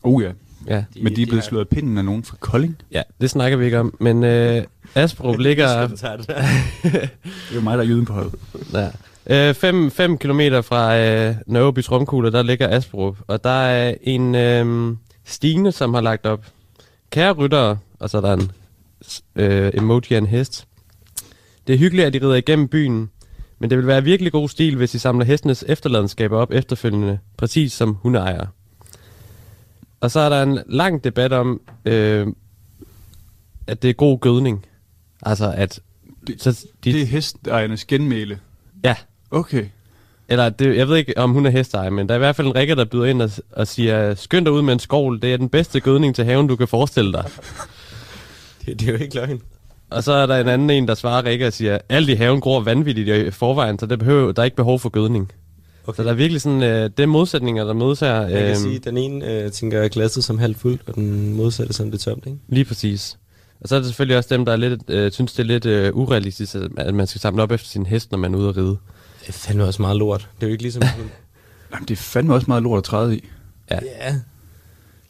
Oh 0.03 0.23
ja, 0.23 0.31
Ja. 0.67 0.83
men 1.01 1.15
de 1.15 1.21
er 1.21 1.25
blevet 1.25 1.43
slået 1.43 1.61
af 1.61 1.67
pinden 1.67 1.97
af 1.97 2.05
nogen 2.05 2.23
fra 2.23 2.37
Kolding. 2.39 2.77
Ja, 2.91 3.01
det 3.21 3.29
snakker 3.29 3.57
vi 3.57 3.65
ikke 3.65 3.79
om. 3.79 3.95
Men 3.99 4.23
øh, 4.23 4.63
Asperup 4.95 5.37
ligger... 5.47 5.87
det 5.87 6.03
er 6.03 7.55
jo 7.55 7.61
mig, 7.61 7.77
der 7.77 7.83
er 7.83 7.87
jyden 7.87 8.05
på 8.05 8.13
holdet. 8.13 8.33
Ja. 9.29 9.51
5 9.51 9.91
øh, 9.99 10.17
kilometer 10.19 10.61
fra 10.61 10.97
øh, 10.97 11.35
Nørrebys 11.47 11.91
rumkugler, 11.91 12.29
der 12.29 12.43
ligger 12.43 12.77
Asperup. 12.77 13.17
Og 13.27 13.43
der 13.43 13.49
er 13.49 13.95
en 14.01 14.35
øh, 14.35 14.95
Stine, 15.25 15.71
som 15.71 15.93
har 15.93 16.01
lagt 16.01 16.25
op. 16.25 16.45
Kære 17.09 17.31
ryttere, 17.31 17.77
og 17.99 18.09
så 18.09 18.17
er 18.17 18.21
der 18.21 18.33
en 18.33 18.51
øh, 19.35 19.71
emoji 19.73 20.13
af 20.13 20.17
en 20.17 20.25
hest. 20.25 20.67
Det 21.67 21.73
er 21.73 21.77
hyggeligt, 21.79 22.07
at 22.07 22.15
I 22.15 22.19
rider 22.19 22.35
igennem 22.35 22.67
byen, 22.67 23.09
men 23.59 23.69
det 23.69 23.77
vil 23.77 23.87
være 23.87 24.03
virkelig 24.03 24.31
god 24.31 24.49
stil, 24.49 24.75
hvis 24.75 24.93
I 24.95 24.99
samler 24.99 25.25
hestenes 25.25 25.65
efterladenskaber 25.67 26.37
op 26.37 26.51
efterfølgende, 26.51 27.19
præcis 27.37 27.73
som 27.73 27.93
hundeejere. 27.93 28.47
Og 30.01 30.11
så 30.11 30.19
er 30.19 30.29
der 30.29 30.43
en 30.43 30.59
lang 30.67 31.03
debat 31.03 31.33
om, 31.33 31.61
øh, 31.85 32.27
at 33.67 33.81
det 33.81 33.89
er 33.89 33.93
god 33.93 34.19
gødning. 34.19 34.65
Altså, 35.21 35.53
at... 35.57 35.79
Det- 36.27 36.41
så 36.43 36.65
de, 36.83 36.93
Det 36.93 37.01
er 37.01 37.05
hestejernes 37.05 37.85
genmæle. 37.85 38.39
Ja, 38.83 38.95
Okay. 39.31 39.65
eller 40.29 40.49
det, 40.49 40.77
jeg 40.77 40.87
ved 40.87 40.97
ikke, 40.97 41.17
om 41.17 41.31
hun 41.31 41.45
er 41.45 41.49
hesteejer, 41.49 41.89
men 41.89 42.07
der 42.09 42.13
er 42.13 42.17
i 42.17 42.19
hvert 42.19 42.35
fald 42.35 42.47
en 42.47 42.55
række, 42.55 42.75
der 42.75 42.85
byder 42.85 43.05
ind 43.05 43.21
og, 43.21 43.29
og 43.51 43.67
siger, 43.67 44.15
skynd 44.15 44.45
dig 44.45 44.53
ud 44.53 44.61
med 44.61 44.73
en 44.73 44.79
skovl, 44.79 45.21
det 45.21 45.33
er 45.33 45.37
den 45.37 45.49
bedste 45.49 45.79
gødning 45.79 46.15
til 46.15 46.25
haven, 46.25 46.47
du 46.47 46.55
kan 46.55 46.67
forestille 46.67 47.11
dig. 47.13 47.25
det, 48.65 48.79
det 48.79 48.87
er 48.89 48.93
jo 48.93 48.97
ikke 49.03 49.15
løgn. 49.15 49.41
Og 49.95 50.03
så 50.03 50.11
er 50.13 50.25
der 50.25 50.37
en 50.37 50.47
anden 50.47 50.69
en, 50.69 50.87
der 50.87 50.95
svarer 50.95 51.25
Rikke 51.25 51.47
og 51.47 51.53
siger, 51.53 51.77
alt 51.89 52.09
i 52.09 52.13
haven 52.13 52.41
gror 52.41 52.59
vanvittigt 52.59 53.07
i 53.09 53.31
forvejen, 53.31 53.79
så 53.79 53.85
det 53.85 53.99
behøver, 53.99 54.31
der 54.31 54.41
er 54.41 54.45
ikke 54.45 54.57
behov 54.57 54.79
for 54.79 54.89
gødning. 54.89 55.31
Okay. 55.87 55.95
Så 55.97 56.03
der 56.03 56.09
er 56.09 56.13
virkelig 56.13 56.41
sådan, 56.41 56.63
øh, 56.63 56.89
det 56.97 56.99
er 56.99 57.07
modsætninger, 57.07 57.63
der 57.63 57.73
mødes 57.73 57.99
her. 57.99 58.21
Jeg 58.21 58.29
kan 58.39 58.47
øhm, 58.47 58.55
sige, 58.55 58.75
at 58.75 58.83
den 58.85 58.97
ene 58.97 59.31
øh, 59.31 59.51
tænker 59.51 59.87
glasset 59.87 60.23
som 60.23 60.39
halvt 60.39 60.57
fuldt, 60.57 60.81
og 60.87 60.95
den 60.95 61.33
modsatte 61.33 61.73
som 61.73 61.91
det 61.91 61.99
tomt, 61.99 62.25
ikke? 62.25 62.37
Lige 62.47 62.65
præcis. 62.65 63.17
Og 63.61 63.69
så 63.69 63.75
er 63.75 63.79
det 63.79 63.85
selvfølgelig 63.87 64.17
også 64.17 64.35
dem, 64.35 64.45
der 64.45 64.51
er 64.51 64.57
lidt, 64.57 64.81
øh, 64.89 65.11
synes, 65.11 65.33
det 65.33 65.39
er 65.39 65.47
lidt 65.47 65.65
øh, 65.65 65.95
urealistisk, 65.95 66.55
at- 66.77 66.95
man 66.95 67.07
skal 67.07 67.21
samle 67.21 67.43
op 67.43 67.51
efter 67.51 67.67
sin 67.67 67.85
hest, 67.85 68.11
når 68.11 68.17
man 68.17 68.33
er 68.33 68.37
ude 68.37 68.49
at 68.49 68.57
ride. 68.57 68.67
Det 69.21 69.27
er 69.27 69.31
fandme 69.33 69.63
også 69.65 69.81
meget 69.81 69.97
lort. 69.97 70.29
Det 70.35 70.43
er 70.43 70.47
jo 70.47 70.51
ikke 70.51 70.63
ligesom... 70.63 70.83
Jamen, 71.73 71.87
det 71.87 71.91
er 71.91 71.95
fandme 72.01 72.33
også 72.33 72.45
meget 72.47 72.63
lort 72.63 72.77
at 72.77 72.83
træde 72.83 73.17
i. 73.17 73.23
ja, 73.71 73.79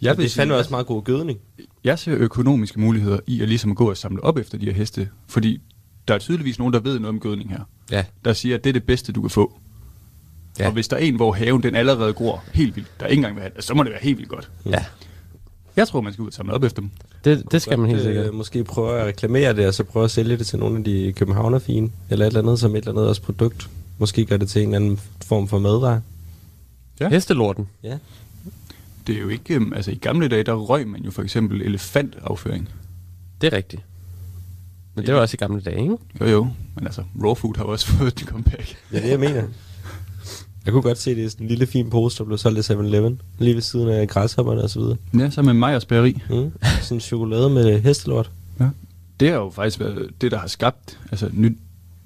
Jeg, 0.02 0.10
det 0.12 0.18
vil 0.18 0.26
er 0.26 0.30
fandme 0.30 0.56
også 0.56 0.72
meget 0.72 0.86
god 0.86 1.04
gødning. 1.04 1.40
jeg 1.84 2.00
ser 2.00 2.16
økonomiske 2.18 2.80
muligheder 2.80 3.20
i 3.28 3.42
at 3.42 3.48
ligesom 3.48 3.76
gå 3.76 3.90
og 3.90 3.98
samle 3.98 4.24
op 4.24 4.38
efter 4.38 4.58
de 4.58 4.66
her 4.66 4.74
heste. 4.74 5.10
Fordi 5.28 5.62
der 6.08 6.14
er 6.14 6.18
tydeligvis 6.20 6.60
nogen, 6.60 6.74
der 6.74 6.80
ved 6.80 7.00
noget 7.00 7.10
om 7.16 7.20
gødning 7.20 7.50
her. 7.50 7.60
Ja. 7.92 8.04
Der 8.26 8.34
siger, 8.34 8.56
at 8.56 8.64
det 8.64 8.70
er 8.70 8.74
det 8.74 8.84
bedste, 8.84 9.12
du 9.12 9.22
kan 9.22 9.30
få. 9.30 9.60
Ja. 10.60 10.64
Ja. 10.64 10.68
Og 10.68 10.74
hvis 10.74 10.88
der 10.88 10.96
er 10.96 11.00
en, 11.02 11.16
hvor 11.16 11.34
haven 11.34 11.64
den 11.64 11.76
allerede 11.76 12.14
gror 12.14 12.44
helt 12.54 12.76
vildt, 12.76 12.90
der 13.00 13.06
ikke 13.06 13.20
engang 13.20 13.36
vil 13.36 13.42
have 13.42 13.52
det, 13.56 13.64
så 13.64 13.74
må 13.74 13.84
det 13.84 13.92
være 13.92 14.00
helt 14.02 14.18
vildt 14.18 14.30
godt. 14.30 14.50
Ja, 14.66 14.86
Jeg 15.76 15.88
tror, 15.88 16.02
man 16.02 16.14
skal 16.14 16.22
ud 16.24 16.28
og 16.28 16.34
samle 16.34 16.54
op 16.54 16.64
efter 16.64 16.82
dem. 16.82 16.90
det, 17.26 17.52
det 17.52 17.62
skal 17.62 17.80
man 17.80 17.90
helt 17.90 18.02
sikkert. 18.02 18.26
Øh, 18.26 18.34
måske 18.34 18.64
prøve 18.64 19.00
at 19.00 19.06
reklamere 19.08 19.54
det, 19.56 19.68
og 19.68 19.74
så 19.74 19.84
prøve 19.84 20.04
at 20.06 20.12
sælge 20.12 20.38
det 20.38 20.48
til 20.48 20.60
nogle 20.60 20.78
af 20.78 20.84
de 20.84 21.14
københavnerfine, 21.16 21.90
eller 22.10 22.26
et 22.26 22.28
eller 22.30 22.42
andet 22.42 22.60
som 22.60 22.72
et 22.72 22.78
eller 22.78 22.92
andet 22.92 23.08
også 23.08 23.22
produkt. 23.22 23.70
Måske 23.98 24.26
gør 24.26 24.38
det 24.38 24.50
til 24.50 24.62
en 24.62 24.68
eller 24.68 24.76
anden 24.86 25.00
form 25.26 25.48
for 25.48 25.60
madvare. 25.60 26.02
Ja. 27.00 27.10
Hestelorten. 27.10 27.68
Ja. 27.84 27.98
Det 29.08 29.16
er 29.16 29.20
jo 29.22 29.30
ikke... 29.30 29.54
øhm, 29.56 29.74
Altså, 29.74 29.92
i 29.92 29.96
gamle 29.96 30.28
dage, 30.28 30.44
der 30.44 30.54
røg 30.54 30.88
man 30.88 31.02
jo 31.04 31.12
for 31.12 31.22
eksempel 31.22 31.62
elefantafføring. 31.62 32.70
Det 33.42 33.54
er 33.54 33.58
rigtigt. 33.58 33.82
Men 34.96 35.06
det 35.06 35.14
var 35.14 35.20
også 35.22 35.36
i 35.36 35.38
gamle 35.38 35.62
dage, 35.62 35.82
ikke? 35.82 35.98
Jo, 36.22 36.26
jo. 36.26 36.48
Men 36.76 36.86
altså, 36.86 37.04
raw 37.24 37.34
food 37.34 37.54
har 37.58 37.64
også 37.64 37.88
fået 37.92 38.08
et 38.22 38.28
comeback. 38.28 38.76
Det 38.92 38.98
er 38.98 39.02
det, 39.02 39.10
jeg 39.10 39.20
mener. 39.20 39.44
Jeg 40.66 40.72
kunne 40.74 40.82
godt 40.84 40.98
se 40.98 41.16
det 41.16 41.26
i 41.26 41.30
sådan 41.30 41.44
en 41.44 41.48
lille 41.50 41.68
fin 41.68 41.90
pose, 41.90 42.18
der 42.18 42.24
blev 42.24 42.38
solgt 42.38 42.70
i 42.70 42.74
7-Eleven. 42.74 43.22
Lige 43.40 43.56
ved 43.56 43.62
siden 43.62 43.90
af 43.90 44.08
græshopperne 44.08 44.62
og 44.64 44.70
så 44.70 44.80
videre. 44.80 44.98
Ja, 45.20 45.30
så 45.30 45.42
med 45.42 45.54
Meyers 45.54 45.86
Bageri. 45.86 46.22
Mm. 46.30 46.52
Sådan 46.82 46.98
en 46.98 47.02
chokolade 47.02 47.50
med 47.50 47.82
hestelort. 47.82 48.32
Det 49.20 49.30
har 49.30 49.36
jo 49.36 49.50
faktisk 49.50 49.80
været 49.80 50.10
det, 50.22 50.32
der 50.32 50.38
har 50.38 50.48
skabt 50.48 51.00
altså, 51.12 51.30
nyt 51.34 51.58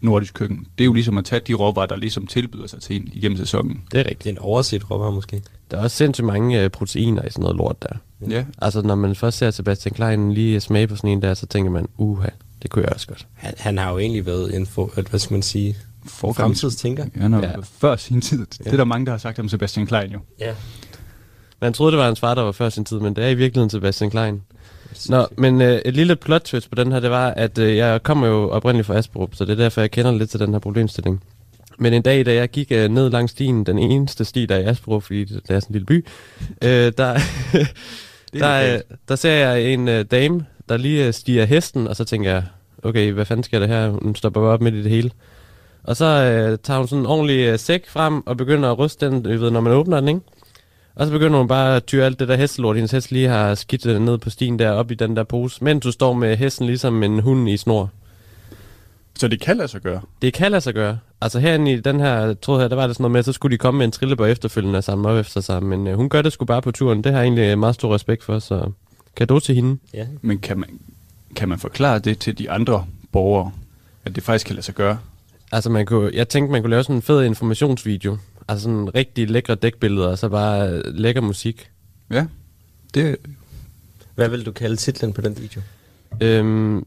nordisk 0.01 0.33
køkken. 0.33 0.57
Det 0.77 0.83
er 0.83 0.85
jo 0.85 0.93
ligesom 0.93 1.17
at 1.17 1.25
tage 1.25 1.41
de 1.47 1.53
råvarer, 1.53 1.85
der 1.85 1.95
ligesom 1.95 2.27
tilbyder 2.27 2.67
sig 2.67 2.81
til 2.81 2.95
en 2.95 3.09
igennem 3.13 3.37
sæsonen. 3.37 3.81
Det 3.91 3.99
er 3.99 4.03
Det 4.03 4.09
rigtigt. 4.09 4.25
er 4.25 4.31
en 4.31 4.37
overset 4.37 4.91
råvarer 4.91 5.11
måske. 5.11 5.41
Der 5.71 5.77
er 5.77 5.81
også 5.81 5.97
sindssygt 5.97 6.25
mange 6.27 6.63
øh, 6.63 6.69
proteiner 6.69 7.21
i 7.25 7.29
sådan 7.29 7.41
noget 7.41 7.57
lort 7.57 7.83
der. 7.83 7.95
Ja. 8.29 8.43
Altså, 8.61 8.81
når 8.81 8.95
man 8.95 9.15
først 9.15 9.37
ser 9.37 9.51
Sebastian 9.51 9.93
Klein 9.93 10.33
lige 10.33 10.59
smage 10.59 10.87
på 10.87 10.95
sådan 10.95 11.09
en 11.09 11.21
der, 11.21 11.33
så 11.33 11.45
tænker 11.45 11.71
man, 11.71 11.87
uha, 11.97 12.27
det 12.61 12.69
kunne 12.71 12.83
jeg 12.85 12.93
også 12.93 13.07
godt. 13.07 13.27
Han, 13.33 13.53
han 13.57 13.77
har 13.77 13.91
jo 13.91 13.97
egentlig 13.97 14.25
været 14.25 14.55
en 14.55 14.65
for, 14.65 14.91
at, 14.95 15.05
hvad 15.07 15.19
skal 15.19 15.33
man 15.33 15.41
sige, 15.41 15.77
fremtidstænker. 16.33 17.05
Ja, 17.15 17.21
han 17.21 17.33
har 17.33 17.41
Ja. 17.41 17.51
før 17.79 17.95
sin 17.95 18.21
tid. 18.21 18.39
Det 18.45 18.65
Ja. 18.65 18.71
er 18.71 18.77
der 18.77 18.83
mange, 18.83 19.05
der 19.05 19.11
har 19.11 19.17
sagt 19.19 19.39
om 19.39 19.49
Sebastian 19.49 19.87
Klein 19.87 20.11
jo. 20.11 20.19
Ja. 20.39 20.53
Man 21.61 21.73
troede, 21.73 21.91
det 21.91 21.99
var 21.99 22.05
hans 22.05 22.19
far, 22.19 22.35
der 22.35 22.41
var 22.41 22.51
før 22.51 22.69
sin 22.69 22.85
tid, 22.85 22.99
men 22.99 23.15
det 23.15 23.23
er 23.23 23.29
i 23.29 23.33
virkeligheden 23.35 23.69
Sebastian 23.69 24.09
Klein. 24.09 24.41
Nå, 25.09 25.27
men 25.37 25.61
øh, 25.61 25.81
et 25.85 25.93
lille 25.95 26.15
plot 26.15 26.41
twist 26.41 26.69
på 26.69 26.75
den 26.83 26.91
her, 26.91 26.99
det 26.99 27.09
var, 27.09 27.27
at 27.29 27.57
øh, 27.57 27.77
jeg 27.77 28.03
kommer 28.03 28.27
jo 28.27 28.49
oprindeligt 28.49 28.87
fra 28.87 28.93
Asperup, 28.97 29.35
så 29.35 29.45
det 29.45 29.51
er 29.51 29.55
derfor, 29.55 29.81
jeg 29.81 29.91
kender 29.91 30.11
lidt 30.11 30.29
til 30.29 30.39
den 30.39 30.51
her 30.51 30.59
problemstilling. 30.59 31.23
Men 31.79 31.93
en 31.93 32.01
dag, 32.01 32.25
da 32.25 32.33
jeg 32.33 32.49
gik 32.49 32.71
øh, 32.71 32.89
ned 32.89 33.09
langs 33.09 33.31
stien, 33.31 33.63
den 33.63 33.79
eneste 33.79 34.25
sti, 34.25 34.45
der 34.45 34.55
er 34.55 34.59
i 34.59 34.63
Asperup, 34.63 35.03
fordi 35.03 35.25
det 35.25 35.41
er 35.49 35.59
sådan 35.59 35.61
en 35.69 35.73
lille 35.73 35.85
by, 35.85 36.05
øh, 36.63 36.91
der, 36.97 37.19
der, 38.33 38.73
øh, 38.73 38.79
der 39.07 39.15
ser 39.15 39.31
jeg 39.31 39.73
en 39.73 39.87
øh, 39.87 40.05
dame, 40.11 40.45
der 40.69 40.77
lige 40.77 41.07
øh, 41.07 41.13
stiger 41.13 41.45
hesten, 41.45 41.87
og 41.87 41.95
så 41.95 42.05
tænker 42.05 42.31
jeg, 42.31 42.43
okay, 42.83 43.11
hvad 43.11 43.25
fanden 43.25 43.43
sker 43.43 43.59
der 43.59 43.67
her? 43.67 43.89
Hun 43.89 44.15
stopper 44.15 44.41
bare 44.41 44.49
op 44.49 44.61
midt 44.61 44.75
i 44.75 44.83
det 44.83 44.91
hele. 44.91 45.11
Og 45.83 45.95
så 45.95 46.05
øh, 46.05 46.57
tager 46.63 46.77
hun 46.77 46.87
sådan 46.87 47.01
en 47.01 47.05
ordentlig 47.05 47.39
øh, 47.39 47.59
sæk 47.59 47.89
frem, 47.89 48.27
og 48.27 48.37
begynder 48.37 48.71
at 48.71 48.79
ryste 48.79 49.05
den, 49.05 49.25
øh, 49.25 49.41
ved, 49.41 49.51
når 49.51 49.61
man 49.61 49.73
åbner 49.73 49.99
den, 49.99 50.09
ikke? 50.09 50.21
Og 50.95 51.05
så 51.05 51.11
begynder 51.11 51.37
hun 51.37 51.47
bare 51.47 51.75
at 51.75 51.85
tyre 51.85 52.05
alt 52.05 52.19
det 52.19 52.27
der 52.27 52.35
hestelort, 52.35 52.75
hendes 52.75 52.91
hest 52.91 53.11
lige 53.11 53.27
har 53.27 53.55
skidt 53.55 53.85
øh, 53.85 54.01
ned 54.01 54.17
på 54.17 54.29
stien 54.29 54.59
der, 54.59 54.71
op 54.71 54.91
i 54.91 54.95
den 54.95 55.15
der 55.15 55.23
pose, 55.23 55.63
mens 55.63 55.83
du 55.83 55.91
står 55.91 56.13
med 56.13 56.37
hesten 56.37 56.65
ligesom 56.65 57.03
en 57.03 57.19
hund 57.19 57.49
i 57.49 57.57
snor. 57.57 57.89
Så 59.19 59.27
det 59.27 59.41
kan 59.41 59.57
lade 59.57 59.67
sig 59.67 59.81
gøre. 59.81 60.01
Det 60.21 60.33
kan 60.33 60.51
lade 60.51 60.61
sig 60.61 60.73
gøre. 60.73 60.99
Altså 61.21 61.39
herinde 61.39 61.71
i 61.73 61.79
den 61.79 61.99
her 61.99 62.33
tråd 62.33 62.61
her, 62.61 62.67
der 62.67 62.75
var 62.75 62.87
det 62.87 62.95
sådan 62.95 63.03
noget 63.03 63.11
med, 63.11 63.19
at 63.19 63.25
så 63.25 63.31
skulle 63.31 63.51
de 63.51 63.57
komme 63.57 63.77
med 63.77 63.85
en 63.85 63.91
trillebør 63.91 64.25
efterfølgende 64.25 64.77
og 64.77 64.83
samle 64.83 65.09
op 65.09 65.17
efter 65.17 65.41
sig. 65.41 65.63
Men 65.63 65.87
øh, 65.87 65.95
hun 65.95 66.09
gør 66.09 66.21
det 66.21 66.33
sgu 66.33 66.45
bare 66.45 66.61
på 66.61 66.71
turen. 66.71 67.03
Det 67.03 67.11
har 67.11 67.19
jeg 67.19 67.25
egentlig 67.25 67.59
meget 67.59 67.75
stor 67.75 67.95
respekt 67.95 68.23
for, 68.23 68.39
så 68.39 68.71
kado 69.15 69.39
til 69.39 69.55
hende. 69.55 69.77
Ja. 69.93 70.07
Men 70.21 70.37
kan 70.39 70.59
man, 70.59 70.69
kan 71.35 71.49
man 71.49 71.59
forklare 71.59 71.99
det 71.99 72.19
til 72.19 72.37
de 72.37 72.51
andre 72.51 72.85
borgere, 73.11 73.51
at 74.05 74.15
det 74.15 74.23
faktisk 74.23 74.45
kan 74.45 74.55
lade 74.55 74.65
sig 74.65 74.75
gøre? 74.75 74.97
Altså 75.51 75.69
man 75.69 75.85
kunne, 75.85 76.11
jeg 76.13 76.29
tænkte, 76.29 76.51
man 76.51 76.61
kunne 76.61 76.69
lave 76.71 76.83
sådan 76.83 76.95
en 76.95 77.01
fed 77.01 77.23
informationsvideo. 77.23 78.17
Altså 78.47 78.63
sådan 78.63 78.95
rigtig 78.95 79.29
lækre 79.29 79.55
dækbilleder, 79.55 80.07
og 80.07 80.17
så 80.17 80.29
bare 80.29 80.69
øh, 80.69 80.81
lækker 80.85 81.21
musik. 81.21 81.69
Ja, 82.11 82.25
det, 82.93 83.15
Hvad 84.15 84.29
vil 84.29 84.45
du 84.45 84.51
kalde 84.51 84.75
titlen 84.75 85.13
på 85.13 85.21
den 85.21 85.37
video? 85.41 85.61
Øhm, 86.21 86.85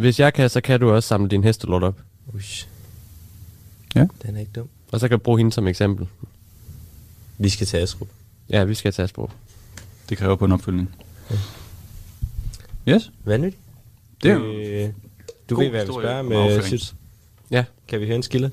hvis 0.00 0.20
jeg 0.20 0.34
kan, 0.34 0.48
så 0.50 0.60
kan 0.60 0.80
du 0.80 0.90
også 0.90 1.06
samle 1.08 1.28
din 1.28 1.44
hestelort 1.44 1.82
op. 1.82 1.98
Ush. 2.34 2.66
Ja. 3.94 4.06
Den 4.22 4.36
er 4.36 4.40
ikke 4.40 4.52
dum. 4.54 4.68
Og 4.92 5.00
så 5.00 5.08
kan 5.08 5.18
du 5.18 5.22
bruge 5.22 5.38
hende 5.38 5.52
som 5.52 5.66
eksempel. 5.66 6.06
Vi 7.38 7.48
skal 7.48 7.66
til 7.66 7.76
Asrup. 7.76 8.08
Ja, 8.50 8.64
vi 8.64 8.74
skal 8.74 8.92
tage 8.92 9.08
sprog. 9.08 9.30
det 10.08 10.18
kræver 10.18 10.36
på 10.36 10.44
en 10.44 10.52
opfølgning. 10.52 10.94
Yes, 12.88 13.10
Vanvittigt. 13.24 13.62
det 14.22 14.30
er. 14.30 14.36
Øh, 14.36 14.88
du 15.50 15.54
God 15.54 15.64
ved, 15.64 15.70
hvad 15.70 15.80
jeg 15.80 15.88
vil 15.88 15.94
historie 15.94 16.06
spørge 16.06 16.20
om 16.20 16.24
med. 16.24 16.62
Syds. 16.62 16.94
Ja. 17.50 17.64
Kan 17.88 18.00
vi 18.00 18.06
høre 18.06 18.16
en 18.16 18.22
skille? 18.22 18.50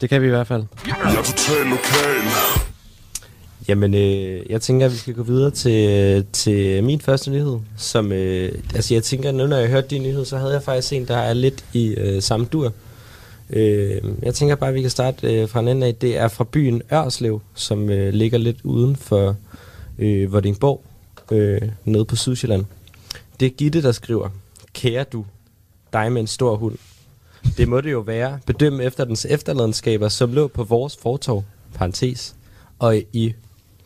Det 0.00 0.08
kan 0.08 0.20
vi 0.22 0.26
i 0.26 0.30
hvert 0.30 0.46
fald. 0.46 0.64
Jamen, 3.68 3.94
øh, 3.94 4.50
jeg 4.50 4.60
tænker, 4.62 4.86
at 4.86 4.92
vi 4.92 4.96
skal 4.96 5.14
gå 5.14 5.22
videre 5.22 5.50
til, 5.50 6.26
til 6.32 6.84
min 6.84 7.00
første 7.00 7.30
nyhed, 7.30 7.58
som, 7.76 8.12
øh, 8.12 8.52
altså 8.74 8.94
jeg 8.94 9.02
tænker, 9.02 9.32
nu 9.32 9.46
når 9.46 9.56
jeg 9.56 9.68
hørte 9.68 9.88
din 9.88 10.02
nyhed, 10.02 10.24
så 10.24 10.38
havde 10.38 10.52
jeg 10.52 10.62
faktisk 10.62 10.92
en, 10.92 11.08
der 11.08 11.16
er 11.16 11.34
lidt 11.34 11.64
i 11.72 11.86
øh, 11.88 12.22
samme 12.22 12.46
dur. 12.46 12.72
Øh, 13.50 14.02
jeg 14.22 14.34
tænker 14.34 14.54
bare, 14.54 14.68
at 14.68 14.74
vi 14.74 14.80
kan 14.80 14.90
starte 14.90 15.34
øh, 15.34 15.48
fra 15.48 15.60
en 15.60 15.68
ende 15.68 15.86
af. 15.86 15.94
Det 15.94 16.16
er 16.16 16.28
fra 16.28 16.44
byen 16.44 16.82
Ørslev, 16.92 17.40
som 17.54 17.90
øh, 17.90 18.14
ligger 18.14 18.38
lidt 18.38 18.58
uden 18.64 18.96
for 18.96 19.36
øh, 19.98 20.32
Vordingborg, 20.32 20.82
øh, 21.32 21.62
nede 21.84 22.04
på 22.04 22.16
Sydsjælland. 22.16 22.64
Det 23.40 23.46
er 23.46 23.50
Gitte, 23.50 23.82
der 23.82 23.92
skriver, 23.92 24.28
Kære 24.72 25.04
du, 25.04 25.24
dig 25.92 26.12
med 26.12 26.20
en 26.20 26.26
stor 26.26 26.56
hund. 26.56 26.78
Det 27.56 27.68
må 27.68 27.80
det 27.80 27.92
jo 27.92 28.00
være. 28.00 28.38
Bedøm 28.46 28.80
efter 28.80 29.04
dens 29.04 29.26
efterladenskaber, 29.30 30.08
som 30.08 30.32
lå 30.32 30.48
på 30.48 30.64
vores 30.64 30.96
fortov, 30.96 31.44
parentes, 31.74 32.34
og 32.78 32.96
i 33.12 33.34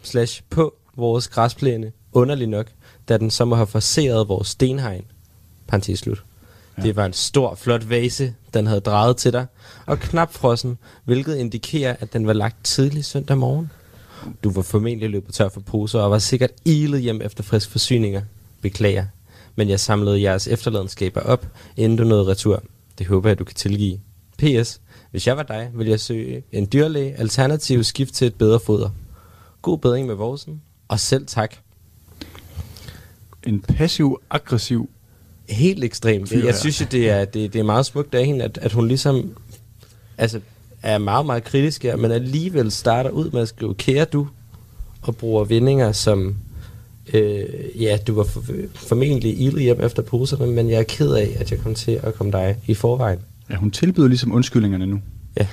slash 0.02 0.42
på 0.50 0.74
vores 0.96 1.28
græsplæne, 1.28 1.92
underlig 2.12 2.46
nok, 2.46 2.66
da 3.08 3.18
den 3.18 3.30
så 3.30 3.44
må 3.44 3.56
have 3.56 3.66
forseret 3.66 4.28
vores 4.28 4.48
stenhegn, 4.48 5.04
parentes 5.66 5.98
slut. 5.98 6.24
Ja. 6.78 6.82
Det 6.82 6.96
var 6.96 7.06
en 7.06 7.12
stor, 7.12 7.54
flot 7.54 7.90
vase, 7.90 8.34
den 8.54 8.66
havde 8.66 8.80
drejet 8.80 9.16
til 9.16 9.32
dig, 9.32 9.46
og 9.86 9.98
knap 9.98 10.32
frossen, 10.32 10.78
hvilket 11.04 11.36
indikerer, 11.36 11.96
at 12.00 12.12
den 12.12 12.26
var 12.26 12.32
lagt 12.32 12.64
tidlig 12.64 13.04
søndag 13.04 13.38
morgen. 13.38 13.70
Du 14.44 14.50
var 14.50 14.62
formentlig 14.62 15.10
løbet 15.10 15.34
tør 15.34 15.48
for 15.48 15.60
poser, 15.60 16.00
og 16.00 16.10
var 16.10 16.18
sikkert 16.18 16.50
ilet 16.64 17.00
hjem 17.00 17.20
efter 17.24 17.42
frisk 17.42 17.70
forsyninger. 17.70 18.22
Beklager. 18.62 19.04
Men 19.56 19.68
jeg 19.68 19.80
samlede 19.80 20.22
jeres 20.22 20.48
efterladenskaber 20.48 21.20
op, 21.20 21.46
inden 21.76 21.98
du 21.98 22.04
nåede 22.04 22.26
retur. 22.26 22.62
Det 22.98 23.06
håber 23.06 23.28
jeg, 23.28 23.38
du 23.38 23.44
kan 23.44 23.54
tilgive. 23.54 24.00
P.S. 24.38 24.80
Hvis 25.10 25.26
jeg 25.26 25.36
var 25.36 25.42
dig, 25.42 25.70
ville 25.74 25.90
jeg 25.90 26.00
søge 26.00 26.42
en 26.52 26.68
dyrlæge 26.72 27.14
alternativ 27.14 27.84
skift 27.84 28.14
til 28.14 28.26
et 28.26 28.34
bedre 28.34 28.60
foder. 28.60 28.90
God 29.62 29.78
bedring 29.78 30.06
med 30.06 30.14
vorsen, 30.14 30.62
og 30.88 31.00
selv 31.00 31.26
tak. 31.26 31.54
En 33.46 33.60
passiv-aggressiv... 33.60 34.90
Helt 35.48 35.84
ekstremt. 35.84 36.32
Jeg 36.32 36.54
synes 36.54 36.80
jo, 36.80 36.86
det 36.90 37.10
er, 37.10 37.24
det, 37.24 37.52
det 37.52 37.58
er 37.58 37.62
meget 37.62 37.86
smukt 37.86 38.14
af 38.14 38.26
hende, 38.26 38.44
at, 38.44 38.58
at 38.62 38.72
hun 38.72 38.88
ligesom 38.88 39.36
altså, 40.18 40.40
er 40.82 40.98
meget, 40.98 41.26
meget 41.26 41.44
kritisk 41.44 41.82
her, 41.82 41.96
men 41.96 42.10
alligevel 42.10 42.70
starter 42.70 43.10
ud 43.10 43.30
med 43.30 43.40
at 43.40 43.48
skrive, 43.48 43.74
kære 43.74 44.04
du, 44.04 44.28
og 45.02 45.16
bruger 45.16 45.44
vendinger 45.44 45.92
som, 45.92 46.36
øh, 47.12 47.44
ja, 47.82 47.98
du 48.06 48.14
var 48.14 48.24
for, 48.24 48.44
formentlig 48.74 49.40
ildet 49.40 49.62
hjem 49.62 49.80
efter 49.80 50.02
poserne, 50.02 50.46
men 50.46 50.70
jeg 50.70 50.78
er 50.78 50.82
ked 50.82 51.12
af, 51.12 51.36
at 51.40 51.50
jeg 51.50 51.58
kom 51.58 51.74
til 51.74 52.00
at 52.02 52.14
komme 52.14 52.32
dig 52.32 52.56
i 52.66 52.74
forvejen. 52.74 53.18
Ja, 53.50 53.56
hun 53.56 53.70
tilbyder 53.70 54.08
ligesom 54.08 54.32
undskyldningerne 54.32 54.86
nu. 54.86 55.00
Ja. 55.38 55.46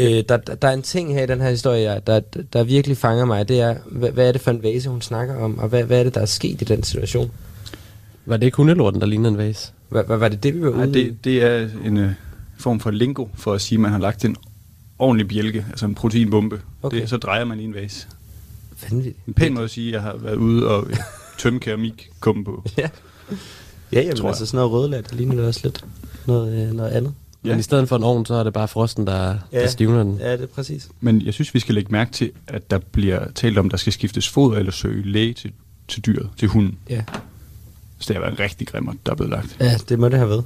Øh, 0.00 0.24
der, 0.28 0.36
der, 0.36 0.54
der 0.54 0.68
er 0.68 0.72
en 0.72 0.82
ting 0.82 1.14
her 1.14 1.22
i 1.22 1.26
den 1.26 1.40
her 1.40 1.50
historie, 1.50 2.00
der, 2.06 2.20
der 2.52 2.64
virkelig 2.64 2.96
fanger 2.96 3.24
mig, 3.24 3.48
det 3.48 3.60
er, 3.60 3.76
hvad, 3.86 4.10
hvad 4.10 4.28
er 4.28 4.32
det 4.32 4.40
for 4.40 4.50
en 4.50 4.62
vase, 4.62 4.88
hun 4.88 5.02
snakker 5.02 5.36
om, 5.36 5.58
og 5.58 5.68
hvad, 5.68 5.84
hvad 5.84 6.00
er 6.00 6.04
det, 6.04 6.14
der 6.14 6.20
er 6.20 6.26
sket 6.26 6.62
i 6.62 6.64
den 6.64 6.82
situation? 6.82 7.30
Var 8.26 8.36
det 8.36 8.46
ikke 8.46 8.56
hundelorten, 8.56 9.00
der 9.00 9.06
lignede 9.06 9.28
en 9.32 9.38
vase? 9.38 9.72
Hvad, 9.88 10.04
hvad 10.04 10.16
var 10.16 10.28
det 10.28 10.42
det, 10.42 10.54
vi 10.54 10.62
var 10.62 10.70
Nej, 10.70 10.86
ude 10.86 11.00
i? 11.00 11.04
det, 11.04 11.24
det 11.24 11.42
er 11.42 11.68
en 11.84 11.96
øh, 11.96 12.10
form 12.58 12.80
for 12.80 12.90
lingo 12.90 13.26
for 13.34 13.52
at 13.52 13.60
sige, 13.60 13.76
at 13.76 13.80
man 13.80 13.90
har 13.92 13.98
lagt 13.98 14.24
en 14.24 14.36
ordentlig 14.98 15.28
bjælke, 15.28 15.66
altså 15.70 15.86
en 15.86 15.94
proteinbombe. 15.94 16.60
Okay. 16.82 17.00
Det, 17.00 17.08
så 17.08 17.16
drejer 17.16 17.44
man 17.44 17.60
i 17.60 17.64
en 17.64 17.74
vase. 17.74 18.06
Vanvittigt. 18.90 19.16
En 19.26 19.34
pæn 19.34 19.54
måde 19.54 19.64
at 19.64 19.70
sige, 19.70 19.88
at 19.88 19.92
jeg 19.92 20.02
har 20.02 20.16
været 20.16 20.36
ude 20.36 20.68
og 20.68 20.86
øh, 20.90 20.96
tømme 21.38 21.60
keramik 21.60 22.10
komme 22.20 22.44
på. 22.44 22.64
Ja. 22.78 22.88
Ja, 23.92 24.00
jamen, 24.00 24.16
Tror 24.16 24.24
jeg. 24.24 24.30
altså 24.30 24.46
sådan 24.46 24.56
noget 24.58 24.72
rødlat, 24.72 25.14
ligner 25.14 25.34
det 25.34 25.44
også 25.44 25.60
lidt 25.64 25.84
noget, 26.26 26.68
øh, 26.68 26.72
noget 26.72 26.90
andet. 26.90 27.14
Ja. 27.46 27.50
Men 27.52 27.60
i 27.60 27.62
stedet 27.62 27.88
for 27.88 27.96
en 27.96 28.02
ovn, 28.02 28.26
så 28.26 28.34
er 28.34 28.44
det 28.44 28.52
bare 28.52 28.68
frosten, 28.68 29.06
der, 29.06 29.34
Ja. 29.52 29.60
der 29.60 29.66
stivner 29.68 30.02
den. 30.02 30.16
Ja, 30.20 30.32
det 30.32 30.42
er 30.42 30.46
præcis. 30.46 30.88
Men 31.00 31.22
jeg 31.22 31.34
synes, 31.34 31.54
vi 31.54 31.60
skal 31.60 31.74
lægge 31.74 31.92
mærke 31.92 32.12
til, 32.12 32.30
at 32.46 32.70
der 32.70 32.78
bliver 32.78 33.20
talt 33.34 33.58
om, 33.58 33.66
at 33.66 33.70
der 33.70 33.76
skal 33.78 33.92
skiftes 33.92 34.28
foder 34.28 34.58
eller 34.58 34.72
søge 34.72 35.02
læge 35.12 35.34
til, 35.34 35.52
til 35.88 36.06
dyret, 36.06 36.28
til 36.38 36.48
hunden. 36.48 36.78
Ja. 36.90 37.02
Så 37.98 38.04
det 38.08 38.16
har 38.16 38.20
været 38.20 38.40
rigtig 38.40 38.66
grimmer, 38.66 38.92
der 39.06 39.12
er 39.12 39.16
blevet 39.16 39.30
lagt. 39.30 39.56
Ja, 39.60 39.74
det 39.88 39.98
må 39.98 40.08
det 40.08 40.18
have 40.18 40.28
været. 40.28 40.44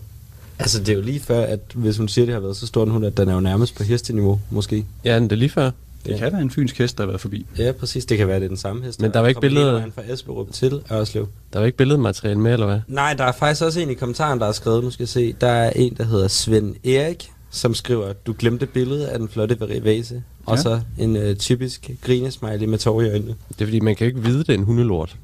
Altså, 0.58 0.78
det 0.78 0.88
er 0.88 0.94
jo 0.94 1.00
lige 1.00 1.20
før, 1.20 1.40
at 1.44 1.60
hvis 1.74 1.96
hun 1.96 2.08
siger, 2.08 2.24
det 2.24 2.34
har 2.34 2.40
været 2.40 2.56
så 2.56 2.66
stor 2.66 2.82
en 2.84 2.90
hund, 2.90 3.04
at 3.06 3.16
den 3.16 3.28
er 3.28 3.34
jo 3.34 3.40
nærmest 3.40 3.74
på 3.76 3.82
hesteniveau, 3.82 4.40
måske. 4.50 4.84
Ja, 5.04 5.20
det 5.20 5.32
er 5.32 5.36
lige 5.36 5.48
før. 5.48 5.70
Det 6.06 6.12
Ja. 6.12 6.16
kan 6.18 6.32
være 6.32 6.42
en 6.42 6.50
fynsk 6.50 6.78
hest, 6.78 6.98
der 6.98 7.02
har 7.04 7.06
været 7.06 7.20
forbi. 7.20 7.46
Ja, 7.58 7.72
præcis. 7.72 8.04
Det 8.04 8.18
kan 8.18 8.28
være, 8.28 8.36
det 8.36 8.44
er 8.44 8.48
den 8.48 8.56
samme 8.56 8.84
hest. 8.84 9.00
Men 9.00 9.12
der 9.12 9.20
var 9.20 9.28
ikke 9.28 9.40
billeder- 9.40 9.84
fra 9.94 10.02
Esbjerg 10.12 10.48
til 10.52 10.82
Ørslev. 10.92 11.28
Der 11.52 11.58
var 11.58 11.66
ikke 11.66 11.78
billedmateriale 11.78 12.40
med, 12.40 12.52
eller 12.52 12.66
hvad? 12.66 12.80
Nej, 12.88 13.14
der 13.14 13.24
er 13.24 13.32
faktisk 13.32 13.62
også 13.64 13.80
en 13.80 13.90
i 13.90 13.94
kommentaren, 13.94 14.40
der 14.40 14.46
er 14.46 14.52
skrevet, 14.52 14.84
nu 14.84 14.90
skal 14.90 15.02
jeg 15.02 15.08
se. 15.08 15.32
Der 15.40 15.46
er 15.48 15.70
en, 15.70 15.94
der 15.96 16.04
hedder 16.04 16.28
Svend 16.28 16.86
Erik, 16.86 17.28
som 17.50 17.74
skriver, 17.74 18.12
du 18.12 18.34
glemte 18.38 18.66
billedet 18.66 19.04
af 19.04 19.18
den 19.18 19.28
flotte 19.28 19.84
vase. 19.84 20.22
Og 20.46 20.56
Ja. 20.56 20.62
så 20.62 20.80
en 20.98 21.16
øh, 21.16 21.36
typisk 21.36 21.90
grinesmiley 22.02 22.66
med 22.66 22.78
tår 22.78 23.00
i 23.02 23.10
øjnene. 23.10 23.34
Det 23.48 23.60
er 23.60 23.64
fordi, 23.66 23.80
man 23.80 23.96
kan 23.96 24.04
jo 24.06 24.08
ikke 24.16 24.28
vide, 24.28 24.38
det 24.38 24.48
er 24.48 24.54
en 24.54 24.64
hundelort. 24.64 25.16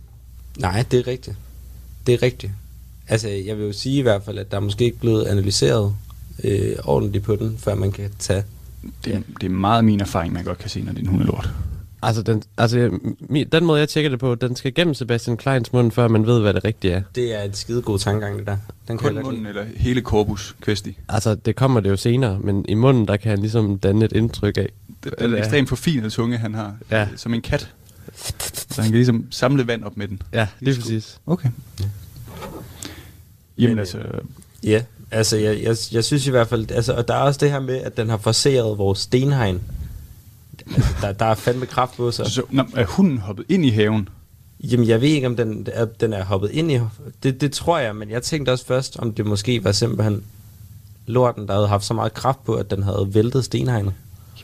Nej, 0.58 0.84
det 0.90 0.98
er 1.00 1.06
rigtigt. 1.06 1.36
Det 2.06 2.14
er 2.14 2.22
rigtigt. 2.22 2.52
Altså, 3.08 3.28
jeg 3.28 3.58
vil 3.58 3.66
jo 3.66 3.72
sige 3.72 3.98
i 3.98 4.02
hvert 4.02 4.22
fald, 4.24 4.38
at 4.38 4.50
der 4.50 4.56
er 4.56 4.60
måske 4.60 4.84
ikke 4.84 4.98
blevet 4.98 5.24
analyseret 5.26 5.94
øh, 6.44 6.76
ordentligt 6.84 7.24
på 7.24 7.36
den, 7.36 7.56
før 7.58 7.74
man 7.74 7.92
kan 7.92 8.10
tage... 8.18 8.44
Det, 9.04 9.10
Ja. 9.10 9.14
ja. 9.16 9.20
det 9.40 9.46
er 9.46 9.50
meget 9.50 9.84
min 9.84 10.00
erfaring, 10.00 10.32
man 10.32 10.44
godt 10.44 10.58
kan 10.58 10.70
se, 10.70 10.80
når 10.80 10.92
det 10.92 10.98
er 10.98 11.02
en 11.02 11.08
hundelort. 11.08 11.50
Altså, 12.02 12.22
den, 12.22 12.42
altså 12.58 12.98
den 13.52 13.64
måde, 13.64 13.80
jeg 13.80 13.88
tjekker 13.88 14.10
det 14.10 14.18
på, 14.18 14.34
den 14.34 14.56
skal 14.56 14.74
gennem 14.74 14.94
Sebastian 14.94 15.36
Kleins 15.36 15.72
mund, 15.72 15.92
før 15.92 16.08
man 16.08 16.26
ved, 16.26 16.40
hvad 16.40 16.54
det 16.54 16.64
rigtige 16.64 16.92
er. 16.94 17.02
Det 17.14 17.34
er 17.34 17.42
en 17.42 17.54
skide 17.54 17.82
god 17.82 17.98
tankegang, 17.98 18.38
det 18.38 18.46
der. 18.46 18.56
Den 18.88 18.98
Kun 18.98 19.14
munden 19.14 19.34
lide. 19.34 19.48
eller 19.48 19.64
hele 19.76 20.00
korpus 20.00 20.56
kvæsti. 20.60 20.98
Altså, 21.08 21.34
det 21.34 21.56
kommer 21.56 21.80
det 21.80 21.90
jo 21.90 21.96
senere, 21.96 22.38
men 22.38 22.64
i 22.68 22.74
munden, 22.74 23.08
der 23.08 23.16
kan 23.16 23.30
han 23.30 23.38
ligesom 23.38 23.78
danne 23.78 24.04
et 24.04 24.12
indtryk 24.12 24.56
af. 24.58 24.68
den 25.20 25.30
Ja. 25.32 25.38
ekstremt 25.38 25.68
forfinede 25.68 26.10
tunge, 26.10 26.36
han 26.38 26.54
har. 26.54 26.76
Ja. 26.90 27.08
Som 27.16 27.34
en 27.34 27.42
kat. 27.42 27.72
Så 28.16 28.82
han 28.82 28.84
kan 28.84 28.94
ligesom 28.94 29.26
samle 29.30 29.66
vand 29.66 29.84
op 29.84 29.96
med 29.96 30.08
den. 30.08 30.22
Ja, 30.32 30.46
lige 30.60 30.80
præcis. 30.80 31.18
Okay. 31.26 31.48
Jamen 33.58 33.70
Men, 33.70 33.78
altså, 33.78 33.98
Ja, 34.64 34.82
altså 35.10 35.36
jeg, 35.36 35.62
jeg, 35.62 35.76
jeg 35.92 36.04
synes 36.04 36.26
i 36.26 36.30
hvert 36.30 36.48
fald, 36.48 36.70
altså, 36.70 36.92
og 36.92 37.08
der 37.08 37.14
er 37.14 37.18
også 37.18 37.38
det 37.40 37.50
her 37.50 37.60
med, 37.60 37.74
at 37.76 37.96
den 37.96 38.08
har 38.08 38.16
forseret 38.16 38.78
vores 38.78 38.98
stenhegn. 38.98 39.60
Altså, 40.76 40.94
der, 41.00 41.12
der 41.12 41.24
er 41.24 41.34
fandme 41.34 41.66
kraft 41.66 41.96
på 41.96 42.10
sig. 42.10 42.26
så, 42.26 42.42
nå, 42.50 42.64
er 42.76 42.84
hunden 42.86 43.18
hoppet 43.18 43.44
ind 43.48 43.66
i 43.66 43.70
haven? 43.70 44.08
Jamen, 44.60 44.88
jeg 44.88 45.00
ved 45.00 45.08
ikke, 45.08 45.26
om 45.26 45.36
den 45.36 45.66
er, 45.72 45.84
den 45.84 46.12
er 46.12 46.24
hoppet 46.24 46.50
ind 46.50 46.72
i... 46.72 46.80
Det, 47.22 47.40
det 47.40 47.52
tror 47.52 47.78
jeg, 47.78 47.96
men 47.96 48.10
jeg 48.10 48.22
tænkte 48.22 48.50
også 48.50 48.66
først, 48.66 48.96
om 48.98 49.12
det 49.14 49.26
måske 49.26 49.64
var 49.64 49.72
simpelthen 49.72 50.22
lorten, 51.06 51.46
der 51.48 51.54
havde 51.54 51.68
haft 51.68 51.84
så 51.84 51.94
meget 51.94 52.14
kraft 52.14 52.44
på, 52.44 52.54
at 52.54 52.70
den 52.70 52.82
havde 52.82 53.08
væltet 53.12 53.44
stenhegnet. 53.44 53.92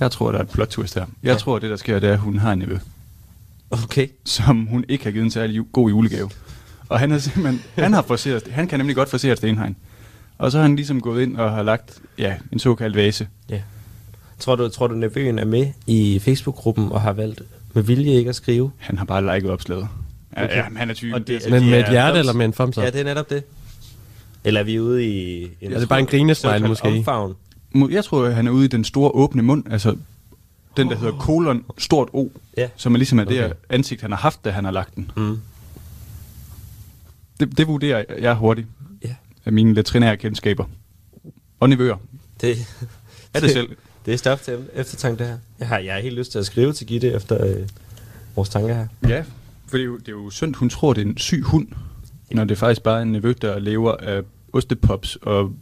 Jeg 0.01 0.11
tror, 0.11 0.31
der 0.33 0.38
er 0.38 0.42
et 0.42 0.51
plot 0.51 0.68
twist 0.68 0.94
her. 0.94 1.07
Jeg 1.22 1.33
Ja. 1.33 1.38
tror, 1.38 1.59
det 1.59 1.70
der 1.70 1.77
sker, 1.77 1.98
det 1.98 2.09
er, 2.09 2.12
at 2.12 2.18
hun 2.18 2.38
har 2.38 2.53
en 2.53 2.59
nevø, 2.59 2.79
Okay. 3.70 4.09
som 4.25 4.66
hun 4.66 4.85
ikke 4.88 5.05
har 5.05 5.11
givet 5.11 5.25
en 5.25 5.31
særlig 5.31 5.61
god 5.72 5.88
julegave. 5.90 6.31
Og 6.88 6.98
han, 6.98 7.12
er 7.12 7.18
simpelthen, 7.18 7.62
han, 7.75 7.92
har 7.92 8.03
forseret, 8.03 8.42
han 8.51 8.68
kan 8.68 8.79
nemlig 8.81 8.96
godt 8.96 9.09
forsere 9.09 9.37
stenhegn. 9.37 9.77
Og 10.42 10.52
så 10.52 10.59
har 10.59 10.62
han 10.62 10.76
ligesom 10.76 11.00
gået 11.00 11.22
ind 11.22 11.37
og 11.37 11.50
har 11.52 11.62
lagt 11.62 11.98
ja, 12.18 12.35
en 12.52 12.59
såkaldt 12.59 12.96
vase. 12.96 13.28
Ja. 13.50 13.61
Tror 14.38 14.57
du, 14.57 14.68
tror 14.68 14.87
du, 14.87 14.94
nevøen 14.94 15.38
er 15.38 15.44
med 15.44 15.66
i 15.87 16.18
Facebook-gruppen 16.18 16.92
og 16.92 17.00
har 17.00 17.12
valgt 17.12 17.42
med 17.72 17.83
vilje 17.83 18.12
ikke 18.12 18.28
at 18.28 18.37
skrive? 18.37 18.70
Han 18.78 18.98
har 18.98 19.05
bare 19.05 19.35
liket 19.37 19.50
opslaget. 19.50 19.88
Ja, 20.37 20.44
Okay. 20.44 20.57
ja, 20.57 20.64
han 20.76 20.90
er 20.90 20.94
typen. 20.94 21.14
Og 21.14 21.26
det- 21.26 21.42
Det, 21.42 21.50
Men 21.50 21.62
de 21.62 21.70
med 21.70 21.78
er 21.78 21.85
et 21.85 21.90
hjerte 21.90 22.18
eller 22.18 22.33
med 22.33 22.44
en 22.44 22.52
thumbs 22.52 22.78
up? 22.78 22.85
Ja, 22.85 22.90
det 22.90 23.00
er 23.00 23.05
netop 23.05 23.31
det. 23.31 23.42
Eller 24.44 24.61
er 24.61 24.64
vi 24.64 24.81
ude 24.81 25.05
i... 25.07 25.42
En 25.61 25.72
Er 25.72 25.78
det 25.78 25.88
bare 25.88 26.00
en 26.00 26.07
grinesmiley 26.07 26.52
såkaldt 26.55 26.68
måske? 26.68 26.88
Omfavn? 26.88 27.35
Jeg 27.90 28.05
tror, 28.05 28.24
at 28.24 28.35
han 28.35 28.46
er 28.46 28.50
ude 28.50 28.64
i 28.64 28.68
den 28.68 28.85
store 28.85 29.11
åbne 29.11 29.42
mund. 29.42 29.64
Altså 29.70 29.96
den, 30.76 30.90
der 30.90 30.96
hedder 30.96 31.12
kolon, 31.18 31.64
stort 31.78 32.09
O. 32.12 32.28
Ja. 32.57 32.68
Som 32.76 32.94
er 32.94 32.98
ligesom 32.98 33.18
er 33.18 33.24
det 33.24 33.38
Okay. 33.38 33.44
okay. 33.44 33.55
ansigt, 33.70 34.00
han 34.00 34.11
har 34.11 34.18
haft, 34.18 34.44
da 34.44 34.50
han 34.50 34.64
har 34.64 34.70
lagt 34.72 34.94
den. 34.96 35.11
Mm. 35.16 35.40
Det, 37.40 37.59
det 37.59 37.66
vurderer 37.68 38.05
jeg 38.20 38.35
hurtigt 38.35 38.66
Ja. 38.68 38.82
Af 39.44 39.52
mine 39.52 39.76
veterinære 39.76 40.16
kendskaber. 40.16 40.64
Og 41.61 41.68
nevøer. 41.68 41.96
Det, 42.40 42.57
Er 43.35 43.40
det 43.40 43.50
selv? 43.50 43.68
det 44.07 44.14
er 44.14 44.18
stof 44.18 44.40
til 44.42 44.59
eftertanke, 44.74 45.18
det 45.18 45.26
her. 45.26 45.38
Jeg 45.59 45.68
har, 45.68 45.78
jeg 45.78 45.94
har 45.94 46.00
helt 46.00 46.14
lyst 46.14 46.33
til 46.33 46.38
at 46.38 46.46
skrive 46.46 46.72
til 46.72 46.87
Gitte 46.87 47.12
efter 47.12 47.46
øh, 47.46 47.68
vores 48.37 48.48
tanker 48.48 48.74
her. 48.74 48.87
Ja, 49.09 49.24
for 49.66 49.76
det 49.76 49.81
er, 49.81 49.87
jo, 49.87 49.96
det 49.98 50.09
er 50.09 50.12
jo 50.12 50.31
synd, 50.31 50.55
hun 50.55 50.68
tror, 50.70 50.92
det 50.92 51.02
er 51.02 51.07
en 51.07 51.18
syg 51.18 51.42
hund, 51.42 51.68
når 52.31 52.44
det 52.44 52.59
faktisk 52.59 52.83
bare 52.83 52.98
er 52.98 53.02
en 53.02 53.12
nevø, 53.12 53.35
der 53.42 53.59
lever 53.59 53.92
af 53.96 54.22
ostepops 54.52 55.16
og 55.16 55.52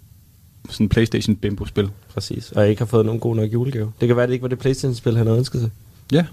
sådan 0.71 0.89
Playstation 0.89 1.37
bimbo-spil. 1.37 1.91
Præcis. 2.15 2.53
Og 2.53 2.63
jeg 2.63 2.71
ikke 2.71 2.81
har 2.81 2.87
fået 2.87 3.07
nogen 3.07 3.21
god 3.21 3.37
nok 3.37 3.53
julegave. 3.53 3.93
Det 4.01 4.09
kan 4.09 4.17
være, 4.17 4.27
det 4.27 4.33
ikke 4.33 4.43
var 4.43 4.49
det 4.49 4.59
Playstation-spil, 4.59 5.17
han 5.17 5.27
havde 5.27 5.39
ønsket 5.39 5.61
sig. 5.61 5.71
Ja, 6.13 6.27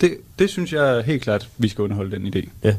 det, 0.00 0.16
det 0.38 0.50
synes 0.50 0.72
jeg 0.72 1.02
helt 1.04 1.22
klart, 1.22 1.48
vi 1.58 1.68
skal 1.68 1.82
underholde 1.82 2.16
den 2.18 2.34
idé. 2.36 2.48
Ja. 2.64 2.76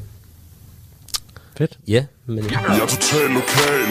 Fedt. 1.60 1.80
Ja, 1.88 2.06
men... 2.26 2.38
Jeg 2.38 2.80
er 2.82 2.88
total 2.88 3.30
lokal. 3.30 3.82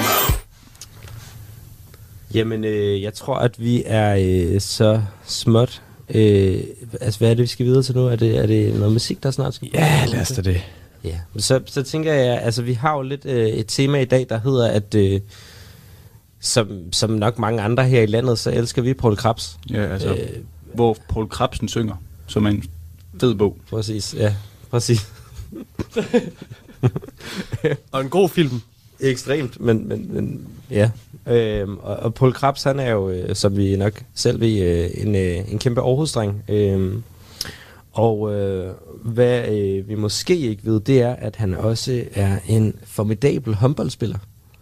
Jamen, 2.35 2.65
øh, 2.65 3.03
jeg 3.03 3.15
tror, 3.15 3.37
at 3.37 3.61
vi 3.61 3.83
er 3.87 4.17
øh, 4.55 4.61
så 4.61 5.03
småt... 5.27 5.83
Øh, 6.09 6.61
altså, 7.01 7.19
hvad 7.19 7.31
er 7.31 7.35
det, 7.35 7.43
vi 7.43 7.47
skal 7.47 7.67
videre 7.67 7.83
til 7.83 7.95
nu? 7.95 8.07
Er 8.07 8.17
det, 8.17 8.39
er 8.39 8.47
det 8.47 8.75
noget 8.75 8.93
musik, 8.93 9.23
der 9.23 9.31
snart 9.31 9.55
skal? 9.55 9.69
Ja, 9.75 10.05
lad 10.09 10.21
os 10.21 10.29
da 10.29 10.43
det. 10.43 10.61
Ja, 11.05 11.21
så, 11.39 11.61
så 11.67 11.83
tænker 11.83 12.13
jeg, 12.13 12.43
altså 12.43 12.63
vi 12.63 12.73
har 12.73 12.97
jo 12.97 13.03
lidt 13.03 13.25
øh, 13.25 13.49
et 13.49 13.67
tema 13.69 14.01
i 14.01 14.05
dag, 14.05 14.27
der 14.29 14.41
hedder, 14.41 14.69
at 14.69 14.95
øh, 14.95 15.21
som, 16.41 16.93
som 16.93 17.11
nok 17.11 17.39
mange 17.39 17.63
andre 17.63 17.85
her 17.85 18.03
i 18.03 18.07
landet, 18.07 18.39
så 18.39 18.51
elsker 18.51 18.83
vi 18.83 18.95
Paul 18.95 19.17
Krabs. 19.17 19.59
Ja, 19.71 19.87
altså, 19.87 20.15
øh, 20.15 20.29
hvor 20.75 20.97
Paul 21.09 21.29
Krabsen 21.29 21.69
synger, 21.69 21.95
som 22.27 22.47
er 22.47 22.51
en 22.51 22.65
fed 23.21 23.35
bog. 23.35 23.57
præcis, 23.71 24.15
ja, 24.15 24.35
præcis. 24.71 25.07
Og 27.93 28.01
en 28.01 28.09
god 28.09 28.29
film. 28.29 28.61
Ekstremt, 29.01 29.61
men, 29.61 29.89
men, 29.89 30.15
men 30.15 30.49
ja. 30.71 30.91
Øhm, 31.27 31.79
og, 31.79 31.97
og 31.97 32.15
Paul 32.15 32.33
Krabs, 32.33 32.63
han 32.63 32.81
er 32.81 32.91
jo, 32.91 33.11
øh, 33.11 33.37
som 33.37 33.57
vi 33.57 33.77
nok 33.77 34.03
selv 34.15 34.41
ved, 34.41 34.61
øh, 34.63 34.91
en, 34.95 35.15
øh, 35.15 35.53
en 35.53 35.59
kæmpe 35.59 35.81
Aarhus-dreng. 35.81 36.43
Øhm, 36.49 37.03
og 37.93 38.35
øh, 38.35 38.73
hvad 39.03 39.49
øh, 39.49 39.89
vi 39.89 39.95
måske 39.95 40.37
ikke 40.37 40.65
ved, 40.65 40.81
det 40.81 41.03
er, 41.03 41.17
at 41.17 41.37
han 41.37 41.55
også 41.55 42.03
er 42.15 42.39
en 42.49 42.75
formidabel 42.85 43.55
håndboldspiller. 43.55 44.19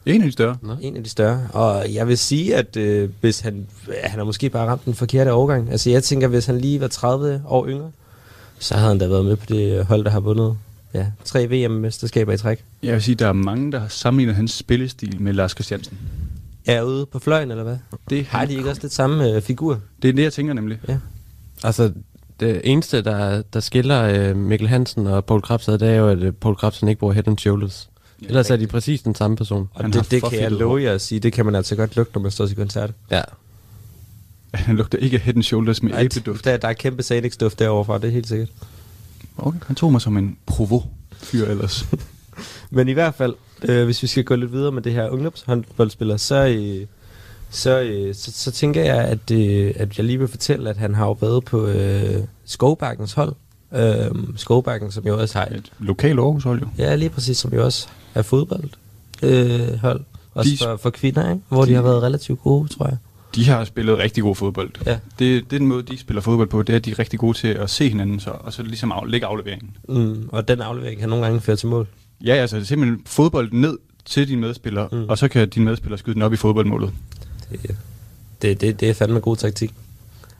En 0.06 0.20
af 0.20 0.26
de 0.26 0.32
større. 0.32 0.56
En 0.80 0.96
af 0.96 1.04
de 1.04 1.10
større. 1.10 1.48
Og 1.52 1.94
jeg 1.94 2.08
vil 2.08 2.18
sige, 2.18 2.56
at 2.56 2.76
øh, 2.76 3.10
hvis 3.20 3.40
han, 3.40 3.66
han 4.04 4.18
har 4.18 4.24
måske 4.24 4.50
bare 4.50 4.68
ramt 4.68 4.84
den 4.84 4.94
forkerte 4.94 5.32
årgang. 5.32 5.70
Altså 5.70 5.90
jeg 5.90 6.04
tænker, 6.04 6.28
hvis 6.28 6.46
han 6.46 6.58
lige 6.58 6.80
var 6.80 6.88
30 6.88 7.42
år 7.46 7.66
yngre, 7.66 7.90
så 8.58 8.74
havde 8.74 8.88
han 8.88 8.98
da 8.98 9.06
været 9.06 9.24
med 9.24 9.36
på 9.36 9.46
det 9.48 9.84
hold, 9.84 10.04
der 10.04 10.10
har 10.10 10.20
vundet 10.20 10.56
ja, 10.96 11.06
tre 11.24 11.46
VM-mesterskaber 11.46 12.32
i 12.32 12.36
træk. 12.36 12.64
Jeg 12.82 12.94
vil 12.94 13.02
sige, 13.02 13.14
der 13.14 13.28
er 13.28 13.32
mange, 13.32 13.72
der 13.72 13.78
har 13.80 13.88
sammenlignet 13.88 14.36
hans 14.36 14.52
spillestil 14.52 15.22
med 15.22 15.32
Lars 15.32 15.50
Christiansen. 15.50 15.98
Er 16.66 16.82
ude 16.82 17.06
på 17.06 17.18
fløjen, 17.18 17.50
eller 17.50 17.64
hvad? 17.64 17.76
Det, 18.10 18.26
Har 18.26 18.44
de 18.44 18.54
ikke 18.54 18.70
også 18.70 18.82
lidt 18.82 18.92
samme 18.92 19.30
øh, 19.32 19.42
figur? 19.42 19.80
det 20.02 20.08
er 20.08 20.12
det, 20.12 20.22
jeg 20.22 20.32
tænker 20.32 20.54
nemlig. 20.54 20.78
Altså, 21.64 21.92
det 22.40 22.60
eneste, 22.64 23.02
der, 23.02 23.42
der 23.42 23.60
skiller 23.60 24.02
øh, 24.02 24.36
Mikkel 24.36 24.68
Hansen 24.68 25.06
og 25.06 25.24
Paul 25.24 25.42
Krabs 25.42 25.68
ad, 25.68 25.78
det 25.78 25.88
er 25.88 25.94
jo, 25.94 26.08
at 26.08 26.18
øh, 26.18 26.32
Paul 26.32 26.56
Krabsen 26.56 26.88
ikke 26.88 26.98
bruger 26.98 27.14
head 27.14 27.28
and 27.28 27.38
shoulders. 27.38 27.88
Ja, 28.22 28.26
Ellers 28.26 28.50
er 28.50 28.56
de 28.56 28.66
præcis 28.66 29.02
den 29.02 29.14
samme 29.14 29.36
person. 29.36 29.68
Og 29.74 29.84
Han 29.84 29.92
det, 29.92 30.10
det 30.10 30.22
kan 30.22 30.40
jeg 30.40 30.52
love 30.52 30.82
jer 30.82 30.92
at 30.92 31.00
sige, 31.00 31.18
det 31.20 31.32
kan 31.32 31.44
man 31.44 31.54
altså 31.54 31.76
godt 31.76 31.96
lugte, 31.96 32.14
når 32.14 32.22
man 32.22 32.30
står 32.30 32.46
til 32.46 32.56
koncert. 32.56 32.90
Ja. 33.10 33.22
Han 34.54 34.76
lugter 34.76 34.98
ikke 34.98 35.16
af 35.16 35.20
head 35.20 35.34
and 35.36 35.42
shoulders 35.42 35.82
med 35.82 35.92
æbleduft. 35.98 36.44
Der, 36.44 36.56
der 36.56 36.68
er 36.68 36.72
kæmpe 36.72 37.02
Sanix-duft 37.02 37.58
derovre 37.58 37.84
fra, 37.84 37.98
det 37.98 38.08
er 38.08 38.12
helt 38.12 38.28
sikkert. 38.28 38.48
Okay, 39.36 39.58
han 39.66 39.76
tog 39.76 39.92
mig 39.92 40.00
som 40.00 40.16
en 40.16 40.36
provo-fyr 40.46 41.44
ellers. 41.46 41.86
Men 42.70 42.88
i 42.88 42.92
hvert 42.92 43.14
fald, 43.14 43.34
øh, 43.62 43.84
hvis 43.84 44.02
vi 44.02 44.06
skal 44.08 44.24
gå 44.24 44.34
lidt 44.36 44.52
videre 44.52 44.72
med 44.72 44.82
det 44.82 44.92
her 44.92 45.08
ungdomshåndboldspiller, 45.08 46.16
så, 46.16 46.46
øh, 46.46 46.86
så, 47.50 47.80
øh, 47.80 48.14
så, 48.14 48.32
så 48.32 48.50
tænker 48.50 48.84
jeg, 48.84 48.96
at, 49.04 49.30
øh, 49.30 49.72
at 49.76 49.98
jeg 49.98 50.06
lige 50.06 50.18
vil 50.18 50.28
fortælle, 50.28 50.70
at 50.70 50.76
han 50.76 50.94
har 50.94 51.06
jo 51.06 51.12
været 51.12 51.44
på 51.44 51.66
øh, 51.66 52.24
Skovbakkens 52.44 53.12
hold. 53.12 53.32
Øh, 53.74 54.10
Skovbakken, 54.36 54.92
som 54.92 55.06
jo 55.06 55.20
også 55.20 55.38
har 55.38 55.46
et, 55.46 55.56
Et 55.56 55.72
lokalt 55.78 56.18
Aarhus-hold 56.18 56.60
jo. 56.60 56.66
ja, 56.78 56.94
lige 56.94 57.10
præcis, 57.10 57.38
som 57.38 57.52
jo 57.54 57.64
også 57.64 57.88
er 58.14 58.22
fodbold 58.22 58.68
øh, 59.22 59.74
hold. 59.80 60.00
Også 60.34 60.50
De- 60.50 60.58
for, 60.64 60.76
for 60.76 60.90
kvinder, 60.90 61.30
ikke? 61.30 61.42
hvor 61.48 61.64
de, 61.64 61.70
de- 61.70 61.74
har 61.74 61.82
været 61.82 62.02
relativt 62.02 62.40
gode, 62.42 62.68
tror 62.68 62.86
jeg. 62.86 62.96
De 63.34 63.44
har 63.44 63.64
spillet 63.64 63.98
rigtig 63.98 64.22
god 64.22 64.36
fodbold. 64.36 64.70
Ja. 64.86 64.92
Det, 64.92 65.00
det 65.18 65.36
er 65.36 65.58
den 65.58 65.66
måde, 65.66 65.82
de 65.82 65.98
spiller 65.98 66.20
fodbold 66.20 66.48
på, 66.48 66.62
det 66.62 66.72
er, 66.72 66.76
at 66.76 66.84
de 66.84 66.90
er 66.90 66.98
rigtig 66.98 67.18
gode 67.18 67.36
til 67.38 67.48
at 67.48 67.70
se 67.70 67.88
hinanden, 67.88 68.20
så, 68.20 68.30
og 68.30 68.52
så 68.52 68.62
ligesom 68.62 68.92
af, 68.92 69.10
lægge 69.10 69.26
afleveringen. 69.26 69.76
Mm, 69.88 70.28
og 70.32 70.48
den 70.48 70.60
aflevering 70.60 71.00
kan 71.00 71.08
nogle 71.08 71.24
gange 71.24 71.40
føre 71.40 71.56
til 71.56 71.68
mål. 71.68 71.86
Ja, 72.24 72.34
altså 72.34 72.56
det 72.56 72.62
er 72.62 72.66
simpelthen 72.66 73.02
fodbold 73.06 73.52
ned 73.52 73.78
til 74.04 74.28
dine 74.28 74.40
medspillere, 74.40 74.88
Mm. 74.92 75.04
og 75.08 75.18
så 75.18 75.28
kan 75.28 75.48
dine 75.48 75.64
medspillere 75.64 75.98
skyde 75.98 76.14
den 76.14 76.22
op 76.22 76.32
i 76.32 76.36
fodboldmålet. 76.36 76.92
Det, 77.52 77.76
det, 78.42 78.60
det, 78.60 78.80
det 78.80 78.90
er 78.90 78.94
fandme 78.94 79.20
god 79.20 79.36
taktik. 79.36 79.72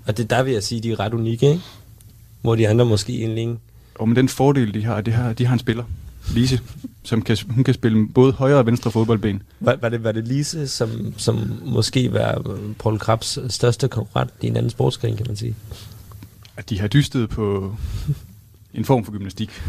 Og 0.07 0.17
det 0.17 0.31
der 0.31 0.43
vil 0.43 0.53
jeg 0.53 0.63
sige, 0.63 0.81
de 0.81 0.91
er 0.91 1.01
ret 1.01 1.15
unikke, 1.15 1.47
ikke? 1.47 1.61
Hvor 2.43 2.55
de 2.55 2.69
andre 2.69 2.85
måske 2.85 3.13
egentlig 3.19 3.41
ikke... 3.41 3.57
Og 3.95 4.09
med 4.09 4.17
den 4.17 4.29
fordel, 4.29 4.75
de 4.75 4.85
har, 4.85 5.01
det 5.01 5.13
har 5.15 5.33
de 5.33 5.47
har 5.47 5.53
en 5.53 5.59
spiller, 5.59 5.85
Lise, 6.35 6.61
som 7.03 7.23
kan, 7.23 7.37
hun 7.49 7.65
kan 7.65 7.75
spille 7.75 8.09
både 8.09 8.33
højre 8.33 8.57
og 8.59 8.67
venstre 8.67 8.91
fodboldben. 8.91 9.43
Var, 9.61 9.79
var, 9.81 9.89
det, 9.89 10.05
var 10.05 10.13
det 10.13 10.29
Lise, 10.29 10.69
som, 10.69 11.15
som 11.17 11.61
måske 11.65 12.13
var 12.13 12.43
øh, 12.51 12.75
Paul 12.79 12.99
Krabs 12.99 13.39
største 13.49 13.89
konkurrent 13.89 14.31
i 14.41 14.47
en 14.47 14.57
anden 14.57 14.71
sportsgren, 14.71 15.17
kan 15.17 15.27
man 15.29 15.37
sige? 15.37 15.55
At 16.57 16.71
de 16.71 16.81
har 16.81 16.89
dystet 16.89 17.29
på 17.29 17.77
en 18.75 18.85
form 18.85 19.05
for 19.05 19.13
gymnastik. 19.13 19.63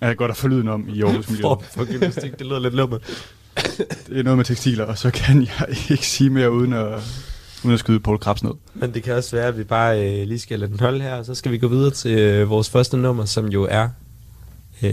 Er 0.00 0.14
godt 0.14 0.30
at 0.30 0.36
få 0.36 0.48
lyden 0.48 0.68
om 0.68 0.88
i 0.88 1.02
Aarhus 1.02 1.30
Miljø. 1.30 1.42
For, 1.42 1.62
for 1.74 1.84
gymnastik, 1.84 2.38
det 2.38 2.46
lyder 2.46 2.58
lidt 2.58 2.74
lumme. 2.74 2.98
Det 4.08 4.18
er 4.18 4.22
noget 4.22 4.36
med 4.36 4.44
tekstiler, 4.44 4.84
og 4.84 4.98
så 4.98 5.10
kan 5.10 5.42
jeg 5.42 5.68
ikke 5.90 6.06
sige 6.06 6.30
mere 6.30 6.52
uden 6.52 6.72
at, 6.72 6.86
uden 7.64 7.74
at 7.74 7.80
skyde 7.80 8.00
Paul 8.00 8.18
Krabs 8.18 8.42
ned. 8.42 8.52
Men 8.74 8.94
det 8.94 9.02
kan 9.02 9.14
også 9.14 9.36
være, 9.36 9.46
at 9.46 9.58
vi 9.58 9.64
bare 9.64 10.20
øh, 10.20 10.28
lige 10.28 10.38
skal 10.38 10.58
lade 10.58 10.70
den 10.70 10.80
holde 10.80 11.00
her, 11.00 11.14
og 11.14 11.24
så 11.26 11.34
skal 11.34 11.52
vi 11.52 11.58
gå 11.58 11.68
videre 11.68 11.90
til 11.90 12.18
øh, 12.18 12.50
vores 12.50 12.70
første 12.70 12.96
nummer, 12.96 13.24
som 13.24 13.46
jo 13.46 13.66
er 13.70 13.88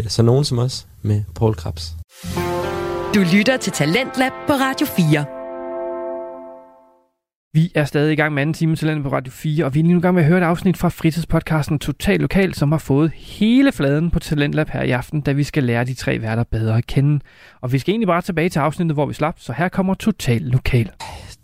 så 0.07 0.23
nogen 0.23 0.45
som 0.45 0.59
os 0.59 0.87
med 1.01 1.23
Paul 1.35 1.55
Krabs. 1.55 1.93
Du 3.15 3.19
lytter 3.33 3.57
til 3.57 3.73
Talentlab 3.73 4.31
på 4.47 4.53
Radio 4.53 4.87
4. 4.87 5.25
Vi 7.53 7.71
er 7.75 7.85
stadig 7.85 8.13
i 8.13 8.15
gang 8.15 8.33
med 8.33 8.41
anden 8.41 8.53
time 8.53 8.75
til 8.75 9.01
på 9.03 9.09
Radio 9.09 9.31
4, 9.31 9.65
og 9.65 9.73
vi 9.73 9.79
er 9.79 9.83
lige 9.83 9.93
nu 9.93 9.99
i 9.99 10.01
gang 10.01 10.15
med 10.15 10.23
at 10.23 10.27
høre 10.29 10.37
et 10.37 10.43
afsnit 10.43 10.77
fra 10.77 10.89
fritidspodcasten 10.89 11.79
Total 11.79 12.19
Lokal, 12.19 12.53
som 12.53 12.71
har 12.71 12.79
fået 12.79 13.11
hele 13.15 13.71
fladen 13.71 14.11
på 14.11 14.19
Talentlab 14.19 14.69
her 14.69 14.83
i 14.83 14.91
aften, 14.91 15.21
da 15.21 15.31
vi 15.31 15.43
skal 15.43 15.63
lære 15.63 15.85
de 15.85 15.93
tre 15.93 16.21
værter 16.21 16.43
bedre 16.43 16.77
at 16.77 16.87
kende. 16.87 17.19
Og 17.61 17.71
vi 17.71 17.79
skal 17.79 17.91
egentlig 17.91 18.07
bare 18.07 18.21
tilbage 18.21 18.49
til 18.49 18.59
afsnittet, 18.59 18.95
hvor 18.95 19.05
vi 19.05 19.13
slap, 19.13 19.39
så 19.39 19.53
her 19.53 19.69
kommer 19.69 19.93
Total 19.93 20.41
Lokal. 20.41 20.91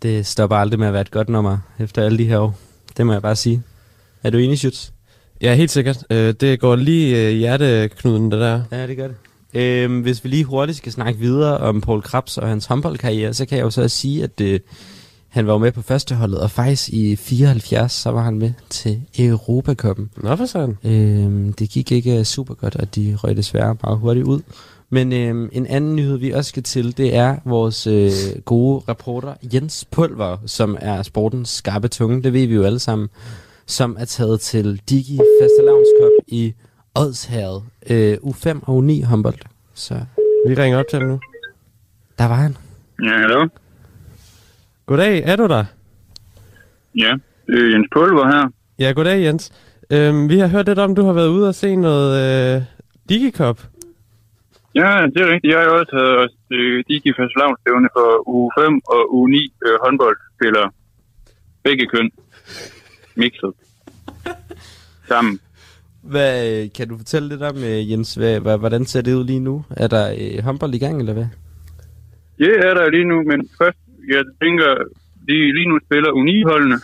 Det 0.02 0.26
stopper 0.26 0.56
aldrig 0.56 0.78
med 0.78 0.86
at 0.86 0.92
være 0.92 1.02
et 1.02 1.10
godt 1.10 1.28
nummer 1.28 1.58
efter 1.78 2.04
alle 2.04 2.18
de 2.18 2.24
her 2.24 2.38
år. 2.38 2.58
Det 2.96 3.06
må 3.06 3.12
jeg 3.12 3.22
bare 3.22 3.36
sige. 3.36 3.62
Er 4.22 4.30
du 4.30 4.38
enig, 4.38 4.64
Schütz? 4.64 4.91
Ja, 5.42 5.54
helt 5.54 5.70
sikkert. 5.70 6.04
Øh, 6.10 6.34
det 6.40 6.60
går 6.60 6.76
lige 6.76 7.26
øh, 7.28 7.36
hjerteknuden, 7.36 8.30
det 8.30 8.40
der. 8.40 8.62
Ja, 8.72 8.86
det 8.86 8.96
gør 8.96 9.06
det. 9.08 9.16
Øhm, 9.54 10.00
hvis 10.00 10.24
vi 10.24 10.28
lige 10.28 10.44
hurtigt 10.44 10.78
skal 10.78 10.92
snakke 10.92 11.20
videre 11.20 11.58
om 11.58 11.80
Paul 11.80 12.02
Krabs 12.02 12.38
og 12.38 12.48
hans 12.48 12.66
håndboldkarriere, 12.66 13.34
så 13.34 13.46
kan 13.46 13.58
jeg 13.58 13.64
jo 13.64 13.70
så 13.70 13.88
sige, 13.88 14.24
at 14.24 14.40
øh, 14.40 14.60
Han 15.28 15.46
var 15.46 15.52
jo 15.52 15.58
med 15.58 15.72
på 15.72 15.82
førsteholdet, 15.82 16.40
og 16.40 16.50
faktisk 16.50 16.88
i 16.88 17.16
74, 17.16 17.92
så 17.92 18.10
var 18.10 18.22
han 18.22 18.38
med 18.38 18.52
til 18.70 19.00
Europacupen. 19.18 20.10
Nå 20.16 20.36
for 20.36 20.46
sådan. 20.46 20.78
Øhm, 20.84 21.52
det 21.52 21.70
gik 21.70 21.92
ikke 21.92 22.18
øh, 22.18 22.24
super 22.24 22.54
godt, 22.54 22.76
og 22.76 22.94
de 22.94 23.16
røg 23.22 23.36
desværre 23.36 23.76
meget 23.82 23.98
hurtigt 23.98 24.26
ud. 24.26 24.40
Men 24.90 25.12
øhm, 25.12 25.48
en 25.52 25.66
anden 25.66 25.96
nyhed, 25.96 26.16
vi 26.16 26.30
også 26.30 26.48
skal 26.48 26.62
til, 26.62 26.96
det 26.96 27.14
er 27.14 27.36
vores 27.44 27.86
øh, 27.86 28.10
gode 28.44 28.82
reporter 28.88 29.34
Jens 29.54 29.84
Pulver, 29.90 30.36
som 30.46 30.76
er 30.80 31.02
sportens 31.02 31.48
skarpe 31.48 31.88
tunge, 31.88 32.22
det 32.22 32.32
ved 32.32 32.46
vi 32.46 32.54
jo 32.54 32.62
alle 32.62 32.78
sammen, 32.78 33.08
som 33.72 33.96
er 33.98 34.04
taget 34.04 34.40
til 34.40 34.80
Digi 34.88 35.18
Fastelavnskop 35.40 36.12
i 36.28 36.54
Odsherred, 36.94 37.60
øh, 37.90 38.14
U5 38.30 38.60
og 38.68 38.78
U9 38.78 39.04
håndbold. 39.06 39.38
Så 39.74 39.94
Vi 40.48 40.54
ringer 40.54 40.78
op 40.78 40.84
til 40.90 40.98
ham 40.98 41.08
nu. 41.08 41.20
der 42.18 42.24
var 42.28 42.34
han. 42.34 42.56
Ja, 43.02 43.14
hallo? 43.18 43.48
Goddag, 44.86 45.22
er 45.24 45.36
du 45.36 45.46
der? 45.46 45.64
Ja, 46.98 47.12
det 47.46 47.58
er 47.64 47.68
Jens 47.72 47.88
Pulver 47.94 48.26
her. 48.26 48.44
Ja, 48.78 48.92
goddag 48.92 49.22
Jens. 49.24 49.52
Øhm, 49.90 50.28
vi 50.28 50.38
har 50.38 50.46
hørt 50.48 50.66
lidt 50.66 50.78
om, 50.78 50.94
du 50.94 51.02
har 51.04 51.12
været 51.12 51.28
ude 51.28 51.48
og 51.48 51.54
se 51.54 51.76
noget 51.76 52.10
øh, 52.56 52.62
Digicop. 53.08 53.58
Ja, 54.74 54.90
det 55.14 55.20
er 55.22 55.28
rigtigt. 55.34 55.52
Jeg 55.54 55.60
har 55.60 55.68
også 55.68 55.90
taget 55.96 56.16
os 56.24 56.30
til 56.50 56.64
Digi 56.88 57.10
Festivalstævne 57.20 57.88
for 57.96 58.28
uge 58.28 58.50
5 58.58 58.80
og 58.88 59.14
uge 59.14 59.30
9 59.30 59.52
øh, 59.66 59.76
håndboldspillere. 59.84 60.70
Begge 61.64 61.86
køn. 61.86 62.10
Mixet. 63.16 63.52
Sammen. 65.14 65.40
Hvad, 66.02 66.32
øh, 66.52 66.68
kan 66.76 66.88
du 66.88 66.94
fortælle 66.96 67.28
lidt 67.28 67.42
om, 67.50 67.56
øh, 67.56 67.90
Jens, 67.90 68.14
hvad, 68.14 68.40
hvad, 68.40 68.58
hvordan 68.58 68.84
ser 68.86 69.02
det 69.02 69.14
ud 69.14 69.24
lige 69.24 69.40
nu? 69.40 69.64
Er 69.70 69.88
der 69.94 70.04
øh, 70.20 70.44
håndbold 70.44 70.74
i 70.74 70.78
gang, 70.84 70.96
eller 71.00 71.12
hvad? 71.12 71.26
Det 72.38 72.52
er 72.68 72.74
der 72.78 72.90
lige 72.90 73.04
nu, 73.12 73.16
men 73.30 73.38
først, 73.60 73.78
jeg 74.14 74.22
tænker, 74.42 74.68
de 75.28 75.34
lige 75.56 75.68
nu 75.72 75.76
spiller 75.86 76.10
U9-holdene. 76.20 76.78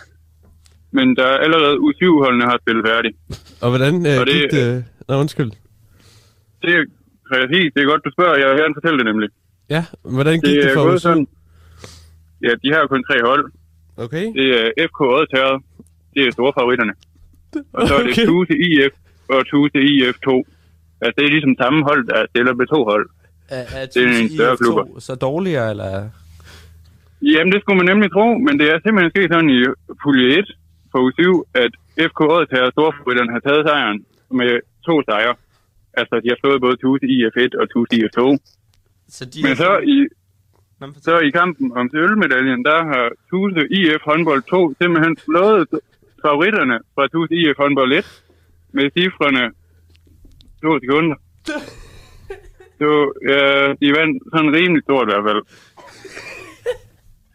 Men 0.91 1.15
der 1.15 1.25
er 1.33 1.37
allerede 1.45 1.75
U7-holdene 1.85 2.45
har 2.51 2.57
spillet 2.63 2.83
færdigt. 2.89 3.15
Og 3.63 3.69
hvordan 3.73 3.93
øh, 4.09 4.19
Og 4.21 4.25
det- 4.27 4.33
gik 4.41 4.51
det? 4.51 4.85
Nå, 5.07 5.13
undskyld. 5.23 5.51
Det 6.63 6.71
er 6.79 6.83
præcis, 7.31 7.67
det 7.75 7.79
er 7.83 7.89
godt, 7.91 8.01
du 8.05 8.11
spørger. 8.17 8.35
Jeg 8.41 8.47
vil 8.49 8.57
gerne 8.63 8.75
fortælle 8.77 8.97
det 8.99 9.05
nemlig. 9.11 9.29
Ja, 9.75 9.81
hvordan 10.17 10.35
gik 10.41 10.55
Det 10.55 10.63
det, 10.63 10.71
for 10.75 10.83
gået 10.83 10.95
os? 10.95 11.01
sådan. 11.01 11.27
Ja, 12.45 12.51
de 12.63 12.67
har 12.73 12.79
jo 12.83 12.87
kun 12.87 13.03
tre 13.09 13.17
hold. 13.29 13.43
Okay. 14.05 14.25
Det 14.39 14.47
er 14.61 14.65
FK 14.89 14.99
Oddterret. 15.01 15.57
Det 16.13 16.21
er 16.27 16.31
store 16.31 16.53
favoritterne. 16.59 16.93
Og 17.73 17.87
så 17.87 17.93
er 17.95 18.03
det 18.03 18.11
Okay. 18.11 18.25
Tuse 18.25 18.55
IF 18.67 18.93
og 19.27 19.47
Tuse 19.47 19.79
IF 19.91 20.15
2. 20.25 20.47
Altså, 21.01 21.15
det 21.17 21.25
er 21.25 21.29
ligesom 21.35 21.55
samme 21.61 21.79
hold, 21.83 22.07
der 22.07 22.25
stiller 22.29 22.53
med 22.53 22.67
to 22.67 22.83
hold. 22.91 23.09
Er, 23.49 23.63
er 23.77 23.85
Det 23.85 24.03
er 24.03 24.21
en 24.23 24.29
større 24.29 24.57
klubber. 24.57 24.99
så 24.99 25.15
dårligere, 25.15 25.69
eller? 25.69 26.09
Jamen, 27.21 27.51
det 27.53 27.61
skulle 27.61 27.77
man 27.81 27.89
nemlig 27.93 28.09
tro, 28.11 28.27
men 28.45 28.53
det 28.59 28.67
er 28.71 28.77
simpelthen 28.79 29.11
sket 29.15 29.29
sådan 29.33 29.49
i 29.57 29.59
pulje 30.03 30.27
1 30.39 30.45
på 30.91 30.97
uge 31.03 31.13
7, 31.13 31.45
at 31.63 31.71
FK 32.09 32.19
Oddterret 32.35 32.71
storfavoritterne 32.75 33.31
har 33.35 33.41
taget 33.47 33.63
sejren 33.67 33.97
med 34.39 34.51
to 34.87 34.95
sejre. 35.09 35.35
Altså, 35.99 36.15
de 36.23 36.27
har 36.31 36.37
slået 36.41 36.61
både 36.65 36.75
Tuse 36.83 37.05
IF 37.15 37.35
1 37.37 37.55
og 37.61 37.65
Tuse 37.71 37.93
IF 37.97 38.11
2. 38.15 38.37
Så 39.17 39.25
de 39.25 39.39
Men 39.45 39.55
så 39.55 39.71
i, 39.95 39.97
så 41.07 41.19
i 41.27 41.29
kampen 41.29 41.67
om 41.79 41.89
sølvmedaljen, 41.93 42.65
der 42.69 42.79
har 42.91 43.05
Tuse 43.29 43.63
IF 43.77 44.01
håndbold 44.09 44.43
2 44.49 44.73
simpelthen 44.81 45.17
slået 45.25 45.67
favoritterne 46.25 46.79
fra 46.95 47.07
Tuse 47.07 47.33
IF 47.35 47.57
håndbold 47.57 47.93
1 47.93 48.23
med 48.73 48.85
cifrene 48.97 49.43
to 50.61 50.79
sekunder. 50.79 51.17
Så 52.79 52.89
ja, 53.29 53.41
de 53.81 53.87
vandt 53.99 54.15
sådan 54.33 54.51
rimelig 54.57 54.83
stort 54.83 55.07
i 55.07 55.11
hvert 55.11 55.25
fald. 55.29 55.41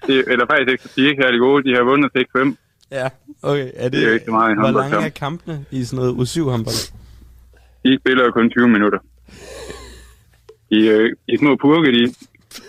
Det, 0.07 0.25
eller 0.33 0.47
faktisk 0.47 0.73
ikke, 0.73 0.85
de 0.97 1.05
er 1.05 1.09
ikke 1.11 1.23
særlig 1.23 1.41
gode. 1.41 1.65
De 1.69 1.75
har 1.77 1.83
vundet 1.83 2.11
6-5. 2.19 2.55
Ja, 2.91 3.09
okay. 3.43 3.69
Er 3.75 3.89
det, 3.89 3.93
Det 3.93 4.09
er 4.09 4.13
ikke 4.13 4.25
så 4.25 4.31
meget 4.31 4.51
i 4.53 4.59
Hvor 4.59 4.71
lange 4.81 4.97
er 4.97 5.09
kampene 5.09 5.65
i 5.71 5.85
sådan 5.85 5.97
noget 6.05 6.13
U7 6.21 6.43
håndbold? 6.51 6.81
De 7.85 7.99
spiller 8.01 8.25
jo 8.25 8.31
kun 8.31 8.51
20 8.51 8.69
minutter. 8.69 8.99
De, 10.71 10.79
øh, 10.95 11.11
de 11.29 11.39
små 11.39 11.57
purke, 11.57 11.93
de, 11.93 12.15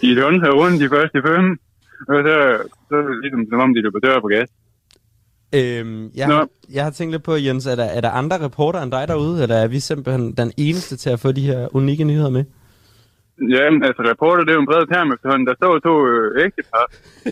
de 0.02 0.22
donser 0.22 0.52
rundt 0.52 0.82
de 0.84 0.90
første 0.90 1.20
fem, 1.28 1.46
og 2.10 2.18
så, 2.28 2.36
så 2.90 2.96
er 2.96 3.02
det 3.08 3.18
ligesom 3.22 3.46
som 3.50 3.60
om, 3.60 3.74
de 3.74 3.82
løber 3.82 4.00
dør 4.00 4.20
på 4.20 4.28
gas. 4.28 4.50
Øhm, 5.54 6.10
jeg, 6.16 6.26
har, 6.28 6.48
jeg 6.74 6.84
har 6.84 6.92
tænkt 6.92 7.12
lidt 7.12 7.24
på, 7.24 7.36
Jens, 7.36 7.66
er 7.66 7.76
der, 7.76 7.84
er 7.84 8.02
der 8.02 8.10
andre 8.10 8.46
reporter 8.46 8.80
end 8.82 8.92
dig 8.92 9.08
derude, 9.08 9.44
eller 9.44 9.56
er 9.56 9.68
vi 9.68 9.80
simpelthen 9.80 10.34
den 10.42 10.52
eneste 10.58 10.98
til 10.98 11.10
at 11.10 11.20
få 11.20 11.32
de 11.32 11.42
her 11.42 11.76
unikke 11.76 12.04
nyheder 12.04 12.30
med? 12.30 12.44
Ja, 13.56 13.66
altså 13.88 14.02
reporter, 14.12 14.44
det 14.44 14.52
er 14.52 14.58
jo 14.60 14.60
en 14.66 14.72
bred 14.72 14.86
term 14.94 15.12
efterhånden. 15.16 15.48
Der 15.48 15.56
står 15.62 15.80
to 15.80 15.94
øh, 16.08 16.46
ægtepar, 16.46 16.86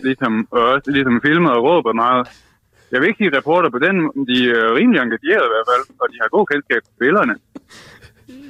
ligesom, 0.08 0.32
og 0.50 0.62
også 0.74 0.90
ligesom 0.90 1.20
filmer 1.26 1.50
og 1.50 1.62
råber 1.68 1.92
meget. 1.92 2.28
Jeg 2.92 3.00
vil 3.00 3.08
ikke 3.08 3.20
sige 3.22 3.36
reporter 3.38 3.70
på 3.76 3.80
den, 3.86 3.94
måde, 4.00 4.26
de 4.32 4.38
er 4.58 4.74
rimelig 4.78 5.00
engageret 5.06 5.44
i 5.48 5.52
hvert 5.52 5.66
fald, 5.70 5.84
og 6.02 6.06
de 6.12 6.16
har 6.22 6.28
god 6.36 6.44
kendskab 6.52 6.80
til 6.86 6.92
spillerne. 6.98 7.34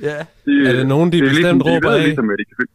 Ja. 0.09 0.18
De, 0.46 0.53
Er 0.68 0.72
det 0.79 0.87
nogen, 0.94 1.09
de 1.12 1.16
det 1.16 1.24
er 1.24 1.29
bestemt 1.29 1.59
ligesom, 1.59 1.61
råber 1.68 1.90
de 1.90 1.94
ved, 1.94 2.00
af? 2.00 2.05
Ligesom, 2.09 2.27
de 2.40 2.44
kan. 2.50 2.66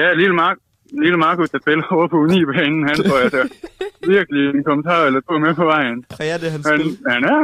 Ja, 0.00 0.06
lille, 0.20 0.34
Mark, 0.42 0.56
lille 1.02 1.16
Markus, 1.16 1.50
der 1.50 1.58
spiller 1.64 1.84
over 1.90 2.06
på 2.08 2.16
Unibanen, 2.16 2.88
han 2.88 2.96
får 3.08 3.18
altså 3.24 3.42
virkelig 4.14 4.42
en 4.54 4.64
kommentar 4.64 5.04
eller 5.06 5.20
to 5.20 5.38
med 5.38 5.54
på 5.54 5.64
vejen. 5.64 6.04
Præger 6.16 6.38
det 6.38 6.50
hans 6.50 6.66
Han, 6.68 6.80
spil? 6.80 6.98
han 7.08 7.24
er... 7.24 7.40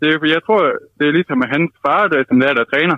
Det 0.00 0.08
er, 0.14 0.18
for 0.18 0.26
jeg 0.26 0.42
tror, 0.46 0.62
det 0.98 1.04
er 1.08 1.12
ligesom 1.12 1.42
at 1.42 1.48
hans 1.48 1.70
far, 1.86 2.08
der, 2.08 2.24
som 2.28 2.40
der, 2.40 2.48
er, 2.48 2.54
der 2.54 2.64
træner. 2.64 2.96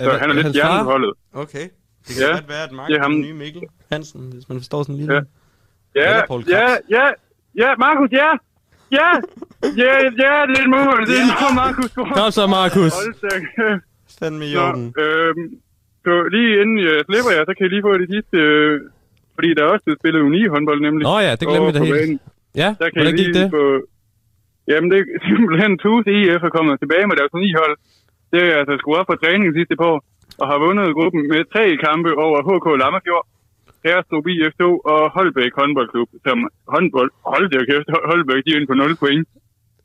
Så 0.00 0.10
Er 0.10 0.18
han 0.18 0.30
er 0.30 0.34
lidt 0.34 0.44
hans 0.46 0.54
stjernen 0.56 0.76
far? 0.78 0.82
på 0.84 0.90
holdet. 0.90 1.12
Okay. 1.32 1.66
Det 2.06 2.12
kan 2.16 2.22
Ja, 2.26 2.32
godt 2.32 2.48
være, 2.48 2.64
at 2.68 2.72
Mark 2.72 2.88
det 2.88 2.96
er 2.96 3.02
ham. 3.02 3.12
den 3.12 3.20
nye 3.20 3.34
Mikkel 3.34 3.62
Hansen, 3.92 4.30
hvis 4.34 4.48
man 4.48 4.58
forstår 4.58 4.82
sådan 4.82 4.96
lige 4.96 5.12
Ja. 5.14 5.20
Ja, 5.94 6.16
ja, 6.56 6.66
ja, 6.96 7.06
ja, 7.62 7.70
Markus, 7.78 8.10
ja! 8.12 8.30
Ja! 8.98 9.08
Ja, 9.82 9.92
ja, 10.22 10.34
det 10.48 10.56
er 10.58 10.62
et 10.62 10.70
mål. 10.76 11.06
Det 11.06 11.14
er 11.18 11.24
et 11.28 11.34
mål, 11.42 11.54
Markus. 11.54 11.90
Kom 11.94 12.30
så, 12.30 12.46
Markus. 12.46 12.92
Hold 12.94 13.30
da 13.30 13.38
kæft. 13.38 14.18
Fandme 14.18 14.46
i 14.50 14.54
Nå, 14.54 14.60
orden. 14.60 14.94
øhm, 14.98 15.44
så 16.04 16.12
lige 16.34 16.50
inden 16.62 16.78
jeg 16.86 16.94
slipper 17.08 17.32
jer, 17.36 17.42
så 17.48 17.52
kan 17.54 17.62
jeg 17.66 17.72
lige 17.74 17.86
få 17.88 17.92
det 18.02 18.08
sidste, 18.14 18.36
øh, 18.46 18.74
fordi 19.36 19.48
der 19.56 19.62
er 19.62 19.70
også 19.74 19.84
blevet 19.84 20.00
spillet 20.02 20.20
uni 20.28 20.40
håndbold 20.54 20.80
nemlig. 20.86 21.04
Nå 21.10 21.16
ja, 21.26 21.32
det 21.40 21.44
glemte 21.50 21.68
vi 21.68 21.74
da 21.78 21.82
helt. 21.84 21.96
banen. 21.96 22.18
Ja, 22.62 22.68
Der 22.80 22.86
kan 22.88 22.98
hvordan 22.98 23.10
jeg 23.10 23.18
gik 23.20 23.28
lige 23.28 23.38
det? 23.38 23.46
Få... 23.56 23.62
Jamen, 24.70 24.88
det 24.92 24.98
er 25.00 25.06
simpelthen 25.28 25.72
Tuse 25.82 26.10
IF 26.18 26.42
er 26.48 26.52
kommet 26.56 26.74
tilbage 26.82 27.06
med 27.10 27.16
deres 27.20 27.32
ni 27.42 27.50
hold. 27.60 27.74
Det 28.32 28.42
er 28.50 28.56
altså 28.60 28.74
skruet 28.80 28.98
op 29.00 29.08
på 29.10 29.16
træningen 29.22 29.52
sidste 29.58 29.76
på, 29.84 29.90
og 30.40 30.46
har 30.50 30.58
vundet 30.64 30.96
gruppen 30.98 31.22
med 31.32 31.40
tre 31.54 31.64
kampe 31.86 32.10
over 32.24 32.38
HK 32.48 32.66
Lammerfjord, 32.82 33.24
Herstrup 33.84 34.26
IF2 34.34 34.62
og 34.92 35.00
Holbæk 35.16 35.52
håndboldklub, 35.60 36.08
som 36.26 36.38
håndbold, 36.72 37.10
hold 37.32 37.46
da 37.52 37.58
kæft, 37.70 37.88
Holbæk, 38.10 38.40
de 38.44 38.50
er 38.50 38.56
inde 38.56 38.70
på 38.70 38.74
0 38.74 38.96
point. 39.02 39.24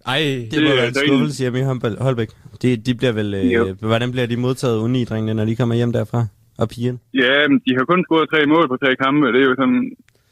Ej, 0.08 0.48
Det 0.52 0.60
må 0.63 0.70
det 0.70 0.72
er 0.72 0.76
være 0.76 0.88
en 0.88 0.88
ikke- 0.88 1.00
skuffelse 1.08 1.44
hjemme 1.44 1.60
i 1.60 1.63
Holbæk. 2.00 2.30
De, 2.62 2.78
de 2.78 2.96
bliver 2.96 3.12
vel, 3.12 3.32
Jo. 3.56 3.68
øh, 3.68 3.76
hvordan 3.80 4.12
bliver 4.12 4.28
de 4.28 4.38
modtaget 4.38 4.78
uni 4.80 5.04
når 5.34 5.46
de 5.46 5.56
kommer 5.56 5.76
hjem 5.76 5.91
derfra? 5.91 6.26
Og 6.58 6.70
pigen? 6.70 7.00
Ja, 7.13 7.48
men 7.48 7.60
de 7.65 7.72
har 7.78 7.86
kun 7.86 8.04
scoret 8.04 8.30
tre 8.34 8.46
mål 8.46 8.68
på 8.68 8.78
tre 8.78 8.96
kampe, 8.96 9.28
det 9.34 9.41
er 9.41 9.46
jo 9.46 9.56
sådan 9.56 9.91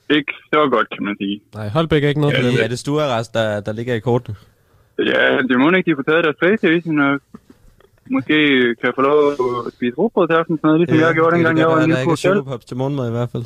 ikke 0.10 0.34
så 0.54 0.70
godt, 0.72 0.88
kan 0.90 1.04
man 1.06 1.16
sige. 1.22 1.42
nej, 1.56 1.68
Holbæk 1.70 2.04
er 2.04 2.08
ikke 2.10 2.22
noget 2.22 2.34
Ja, 2.34 2.40
for 2.40 2.48
dem. 2.50 2.58
Er 2.64 2.68
det 2.68 2.80
Stuarest, 2.80 3.34
der, 3.34 3.60
der 3.60 3.72
ligger 3.74 3.94
i 3.96 4.00
kortene? 4.00 4.36
Ja, 5.00 5.38
det 5.50 5.60
må 5.60 5.72
ikke, 5.72 5.92
de 5.92 5.96
får 5.96 6.04
taget 6.12 6.24
deres 6.24 6.36
Playstation, 6.42 7.00
og 7.00 7.20
måske 8.12 8.36
kan 8.82 8.92
få 8.96 9.02
lov 9.02 9.18
at 9.68 9.74
spise 9.74 9.96
råbrød 9.98 10.28
til 10.28 10.34
aften, 10.34 10.58
sådan 10.58 10.68
noget, 10.68 10.80
ligesom 10.80 11.00
jeg 11.08 11.14
gjorde 11.14 11.36
dengang, 11.36 11.58
jeg 11.60 11.68
var 11.68 11.74
en 11.74 11.80
Der 11.82 11.86
lille 11.88 12.02
er 12.02 12.06
på 12.06 12.16
selv. 12.16 12.34
chokopops 12.34 12.66
til 12.66 12.78
morgenmad 12.78 13.08
i 13.08 13.12
hvert 13.12 13.30
fald. 13.32 13.44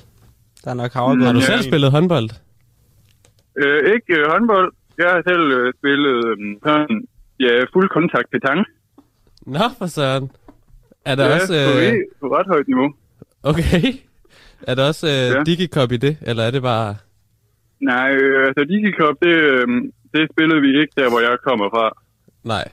Der 0.63 0.69
er 0.71 0.73
nok 0.83 0.93
havregrød. 0.93 1.25
Har 1.25 1.33
du 1.33 1.39
Ja. 1.39 1.45
selv 1.45 1.61
spillet 1.61 1.91
håndbold? 1.91 2.29
Øh, 3.61 3.79
ikke 3.95 4.13
øh, 4.21 4.25
håndbold. 4.31 4.69
Jeg 4.97 5.07
har 5.13 5.21
selv 5.27 5.51
øh, 5.57 5.73
spillet 5.79 6.25
øh, 6.27 6.37
sådan, 6.65 7.07
ja, 7.39 7.63
fuld 7.73 7.89
kontakt 7.89 8.29
petang. 8.31 8.65
Nå, 9.45 9.65
for 9.77 9.85
søren. 9.85 10.31
Er 11.05 11.15
der 11.15 11.25
ja, 11.25 11.33
også... 11.33 11.53
på, 11.73 11.79
Øh, 11.79 11.93
på 12.21 12.27
ret 12.35 12.47
højt 12.47 12.67
niveau. 12.67 12.93
okay. 13.43 13.81
Er 14.67 14.75
der 14.75 14.87
også 14.87 15.07
øh, 15.07 15.35
Ja. 15.35 15.43
Digicop 15.43 15.91
i 15.91 15.97
det, 15.97 16.17
eller 16.21 16.43
er 16.43 16.51
det 16.51 16.61
bare... 16.61 16.95
Nej, 17.79 18.09
øh, 18.11 18.47
altså 18.47 18.63
Digicop, 18.63 19.15
det, 19.21 19.35
øh, 19.53 19.67
det 20.13 20.29
spillede 20.33 20.61
vi 20.61 20.79
ikke 20.81 20.93
der, 20.97 21.09
hvor 21.09 21.19
jeg 21.19 21.37
kommer 21.43 21.69
fra. 21.69 21.85
Nej. 22.43 22.65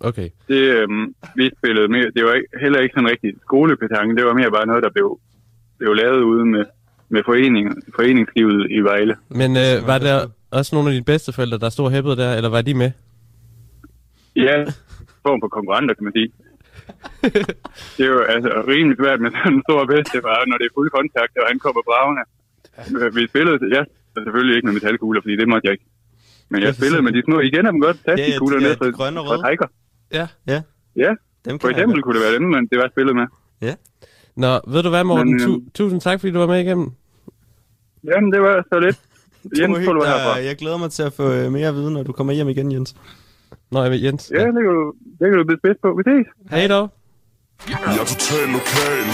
Okay. 0.00 0.28
Det, 0.48 0.62
øh, 0.76 0.88
vi 1.36 1.50
spillede 1.58 1.88
mere, 1.88 2.10
det 2.16 2.24
var 2.24 2.32
ikke, 2.32 2.48
heller 2.60 2.78
ikke 2.80 2.92
sådan 2.96 3.10
rigtig 3.10 3.32
skolepetang. 3.42 4.16
Det 4.16 4.24
var 4.26 4.34
mere 4.34 4.50
bare 4.50 4.66
noget, 4.66 4.82
der 4.82 4.90
blev, 4.90 5.18
blev 5.78 5.94
lavet 5.94 6.22
ude 6.22 6.44
med, 6.46 6.64
med 7.08 7.22
foreninger, 7.24 7.72
foreningslivet 7.96 8.70
i 8.70 8.80
Vejle. 8.80 9.16
Men 9.28 9.50
øh, 9.56 9.86
var 9.86 9.98
der 9.98 10.18
også 10.58 10.70
nogle 10.74 10.88
af 10.88 10.92
dine 10.92 11.04
bedsteforældre, 11.04 11.58
der 11.58 11.68
stod 11.68 11.84
og 11.84 11.92
hæppede 11.92 12.16
der, 12.16 12.30
eller 12.38 12.50
var 12.56 12.62
de 12.62 12.74
med? 12.74 12.90
Ja, 14.36 14.56
form 15.26 15.40
for 15.42 15.48
konkurrenter, 15.48 15.94
kan 15.94 16.04
man 16.04 16.12
sige. 16.18 16.28
det 17.96 18.02
er 18.06 18.12
jo 18.16 18.20
altså 18.34 18.50
rimelig 18.72 18.96
svært 19.00 19.20
med 19.24 19.30
sådan 19.30 19.52
en 19.54 19.62
stor 19.68 19.80
bedstefar, 19.92 20.38
når 20.50 20.56
det 20.60 20.66
er 20.70 20.74
fuld 20.78 20.90
kontakt, 20.98 21.32
og 21.40 21.46
han 21.50 21.58
kommer 21.64 21.82
bravende. 21.90 22.22
Øh, 23.04 23.16
Vi 23.16 23.22
spillede, 23.32 23.56
ja, 23.76 23.82
selvfølgelig 24.24 24.54
ikke 24.56 24.66
med 24.66 24.74
metalkugler, 24.78 25.20
fordi 25.24 25.36
det 25.36 25.48
måtte 25.48 25.64
jeg 25.66 25.72
ikke. 25.76 25.86
Men 26.50 26.58
jeg 26.62 26.74
spillede 26.74 27.02
med 27.02 27.12
de 27.16 27.22
små, 27.26 27.36
I 27.40 27.48
kender 27.48 27.70
dem 27.70 27.80
godt, 27.80 27.96
plastikkugler 28.04 28.58
ja, 28.60 28.62
ned 28.66 28.70
de 28.72 28.78
fra, 28.78 29.10
fra 29.10 29.22
røde. 29.28 29.42
Tiger. 29.48 29.68
Ja. 30.18 30.26
Ja, 30.52 30.60
Ja, 31.04 31.10
dem 31.44 31.58
for 31.60 31.68
eksempel 31.68 32.02
kunne 32.02 32.14
det 32.18 32.24
være 32.26 32.34
dem, 32.38 32.46
men 32.54 32.62
det 32.70 32.78
var 32.82 32.88
spillet 32.94 33.14
med. 33.20 33.26
Nå, 34.36 34.60
ved 34.72 34.82
du 34.82 34.88
hvad, 34.88 35.04
Morten? 35.04 35.32
Men, 35.32 35.40
øh, 35.42 35.46
Tu- 35.48 35.70
tusind 35.74 36.00
tak, 36.00 36.20
fordi 36.20 36.32
du 36.32 36.38
var 36.38 36.46
med 36.46 36.60
igennem. 36.60 36.90
Jamen, 38.04 38.32
det 38.32 38.40
var 38.42 38.64
så 38.72 38.80
lidt. 38.80 38.98
Du 39.44 39.48
Jens 39.60 39.68
må 39.70 39.76
hygge 39.76 39.86
Polo 39.88 40.00
dig. 40.04 40.08
herfra. 40.10 40.36
Jeg 40.36 40.56
glæder 40.56 40.76
mig 40.76 40.90
til 40.90 41.02
at 41.02 41.12
få 41.12 41.32
øh, 41.32 41.52
mere 41.52 41.74
viden, 41.74 41.94
når 41.94 42.02
du 42.02 42.12
kommer 42.12 42.32
hjem 42.32 42.48
igen, 42.48 42.72
Jens. 42.72 42.94
Nå, 43.70 43.82
jeg 43.82 43.90
ved 43.90 43.98
Jens. 43.98 44.30
Ja, 44.34 44.38
det 44.38 44.44
kan 44.54 44.64
du, 44.64 44.92
det 45.20 45.30
kan 45.30 45.32
du 45.38 45.44
blive 45.44 45.58
spids 45.58 45.76
på. 45.82 45.88
Vi 45.96 46.02
ses. 46.02 46.26
Hej 46.50 46.66
dog. 46.66 46.88
Jeg 47.68 47.78
er 47.86 48.04
total 48.04 48.48
lokal. 48.48 49.04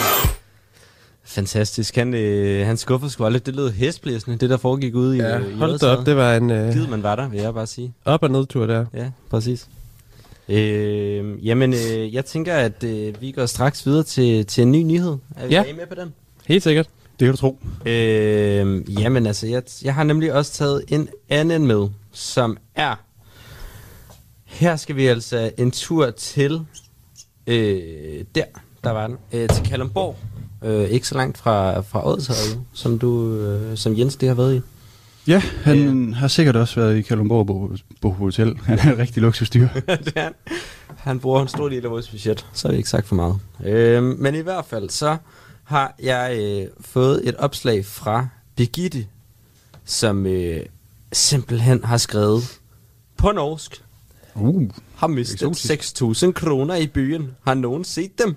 Fantastisk. 1.24 1.96
Han, 1.96 2.14
øh, 2.14 2.66
han 2.66 2.76
skuffer 2.76 3.08
sgu 3.08 3.24
aldrig. 3.24 3.46
Det 3.46 3.56
lød 3.56 3.70
hæsblæsende, 3.70 4.38
det 4.38 4.50
der 4.50 4.56
foregik 4.56 4.94
ude 4.94 5.16
i 5.16 5.20
Ja, 5.20 5.38
i 5.38 5.52
hold 5.54 5.78
da 5.78 5.86
op, 5.96 6.06
det 6.06 6.16
var 6.16 6.34
en 6.34 6.50
øh, 6.50 6.72
Gid 6.72 6.86
man 6.86 7.02
var 7.02 7.16
der, 7.16 7.28
vil 7.28 7.40
jeg 7.40 7.54
bare 7.54 7.66
sige. 7.66 7.94
op- 8.04 8.22
og 8.22 8.30
nedtur 8.30 8.66
der. 8.66 8.86
Ja, 8.94 9.10
præcis. 9.30 9.68
Øh, 10.48 11.46
jamen, 11.46 11.72
øh, 11.74 12.14
jeg 12.14 12.24
tænker, 12.24 12.54
at 12.54 12.84
øh, 12.84 13.14
vi 13.20 13.30
går 13.32 13.46
straks 13.46 13.86
videre 13.86 14.02
til, 14.02 14.46
til 14.46 14.62
en 14.62 14.72
ny 14.72 14.82
nyhed. 14.82 15.16
Er, 15.36 15.46
vi 15.46 15.52
Ja. 15.54 15.60
er 15.60 15.64
I 15.66 15.72
med 15.72 15.86
på 15.86 15.94
den? 15.94 16.14
Helt 16.46 16.62
sikkert. 16.62 16.88
Det 17.20 17.26
kan 17.26 17.30
du 17.30 17.36
tro. 17.36 17.58
Øh, 17.86 19.00
jamen 19.00 19.26
altså, 19.26 19.46
jeg, 19.46 19.62
jeg 19.82 19.94
har 19.94 20.04
nemlig 20.04 20.32
også 20.32 20.52
taget 20.52 20.84
en 20.88 21.08
anden 21.28 21.66
med, 21.66 21.88
som 22.12 22.56
er... 22.74 22.94
Her 24.44 24.76
skal 24.76 24.96
vi 24.96 25.06
altså 25.06 25.50
en 25.58 25.70
tur 25.70 26.10
til... 26.10 26.60
Øh, 27.46 28.24
der, 28.34 28.44
der 28.84 28.90
var 28.90 29.06
den. 29.06 29.16
Øh, 29.32 29.48
til 29.48 29.64
Kalundborg. 29.64 30.16
Øh, 30.64 30.88
ikke 30.88 31.06
så 31.06 31.14
langt 31.14 31.38
fra, 31.38 31.80
fra 31.80 32.10
jo, 32.10 32.20
som, 32.72 32.98
du, 32.98 33.34
øh, 33.34 33.76
som 33.76 33.98
Jens 33.98 34.16
det 34.16 34.28
har 34.28 34.34
været 34.34 34.56
i. 34.56 34.60
Ja, 35.30 35.42
han 35.62 36.08
øh. 36.08 36.14
har 36.14 36.28
sikkert 36.28 36.56
også 36.56 36.80
været 36.80 36.96
i 36.96 37.02
Kalundborg 37.02 37.46
på, 37.46 37.76
på 38.00 38.10
hotel. 38.10 38.58
Han 38.64 38.78
er 38.78 38.92
en 38.92 38.98
rigtig 38.98 39.22
luksusdyr. 39.22 39.68
det 40.04 40.12
er 40.16 40.22
han. 40.22 40.34
Han 40.96 41.20
bruger 41.20 41.42
en 41.42 41.48
stor 41.48 41.68
del 41.68 41.84
af 41.84 41.90
vores 41.90 42.08
budget, 42.08 42.46
så 42.52 42.68
har 42.68 42.72
vi 42.72 42.78
ikke 42.78 42.90
sagt 42.90 43.06
for 43.06 43.14
meget. 43.14 43.36
Øh, 43.64 44.02
men 44.02 44.34
i 44.34 44.40
hvert 44.40 44.64
fald, 44.64 44.90
så 44.90 45.16
har 45.70 45.94
jeg 46.02 46.38
øh, 46.40 46.68
fået 46.80 47.28
et 47.28 47.36
opslag 47.36 47.84
fra 47.84 48.28
Birgitte, 48.56 49.06
som 49.84 50.26
øh, 50.26 50.66
simpelthen 51.12 51.84
har 51.84 51.96
skrevet 51.96 52.42
på 53.16 53.32
norsk. 53.32 53.84
Uh, 54.34 54.70
Har 54.96 55.06
mistet 55.06 55.48
Eksotisk. 55.48 56.02
6.000 56.02 56.32
kroner 56.32 56.74
i 56.74 56.86
byen. 56.86 57.30
Har 57.46 57.54
nogen 57.54 57.84
set 57.84 58.18
dem? 58.18 58.36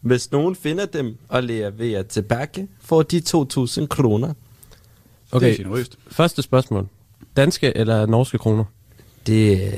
Hvis 0.00 0.30
nogen 0.32 0.56
finder 0.56 0.86
dem 0.86 1.16
og 1.28 1.42
leverer 1.42 2.02
tilbage, 2.02 2.68
får 2.80 3.02
de 3.02 3.22
2.000 3.28 3.86
kroner. 3.86 4.28
det 4.28 4.36
Okay, 5.32 5.52
er 5.52 5.56
generøst. 5.56 5.98
første 6.10 6.42
spørgsmål. 6.42 6.88
Danske 7.36 7.76
eller 7.76 8.06
norske 8.06 8.38
kroner? 8.38 8.64
Det, 9.26 9.72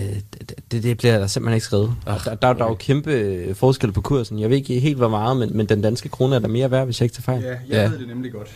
det, 0.71 0.83
det, 0.83 0.97
bliver 0.97 1.19
der 1.19 1.27
simpelthen 1.27 1.55
ikke 1.55 1.65
skrevet. 1.67 1.95
Ach, 2.07 2.25
der, 2.25 2.35
der, 2.35 2.53
der 2.53 2.65
er 2.65 2.69
jo 2.69 2.75
kæmpe 2.75 3.55
forskel 3.55 3.93
på 3.93 4.01
kursen. 4.01 4.39
Jeg 4.39 4.51
ved 4.51 4.57
ikke 4.57 4.81
helt, 4.81 4.97
hvor 4.97 5.09
meget, 5.09 5.37
men, 5.37 5.57
men 5.57 5.67
den 5.67 5.83
danske 5.83 6.09
krone 6.09 6.35
er 6.37 6.41
der 6.41 6.49
mere 6.49 6.71
værd, 6.71 6.85
hvis 6.85 7.01
jeg 7.01 7.05
ikke 7.05 7.15
tager 7.15 7.23
fejl. 7.23 7.43
Ja, 7.43 7.49
jeg 7.51 7.59
Ja. 7.71 7.89
ved 7.89 7.99
det 7.99 8.09
nemlig 8.09 8.33
godt. 8.33 8.49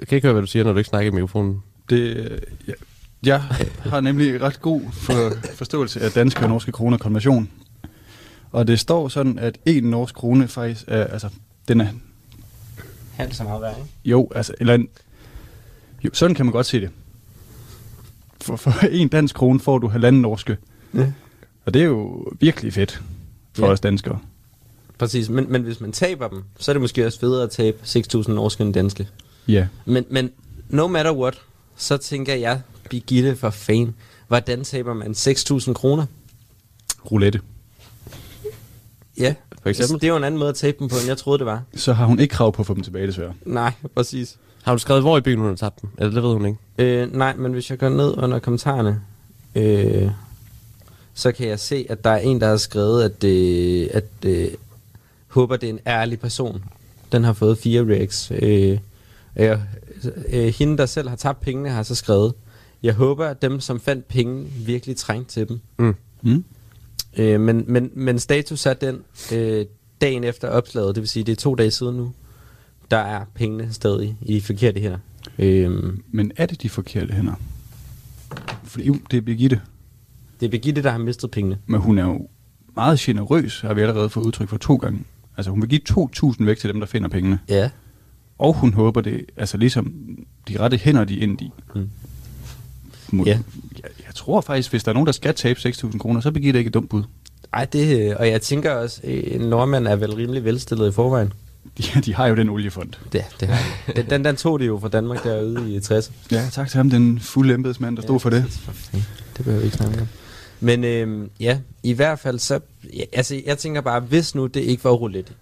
Jeg 0.00 0.08
kan 0.08 0.16
ikke 0.16 0.26
høre, 0.26 0.32
hvad 0.32 0.42
du 0.42 0.46
siger, 0.46 0.64
når 0.64 0.72
du 0.72 0.78
ikke 0.78 0.88
snakker 0.88 1.10
i 1.12 1.14
mikrofonen. 1.14 1.62
Det, 1.90 1.98
øh, 2.16 2.38
ja, 2.66 2.72
jeg 3.24 3.42
har 3.82 4.00
nemlig 4.00 4.40
ret 4.42 4.60
god 4.60 4.80
for, 4.92 5.32
forståelse 5.54 6.00
af 6.00 6.10
danske 6.10 6.40
og 6.42 6.48
norske 6.48 6.72
kroner 6.72 6.98
konversion. 6.98 7.50
Og 8.52 8.66
det 8.66 8.80
står 8.80 9.08
sådan, 9.08 9.38
at 9.38 9.58
en 9.66 9.84
norsk 9.84 10.14
krone 10.14 10.48
faktisk 10.48 10.84
er, 10.88 11.04
altså, 11.04 11.28
den 11.68 11.80
er, 11.80 11.86
Halvt 13.12 13.36
så 13.36 13.44
meget 13.44 13.62
værd, 13.62 13.76
ikke? 13.78 13.90
jo, 14.04 14.28
altså, 14.34 14.54
eller 14.60 14.74
en, 14.74 14.88
jo, 16.04 16.10
sådan 16.12 16.34
kan 16.34 16.46
man 16.46 16.52
godt 16.52 16.66
se 16.66 16.80
det. 16.80 16.90
For, 18.44 18.56
for 18.56 18.72
en 18.90 19.08
dansk 19.08 19.34
krone 19.34 19.60
får 19.60 19.78
du 19.78 19.88
halvanden 19.88 20.22
norske. 20.22 20.56
Ja. 20.94 21.12
Og 21.66 21.74
det 21.74 21.82
er 21.82 21.86
jo 21.86 22.26
virkelig 22.40 22.72
fedt 22.72 23.02
for 23.52 23.66
Ja. 23.66 23.72
os 23.72 23.80
danskere. 23.80 24.18
Præcis, 24.98 25.28
men, 25.28 25.52
men 25.52 25.62
hvis 25.62 25.80
man 25.80 25.92
taber 25.92 26.28
dem, 26.28 26.42
så 26.58 26.70
er 26.70 26.72
det 26.72 26.80
måske 26.80 27.06
også 27.06 27.20
federe 27.20 27.42
at 27.42 27.50
tabe 27.50 27.76
6.000 27.84 28.30
norske 28.32 28.62
end 28.62 28.74
danske. 28.74 29.08
Ja. 29.48 29.66
Men, 29.84 30.04
men 30.10 30.30
no 30.68 30.86
matter 30.86 31.12
what, 31.12 31.40
så 31.76 31.96
tænker 31.96 32.34
jeg, 32.34 32.60
Birgitte 32.90 33.36
for 33.36 33.50
fan, 33.50 33.94
hvordan 34.28 34.64
taber 34.64 34.94
man 34.94 35.10
6.000 35.10 35.72
kroner? 35.72 36.06
Roulette. 37.10 37.40
Ja, 39.18 39.34
For 39.62 39.68
eksempel? 39.68 39.94
det 40.00 40.04
er 40.04 40.08
jo 40.08 40.16
en 40.16 40.24
anden 40.24 40.38
måde 40.38 40.48
at 40.48 40.54
tabe 40.56 40.76
dem 40.78 40.88
på, 40.88 40.94
end 40.96 41.06
jeg 41.06 41.16
troede, 41.18 41.38
det 41.38 41.46
var. 41.46 41.62
Så 41.76 41.92
har 41.92 42.06
hun 42.06 42.18
ikke 42.18 42.32
krav 42.32 42.52
på 42.52 42.62
at 42.62 42.66
få 42.66 42.74
dem 42.74 42.82
tilbage, 42.82 43.06
desværre. 43.06 43.32
Nej, 43.46 43.72
præcis. 43.94 44.36
Har 44.64 44.72
du 44.72 44.78
skrevet, 44.78 45.02
hvor 45.02 45.18
i 45.18 45.20
byen 45.20 45.38
hun 45.38 45.48
har 45.48 45.56
tabt 45.56 45.82
dem? 45.82 45.90
Eller 45.98 46.14
det 46.14 46.22
ved 46.22 46.32
hun 46.32 46.46
ikke. 46.46 46.58
Øh, 46.78 47.16
nej, 47.16 47.36
men 47.36 47.52
hvis 47.52 47.70
jeg 47.70 47.78
går 47.78 47.88
ned 47.88 48.14
under 48.18 48.38
kommentarerne, 48.38 49.00
øh, 49.54 50.10
så 51.14 51.32
kan 51.32 51.48
jeg 51.48 51.60
se, 51.60 51.86
at 51.88 52.04
der 52.04 52.10
er 52.10 52.18
en, 52.18 52.40
der 52.40 52.48
har 52.48 52.56
skrevet, 52.56 53.02
at, 53.02 53.24
øh, 53.24 53.88
at 53.92 54.04
øh, 54.26 54.48
håber, 55.28 55.56
det 55.56 55.68
er 55.68 55.72
en 55.72 55.80
ærlig 55.86 56.20
person. 56.20 56.64
Den 57.12 57.24
har 57.24 57.32
fået 57.32 57.58
fire 57.58 57.82
reacts. 57.82 58.30
Øh, 58.30 58.78
øh, 59.36 59.58
øh, 60.28 60.54
hende, 60.54 60.78
der 60.78 60.86
selv 60.86 61.08
har 61.08 61.16
tabt 61.16 61.40
pengene, 61.40 61.70
har 61.70 61.82
så 61.82 61.94
skrevet, 61.94 62.34
jeg 62.82 62.94
håber, 62.94 63.26
at 63.26 63.42
dem, 63.42 63.60
som 63.60 63.80
fandt 63.80 64.08
penge, 64.08 64.44
virkelig 64.44 64.96
trængte 64.96 65.32
til 65.32 65.48
dem. 65.48 65.60
Mm. 65.78 65.94
Mm. 66.22 66.44
Øh, 67.16 67.40
men, 67.40 67.64
men, 67.66 67.90
men 67.94 68.18
status 68.18 68.66
er 68.66 68.74
den, 68.74 69.02
øh, 69.32 69.66
dagen 70.00 70.24
efter 70.24 70.48
opslaget, 70.48 70.94
det 70.94 71.00
vil 71.00 71.08
sige, 71.08 71.24
det 71.24 71.32
er 71.32 71.36
to 71.36 71.54
dage 71.54 71.70
siden 71.70 71.96
nu, 71.96 72.12
der 72.90 72.96
er 72.96 73.24
pengene 73.34 73.72
stadig 73.72 74.16
i 74.22 74.40
forkerte 74.40 74.80
hænder. 74.80 74.98
Øh, 75.38 75.72
Men 76.10 76.32
er 76.36 76.46
det 76.46 76.62
de 76.62 76.68
forkerte 76.68 77.12
hænder? 77.14 77.34
For 78.64 78.80
jo, 78.80 78.96
det 79.10 79.16
er 79.16 79.20
Birgitte. 79.20 79.60
det 80.40 80.46
er 80.46 80.50
Birgitte, 80.50 80.82
der 80.82 80.90
har 80.90 80.98
mistet 80.98 81.30
pengene. 81.30 81.58
Men 81.66 81.80
hun 81.80 81.98
er 81.98 82.04
jo 82.04 82.28
meget 82.76 82.98
generøs, 82.98 83.60
har 83.60 83.74
vi 83.74 83.80
allerede 83.80 84.10
fået 84.10 84.24
udtryk 84.24 84.48
for 84.48 84.56
to 84.56 84.76
gange. 84.76 85.00
Altså 85.36 85.50
hun 85.50 85.60
vil 85.62 85.68
give 85.70 85.80
2.000 85.90 86.44
væk 86.44 86.58
til 86.58 86.70
dem, 86.70 86.80
der 86.80 86.86
finder 86.86 87.08
pengene. 87.08 87.38
Ja. 87.48 87.70
Og 88.38 88.52
hun 88.54 88.72
håber 88.72 89.00
det, 89.00 89.24
altså 89.36 89.56
ligesom 89.56 89.92
de 90.48 90.60
rette 90.60 90.76
hænder, 90.76 91.04
de 91.04 91.20
endt 91.22 91.40
i. 91.40 91.50
Mm. 91.74 91.90
Må, 93.12 93.24
Ja. 93.26 93.30
jeg, 93.82 93.90
jeg 94.06 94.14
tror 94.14 94.40
faktisk, 94.40 94.70
hvis 94.70 94.84
der 94.84 94.90
er 94.90 94.94
nogen, 94.94 95.06
der 95.06 95.12
skal 95.12 95.34
tabe 95.34 95.58
6.000 95.60 95.98
kroner, 95.98 96.20
så 96.20 96.30
Birgitte 96.30 96.58
ikke 96.58 96.68
et 96.68 96.74
dumt 96.74 96.88
bud. 96.90 97.02
Ej, 97.52 97.64
det, 97.64 98.00
øh, 98.10 98.16
og 98.18 98.28
jeg 98.28 98.40
tænker 98.42 98.70
også, 98.72 99.00
øh, 99.04 99.22
en 99.26 99.40
nordmand 99.40 99.86
er 99.88 99.96
vel 99.96 100.14
rimelig 100.14 100.44
velstillet 100.44 100.88
i 100.88 100.92
forvejen. 100.92 101.32
De, 101.78 102.00
de 102.00 102.14
har 102.14 102.26
jo 102.26 102.34
den 102.34 102.48
oliefond. 102.48 102.92
Det, 103.12 103.24
det 103.40 103.48
har 103.48 103.58
de. 103.86 103.92
den, 104.02 104.10
den, 104.10 104.24
den 104.24 104.36
tog 104.36 104.60
de 104.60 104.64
jo 104.64 104.78
fra 104.78 104.88
Danmark 104.88 105.24
derude 105.24 105.74
i 105.74 105.78
60'erne. 105.78 106.12
Ja, 106.30 106.48
tak 106.52 106.68
til 106.68 106.76
ham, 106.76 106.90
den 106.90 107.20
fulde 107.20 107.54
embedsmand, 107.54 107.96
der 107.96 108.02
stod 108.02 108.20
for 108.20 108.30
det. 108.30 108.44
for. 108.50 108.72
Det 109.36 109.44
behøver 109.44 109.58
vi 109.58 109.64
ikke 109.64 109.76
snakke 109.76 110.00
om. 110.00 110.08
Men 110.60 110.84
øhm, 110.84 111.30
ja, 111.40 111.58
i 111.82 111.92
hvert 111.92 112.18
fald 112.18 112.38
så... 112.38 112.60
Ja, 112.96 113.04
altså, 113.12 113.40
jeg 113.46 113.58
tænker 113.58 113.80
bare, 113.80 114.00
hvis 114.00 114.34
nu 114.34 114.46
det 114.46 114.60
ikke 114.60 114.84
var 114.84 114.90
roulette, 114.90 115.32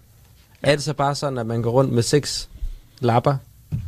er 0.63 0.75
det 0.75 0.83
så 0.83 0.93
bare 0.93 1.15
sådan, 1.15 1.37
at 1.37 1.45
man 1.45 1.61
går 1.61 1.71
rundt 1.71 1.93
med 1.93 2.03
seks 2.03 2.49
lapper, 2.99 3.35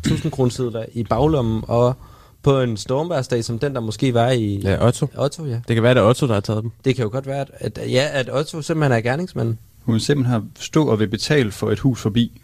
1000 0.06 0.32
kroner 0.32 0.86
i 0.94 1.04
baglommen, 1.04 1.64
og 1.68 1.96
på 2.44 2.62
en 2.62 2.78
stormværsdag 2.78 3.44
som 3.44 3.60
den, 3.60 3.76
der 3.76 3.82
måske 3.82 4.14
var 4.14 4.30
i 4.30 4.56
Ja, 4.64 4.88
Otto. 4.88 5.08
Otto, 5.18 5.46
ja. 5.46 5.60
Det 5.68 5.76
kan 5.76 5.84
være, 5.84 5.94
det 5.94 6.02
er 6.02 6.06
Otto, 6.06 6.28
der 6.28 6.34
har 6.34 6.40
taget 6.42 6.64
dem. 6.64 6.72
Det 6.86 6.96
kan 6.96 7.04
jo 7.04 7.10
godt 7.12 7.28
være, 7.28 7.40
at, 7.40 7.78
at, 7.78 7.92
ja, 7.92 8.08
at 8.12 8.30
Otto 8.34 8.62
simpelthen 8.62 8.92
er 8.92 9.02
gerningsmanden. 9.02 9.60
Hun 9.86 10.00
simpelthen 10.00 10.32
har 10.32 10.46
stå 10.60 10.88
og 10.88 11.00
vil 11.00 11.08
betale 11.08 11.52
for 11.52 11.72
et 11.72 11.80
hus 11.80 12.02
forbi, 12.02 12.42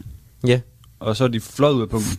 Ja, 0.48 0.60
og 1.00 1.16
så 1.18 1.24
er 1.24 1.28
de 1.28 1.40
fløjet 1.40 1.74
ud 1.74 1.82
af 1.82 1.90
punkten. 1.90 2.18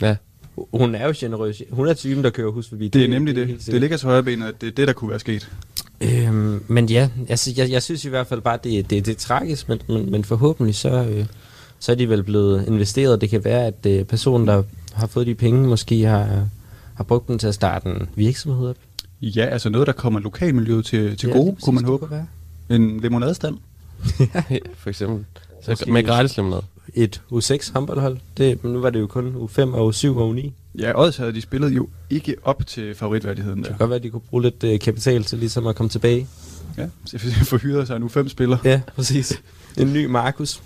Ja. 0.00 0.16
hun 0.56 0.94
er 0.94 1.06
jo 1.06 1.14
generøs. 1.16 1.62
Hun 1.70 1.88
er 1.88 1.94
typen, 1.94 2.24
der 2.24 2.30
kører 2.30 2.50
hus 2.50 2.68
forbi. 2.68 2.88
Det 2.88 3.04
er 3.04 3.08
nemlig 3.08 3.36
det. 3.36 3.48
Det, 3.48 3.62
sikkert. 3.62 3.80
ligger 3.80 3.96
til 3.96 4.06
højre 4.08 4.22
benet, 4.22 4.46
at 4.46 4.60
det 4.60 4.66
er 4.66 4.70
det, 4.70 4.88
der 4.88 4.92
kunne 4.92 5.10
være 5.10 5.18
sket. 5.18 5.50
Øhm, 6.00 6.62
men 6.68 6.86
ja, 6.86 7.08
altså, 7.28 7.52
jeg, 7.56 7.70
jeg 7.70 7.82
synes 7.82 8.04
i 8.04 8.08
hvert 8.08 8.26
fald 8.26 8.40
bare, 8.40 8.58
det, 8.64 8.90
det, 8.90 9.06
det 9.06 9.12
er 9.12 9.18
tragisk, 9.18 9.68
men, 9.68 9.78
men, 9.88 10.10
men 10.10 10.24
forhåbentlig 10.24 10.74
så, 10.74 11.04
øh, 11.10 11.26
så 11.78 11.92
er 11.92 11.96
de 11.96 12.08
vel 12.08 12.22
blevet 12.22 12.64
investeret. 12.66 13.20
Det 13.20 13.30
kan 13.30 13.44
være, 13.44 13.66
at 13.66 13.86
øh, 13.86 14.04
personen, 14.04 14.46
der 14.46 14.62
har 14.92 15.06
fået 15.06 15.26
de 15.26 15.34
penge, 15.34 15.68
måske 15.68 16.02
har, 16.02 16.48
har 16.94 17.04
brugt 17.04 17.28
dem 17.28 17.38
til 17.38 17.46
at 17.46 17.54
starte 17.54 17.88
en 17.88 18.08
virksomhed 18.14 18.68
op. 18.68 18.76
Ja, 19.22 19.44
altså 19.44 19.68
noget, 19.70 19.86
der 19.86 19.92
kommer 19.92 20.20
lokalmiljøet 20.20 20.84
til, 20.84 21.16
til 21.16 21.28
Ja, 21.28 21.36
gode, 21.36 21.56
kunne 21.62 21.74
man 21.74 21.84
det 21.84 21.90
håbe. 21.90 22.26
En 22.70 23.00
limonadestand. 23.00 23.56
For 24.80 24.88
eksempel. 24.88 25.24
Så 25.62 25.70
Måske 25.70 25.92
med 25.92 26.04
gratis 26.04 26.36
limonade. 26.36 26.62
Et 26.94 27.22
U6 27.32 27.72
håndboldhold. 27.72 28.18
Det, 28.36 28.64
men 28.64 28.72
nu 28.72 28.80
var 28.80 28.90
det 28.90 29.00
jo 29.00 29.06
kun 29.06 29.34
U5 29.34 29.60
og 29.62 29.88
U7 29.88 30.08
og 30.08 30.30
U9. 30.30 30.34
Det 30.36 30.52
Ja, 30.78 30.92
Ods 31.00 31.16
havde 31.16 31.32
de 31.34 31.40
spillet 31.40 31.70
jo 31.76 31.88
ikke 32.10 32.36
op 32.42 32.66
til 32.66 32.94
favoritværdigheden 32.94 33.62
der. 33.62 33.68
kan 33.68 33.78
godt 33.78 33.90
være, 33.90 33.96
at 33.96 34.02
de 34.02 34.10
kunne 34.10 34.20
bruge 34.20 34.42
lidt 34.42 34.64
øh, 34.64 34.80
kapital 34.80 35.24
til 35.24 35.38
ligesom 35.38 35.66
at 35.66 35.76
komme 35.76 35.90
tilbage. 35.90 36.26
Ja, 36.78 36.86
så 37.04 37.18
forhyrede 37.44 37.86
sig 37.86 38.00
nu 38.00 38.08
fem 38.08 38.28
spillere. 38.28 38.58
Ja, 38.64 38.80
præcis. 38.96 39.42
En 39.76 39.92
ny 39.92 40.04
Markus. 40.06 40.62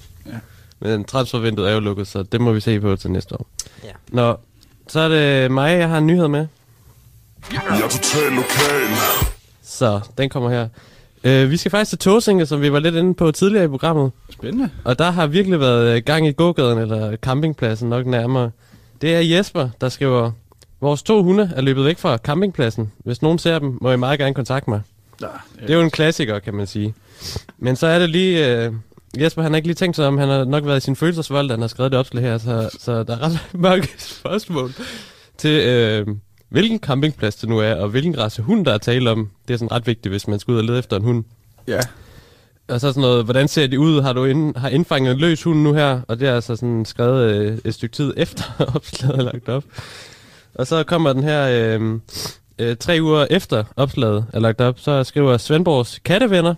Men 0.81 1.05
transfervinduet 1.05 1.69
er 1.71 1.75
jo 1.75 1.81
lukket, 1.81 2.09
så 2.09 2.23
det 2.23 2.41
må 2.41 2.53
vi 2.53 2.61
se 2.61 2.81
på 2.81 2.97
til 2.97 3.11
næste 3.11 3.35
år. 3.35 3.47
Ja. 3.85 3.91
Nå, 4.09 4.37
så 4.89 5.01
er 5.01 5.09
det 5.09 5.51
mig, 5.51 5.79
jeg 5.79 5.89
har 5.89 5.99
en 5.99 6.07
nyhed 6.07 6.29
med. 6.29 6.47
Jeg 7.53 7.63
er 7.85 7.89
total 7.89 8.31
lokal. 8.33 8.97
Så 9.63 10.01
den 10.19 10.29
kommer 10.29 10.51
her. 10.51 10.69
Uh, 11.25 11.51
vi 11.51 11.57
skal 11.57 11.71
faktisk 11.71 11.89
til 11.91 11.99
Tåsinge, 11.99 12.47
som 12.47 12.61
vi 12.63 12.73
var 12.73 12.79
lidt 12.79 12.95
inde 12.95 13.15
på 13.15 13.31
tidligere 13.31 13.65
i 13.65 13.69
programmet. 13.69 14.13
Spændende. 14.31 14.71
Og 14.85 14.99
der 14.99 15.11
har 15.11 15.27
virkelig 15.27 15.61
været 15.61 15.97
øh, 15.97 16.03
gang 16.03 16.27
i 16.27 16.33
gågaden, 16.33 16.79
eller 16.79 17.17
campingpladsen 17.17 17.89
nok 17.89 18.07
nærmere. 18.07 18.51
Det 19.03 19.15
er 19.15 19.21
Jesper, 19.21 19.69
der 19.81 19.89
skriver, 19.89 20.31
Vores 20.81 21.03
to 21.03 21.23
hunde 21.23 21.53
er 21.57 21.61
løbet 21.61 21.85
væk 21.85 21.99
fra 21.99 22.17
campingpladsen. 22.17 22.93
Hvis 23.05 23.23
nogen 23.23 23.39
ser 23.39 23.59
dem, 23.59 23.79
må 23.81 23.93
I 23.93 23.97
meget 23.97 24.19
gerne 24.19 24.35
kontakte 24.35 24.71
mig. 24.71 24.81
Ja, 25.21 25.27
Det 25.61 25.71
er 25.71 25.75
jo 25.75 25.81
en 25.81 25.91
klassiker, 25.91 26.39
kan 26.39 26.55
man 26.55 26.67
sige. 26.67 26.95
Men 27.59 27.77
så 27.77 27.87
er 27.87 27.99
det 27.99 28.11
lige... 28.11 28.57
Øh, 28.65 28.73
Jesper, 29.19 29.43
han 29.43 29.53
har 29.53 29.57
ikke 29.57 29.69
lige 29.69 29.75
tænkt 29.75 29.97
sig 29.97 30.07
om, 30.07 30.19
han 30.19 30.29
har 30.29 30.45
nok 30.45 30.65
været 30.67 30.77
i 30.77 30.81
sin 30.81 30.97
følelsesvold, 30.97 31.49
da 31.49 31.53
han 31.55 31.61
har 31.61 31.69
skrevet 31.69 31.93
det 31.93 31.99
opslag 32.01 32.25
her, 32.25 32.39
så, 32.39 32.71
så 32.79 33.03
der 33.03 33.17
er 33.17 33.23
ret 33.23 33.49
mange 33.53 33.89
spørgsmål 34.21 34.73
til, 35.39 35.61
øh, 35.67 36.07
hvilken 36.53 36.79
campingplads 36.79 37.37
det 37.37 37.49
nu 37.49 37.59
er, 37.59 37.75
og 37.75 37.89
hvilken 37.89 38.19
race 38.19 38.43
hund, 38.43 38.65
der 38.65 38.73
er 38.75 38.79
tale 38.79 39.11
om. 39.11 39.31
Det 39.49 39.55
er 39.55 39.59
sådan 39.59 39.73
ret 39.73 39.87
vigtigt, 39.87 40.13
hvis 40.13 40.29
man 40.29 40.39
skal 40.39 40.53
ud 40.53 40.59
og 40.59 40.65
lede 40.65 40.79
efter 40.79 40.97
en 40.97 41.03
hund. 41.03 41.25
Ja. 41.69 41.81
Og 42.69 42.81
så 42.81 42.89
sådan 42.89 43.01
noget, 43.01 43.25
hvordan 43.25 43.49
ser 43.49 43.67
de 43.67 43.81
ud? 43.81 44.03
Har 44.03 44.13
du 44.13 44.25
ind, 44.25 44.57
har 44.57 44.69
indfanget 44.69 45.13
en 45.13 45.19
løs 45.19 45.43
hund 45.43 45.63
nu 45.63 45.73
her? 45.73 46.01
Og 46.09 46.21
det 46.21 46.29
er 46.29 46.35
altså 46.35 46.57
sådan 46.57 46.85
skrevet 46.85 47.35
øh, 47.35 47.59
et 47.65 47.75
stykke 47.75 47.95
tid 47.95 48.15
efter 48.17 48.45
opslaget 48.75 49.19
er 49.19 49.23
lagt 49.23 49.49
op. 49.49 49.65
Og 50.55 50.67
så 50.67 50.83
kommer 50.83 51.13
den 51.13 51.23
her 51.23 51.49
øh, 51.79 51.99
øh, 52.59 52.77
tre 52.77 52.99
uger 53.03 53.27
efter 53.31 53.65
opslaget 53.77 54.27
er 54.33 54.41
lagt 54.41 54.61
op, 54.61 54.79
så 54.79 55.05
skriver 55.05 55.37
Svendborgs 55.37 55.99
kattevenner. 56.05 56.55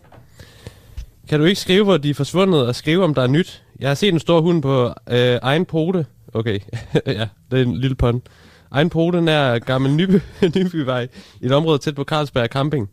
Kan 1.28 1.40
du 1.40 1.44
ikke 1.44 1.60
skrive, 1.60 1.84
hvor 1.84 1.96
de 1.96 2.10
er 2.10 2.14
forsvundet, 2.14 2.66
og 2.66 2.74
skrive, 2.74 3.04
om 3.04 3.14
der 3.14 3.22
er 3.22 3.26
nyt? 3.26 3.62
Jeg 3.80 3.90
har 3.90 3.94
set 3.94 4.12
en 4.12 4.20
stor 4.20 4.40
hund 4.40 4.62
på 4.62 4.92
øh, 5.10 5.38
egen 5.42 5.64
pote. 5.64 6.06
Okay, 6.34 6.58
ja, 7.06 7.28
det 7.50 7.58
er 7.58 7.62
en 7.62 7.76
lille 7.76 7.96
pun. 7.96 8.22
Egen 8.70 8.90
pote 8.90 9.20
nær 9.20 9.58
Gammel 9.58 9.92
Nyby, 9.94 10.20
Nybyvej, 10.56 11.08
i 11.40 11.46
et 11.46 11.52
område 11.52 11.78
tæt 11.78 11.94
på 11.94 12.04
Carlsberg 12.04 12.48
Camping. 12.48 12.90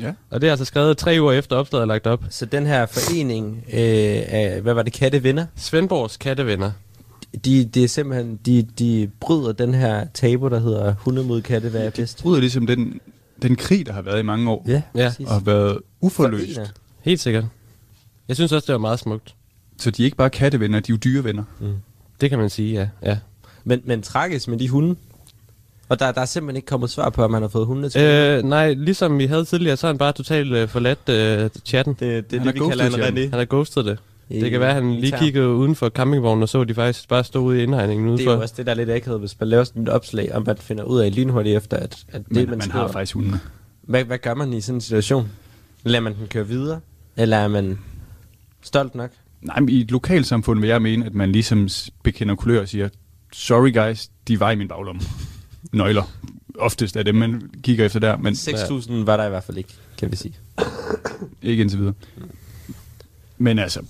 Ja. 0.00 0.12
Og 0.30 0.40
det 0.40 0.46
er 0.46 0.50
altså 0.50 0.64
skrevet 0.64 0.96
tre 0.98 1.16
uger 1.20 1.32
efter 1.32 1.56
opslaget 1.56 1.82
er 1.82 1.86
lagt 1.86 2.06
op. 2.06 2.24
Så 2.30 2.46
den 2.46 2.66
her 2.66 2.86
forening 2.86 3.64
øh, 3.72 3.74
af, 4.28 4.60
hvad 4.62 4.74
var 4.74 4.82
det, 4.82 4.92
kattevenner? 4.92 5.46
Svendborgs 5.56 6.16
kattevenner. 6.16 6.70
De, 7.44 7.64
det 7.64 7.84
er 7.84 7.88
simpelthen, 7.88 8.38
de, 8.46 8.62
de 8.78 9.10
bryder 9.20 9.52
den 9.52 9.74
her 9.74 10.06
tabu, 10.14 10.48
der 10.48 10.58
hedder 10.58 10.94
hunde 10.98 11.22
mod 11.24 11.42
katte, 11.42 11.68
hvad 11.68 11.86
er 11.86 11.90
bedst. 11.90 12.22
Bryder 12.22 12.40
ligesom 12.40 12.66
den, 12.66 13.00
den 13.42 13.56
krig, 13.56 13.86
der 13.86 13.92
har 13.92 14.02
været 14.02 14.18
i 14.18 14.22
mange 14.22 14.50
år. 14.50 14.64
Ja, 14.68 14.82
Ja. 14.94 15.08
præcis. 15.08 15.26
Og 15.26 15.32
har 15.32 15.40
været 15.40 15.78
uforløst. 16.00 16.54
Forener. 16.54 16.70
Helt 17.02 17.20
sikkert. 17.20 17.44
Jeg 18.28 18.36
synes 18.36 18.52
også, 18.52 18.66
det 18.66 18.72
var 18.72 18.78
meget 18.78 18.98
smukt. 18.98 19.34
Så 19.78 19.90
de 19.90 20.02
er 20.02 20.04
ikke 20.04 20.16
bare 20.16 20.30
kattevenner, 20.30 20.80
de 20.80 20.92
er 20.92 20.94
jo 20.94 20.96
dyrevenner. 20.96 21.44
Det 22.20 22.30
kan 22.30 22.38
man 22.38 22.50
sige, 22.50 22.74
ja. 22.74 22.88
ja. 23.10 23.18
Men, 23.64 23.80
men 23.84 24.02
tragisk 24.02 24.48
med 24.48 24.58
de 24.58 24.68
hunde. 24.68 24.96
Og 25.88 25.98
der, 26.00 26.12
der 26.12 26.20
er 26.20 26.24
simpelthen 26.24 26.56
ikke 26.56 26.66
kommet 26.66 26.90
svar 26.90 27.10
på, 27.10 27.24
om 27.24 27.30
man 27.30 27.42
har 27.42 27.48
fået 27.48 27.66
hundene 27.66 27.88
til. 27.88 28.00
Øh, 28.00 28.42
nej, 28.42 28.72
ligesom 28.74 29.18
vi 29.18 29.26
havde 29.26 29.44
tidligere, 29.44 29.76
så 29.76 29.86
har 29.86 29.92
han 29.92 29.98
bare 29.98 30.12
totalt 30.12 30.52
øh, 30.52 30.68
forladt 30.68 31.08
øh, 31.08 31.50
chatten. 31.64 31.94
det, 32.00 32.00
det 32.30 32.36
er 32.36 32.40
han 32.40 32.46
det, 32.46 32.54
vi 32.54 32.60
har 32.60 32.68
kalder 32.68 32.84
en 32.84 32.92
René. 33.16 33.20
Han 33.20 33.32
har 33.38 33.44
ghostet 33.44 33.84
det. 33.84 33.98
Det 34.28 34.50
kan 34.50 34.60
være, 34.60 34.68
at 34.68 34.74
han 34.74 34.94
lige 34.94 35.18
kiggede 35.18 35.48
uden 35.48 35.74
for 35.74 35.88
campingvognen 35.88 36.42
og 36.42 36.48
så, 36.48 36.60
at 36.60 36.68
de 36.68 36.74
faktisk 36.74 37.08
bare 37.08 37.24
stod 37.24 37.42
ude 37.42 37.60
i 37.60 37.62
indhegningen 37.62 38.06
Det 38.06 38.10
er 38.12 38.14
udenfor. 38.14 38.32
jo 38.32 38.40
også 38.40 38.54
det, 38.56 38.66
der 38.66 38.72
er 38.72 38.76
lidt 38.76 38.90
akavet, 38.90 39.20
hvis 39.20 39.40
man 39.40 39.48
laver 39.48 39.64
sådan 39.64 39.82
et 39.82 39.88
opslag, 39.88 40.34
om 40.34 40.42
man 40.46 40.56
finder 40.56 40.84
ud 40.84 41.00
af 41.00 41.16
lynhurtigt 41.16 41.56
efter, 41.56 41.76
at, 41.76 41.96
at 42.12 42.22
det, 42.28 42.32
Men 42.36 42.48
man, 42.48 42.58
man 42.58 42.60
skriver. 42.60 42.86
har 42.86 42.92
faktisk 42.92 43.14
hundene. 43.14 43.40
Hvad, 43.82 44.04
hvad 44.04 44.18
gør 44.18 44.34
man 44.34 44.52
i 44.52 44.60
sådan 44.60 44.76
en 44.76 44.80
situation? 44.80 45.28
Lader 45.84 46.00
man 46.00 46.14
den 46.14 46.26
køre 46.26 46.48
videre? 46.48 46.80
Eller 47.16 47.36
er 47.36 47.48
man 47.48 47.78
stolt 48.62 48.94
nok? 48.94 49.10
Nej, 49.42 49.60
men 49.60 49.68
i 49.68 49.80
et 49.80 49.90
lokalsamfund 49.90 50.60
vil 50.60 50.68
jeg 50.68 50.82
mene, 50.82 51.06
at 51.06 51.14
man 51.14 51.32
ligesom 51.32 51.68
bekender 52.02 52.34
kulør 52.34 52.60
og 52.60 52.68
siger, 52.68 52.88
sorry 53.32 53.74
guys, 53.74 54.08
de 54.28 54.40
var 54.40 54.50
i 54.50 54.56
min 54.56 54.68
baglomme. 54.68 55.00
Nøgler. 55.72 56.02
Oftest 56.58 56.96
er 56.96 57.02
dem, 57.02 57.14
man 57.14 57.50
kigger 57.62 57.86
efter 57.86 58.00
der, 58.00 58.16
men 58.16 58.34
6.000 58.34 58.92
var 58.92 59.16
der 59.16 59.26
i 59.26 59.28
hvert 59.28 59.44
fald 59.44 59.58
ikke, 59.58 59.74
kan 59.98 60.10
vi 60.10 60.16
sige. 60.16 60.34
ikke 61.42 61.60
indtil 61.60 61.78
videre. 61.78 61.94
Men 63.38 63.58
altså, 63.58 63.80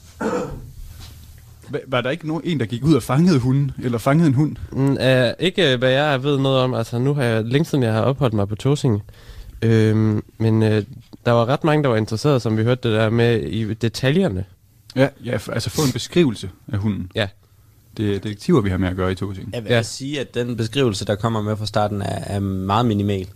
var 1.86 2.00
der 2.00 2.10
ikke 2.10 2.28
nogen, 2.28 2.42
en, 2.44 2.60
der 2.60 2.66
gik 2.66 2.84
ud 2.84 2.94
og 2.94 3.02
fangede 3.02 3.38
hunden, 3.38 3.70
eller 3.82 3.98
fangede 3.98 4.28
en 4.28 4.34
hund? 4.34 4.56
Mm, 4.72 4.90
uh, 4.90 5.46
ikke 5.46 5.76
hvad 5.76 5.90
jeg 5.90 6.22
ved 6.22 6.38
noget 6.38 6.58
om. 6.58 6.74
Altså, 6.74 6.98
nu 6.98 7.14
har 7.14 7.22
jeg 7.22 7.44
længe 7.44 7.64
siden, 7.64 7.84
jeg 7.84 7.92
har 7.92 8.00
opholdt 8.00 8.34
mig 8.34 8.48
på 8.48 8.54
Tåsinge. 8.54 9.00
Øhm, 9.62 10.22
men 10.38 10.62
øh, 10.62 10.84
der 11.26 11.32
var 11.32 11.46
ret 11.46 11.64
mange, 11.64 11.82
der 11.82 11.88
var 11.88 11.96
interesseret, 11.96 12.42
som 12.42 12.56
vi 12.56 12.62
hørte 12.62 12.88
det 12.88 12.98
der 12.98 13.10
med 13.10 13.42
i 13.42 13.74
detaljerne. 13.74 14.44
Ja, 14.96 15.08
ja 15.24 15.38
altså 15.52 15.70
få 15.70 15.82
en 15.82 15.92
beskrivelse 15.92 16.50
af 16.72 16.78
hunden. 16.78 17.10
Ja. 17.14 17.28
Det 17.96 18.14
er 18.16 18.18
detektiver, 18.18 18.60
vi 18.60 18.70
har 18.70 18.76
med 18.78 18.88
at 18.88 18.96
gøre 18.96 19.12
i 19.12 19.14
to 19.14 19.32
ting. 19.32 19.50
Jeg 19.54 19.64
vil 19.64 19.72
Ja. 19.72 19.82
sige, 19.82 20.20
at 20.20 20.34
den 20.34 20.56
beskrivelse, 20.56 21.04
der 21.04 21.14
kommer 21.14 21.42
med 21.42 21.56
fra 21.56 21.66
starten, 21.66 22.02
er, 22.02 22.06
er 22.26 22.40
meget 22.40 22.86
minimal. 22.86 23.26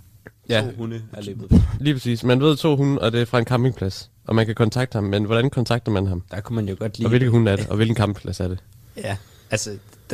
Ja. 0.48 0.60
To 0.60 0.76
hunde 0.76 1.02
er 1.12 1.22
løbet. 1.22 1.62
Lige 1.80 1.94
præcis. 1.94 2.24
Man 2.24 2.40
ved 2.40 2.56
to 2.56 2.76
hunde, 2.76 2.98
og 2.98 3.12
det 3.12 3.20
er 3.20 3.24
fra 3.24 3.38
en 3.38 3.44
campingplads. 3.44 4.10
Og 4.26 4.34
man 4.34 4.46
kan 4.46 4.54
kontakte 4.54 4.96
ham, 4.96 5.04
men 5.04 5.24
hvordan 5.24 5.50
kontakter 5.50 5.92
man 5.92 6.06
ham? 6.06 6.22
Der 6.30 6.40
kunne 6.40 6.56
man 6.56 6.68
jo 6.68 6.76
godt 6.78 6.98
lide... 6.98 7.06
Og 7.06 7.08
hvilke 7.10 7.30
hunde 7.30 7.50
er 7.50 7.56
det? 7.56 7.66
Og 7.68 7.76
hvilken 7.76 7.96
campingplads 7.96 8.40
er 8.40 8.48
det? 8.48 8.58
Ja, 8.96 9.16
altså, 9.50 9.70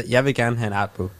jeg 0.09 0.24
vil 0.24 0.34
gerne 0.34 0.57
have 0.57 0.66
en 0.66 0.72
art 0.72 0.91
på. 0.91 1.11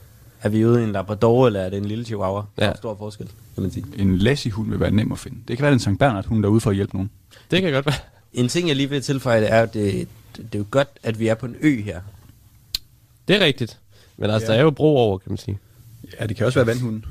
Er 0.43 0.49
vi 0.49 0.67
ude 0.67 0.81
i 0.81 0.85
en 0.85 0.93
Labrador, 0.93 1.47
eller 1.47 1.61
er 1.61 1.71
det 1.71 1.77
en 1.77 1.85
lille 1.85 2.05
Chihuahua? 2.05 2.43
Der 2.59 2.65
Ja. 2.65 2.71
er 2.73 2.77
stor 2.77 2.97
forskel, 2.99 3.27
kan 3.55 3.63
man 3.63 3.71
sige. 3.73 3.85
En 3.97 4.19
lassie-hund 4.19 4.71
vil 4.71 4.81
være 4.81 4.91
nem 4.91 5.13
at 5.13 5.19
finde. 5.19 5.39
Det 5.49 5.57
kan 5.57 5.63
være, 5.63 5.71
er 5.71 5.75
en 5.75 5.81
Sankt 5.81 5.99
Bernard-hund, 5.99 6.43
der 6.43 6.49
er 6.49 6.53
ude 6.53 6.61
for 6.61 6.71
at 6.71 6.77
hjælpe 6.77 6.95
nogen. 6.97 7.11
Det 7.51 7.63
kan 7.63 7.73
godt 7.73 7.87
være. 7.87 7.95
En 8.33 8.49
ting, 8.49 8.69
jeg 8.69 8.77
lige 8.77 8.91
vil 8.91 9.03
tilføje, 9.03 9.41
det 9.41 9.53
er, 9.53 9.63
at 9.63 9.75
det, 9.75 9.93
det, 9.93 10.09
det 10.37 10.55
er 10.55 10.59
jo 10.59 10.65
godt, 10.71 10.89
at 11.03 11.21
vi 11.21 11.29
er 11.29 11.35
på 11.35 11.47
en 11.47 11.57
ø 11.61 11.83
her. 11.83 12.01
Det 13.29 13.37
er 13.37 13.41
rigtigt. 13.45 13.79
Men 14.17 14.31
altså, 14.31 14.47
Ja. 14.47 14.53
der 14.53 14.59
er 14.59 14.63
jo 14.65 14.71
bro 14.71 14.97
over, 14.97 15.19
kan 15.19 15.31
man 15.33 15.39
sige. 15.39 15.59
Ja, 16.21 16.27
det 16.27 16.37
kan 16.37 16.47
også 16.47 16.59
være 16.59 16.67
vandhunden. 16.67 17.05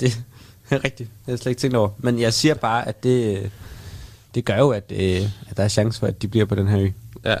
Det 0.00 0.20
er 0.70 0.84
rigtigt. 0.84 0.98
Det 0.98 1.08
har 1.24 1.32
jeg 1.32 1.38
slet 1.38 1.50
ikke 1.50 1.60
tænkt 1.60 1.76
over. 1.76 1.90
Men 1.98 2.20
jeg 2.20 2.32
siger 2.34 2.54
bare, 2.54 2.88
at 2.88 3.02
det, 3.02 3.50
det 4.34 4.44
gør 4.44 4.56
jo, 4.58 4.70
at, 4.70 4.92
øh, 4.96 5.22
at 5.50 5.56
der 5.56 5.62
er 5.64 5.68
chance 5.68 5.98
for, 6.00 6.06
at 6.06 6.22
de 6.22 6.28
bliver 6.28 6.44
på 6.46 6.54
den 6.54 6.68
her 6.68 6.80
ø. 6.80 6.90
Ja. 7.24 7.36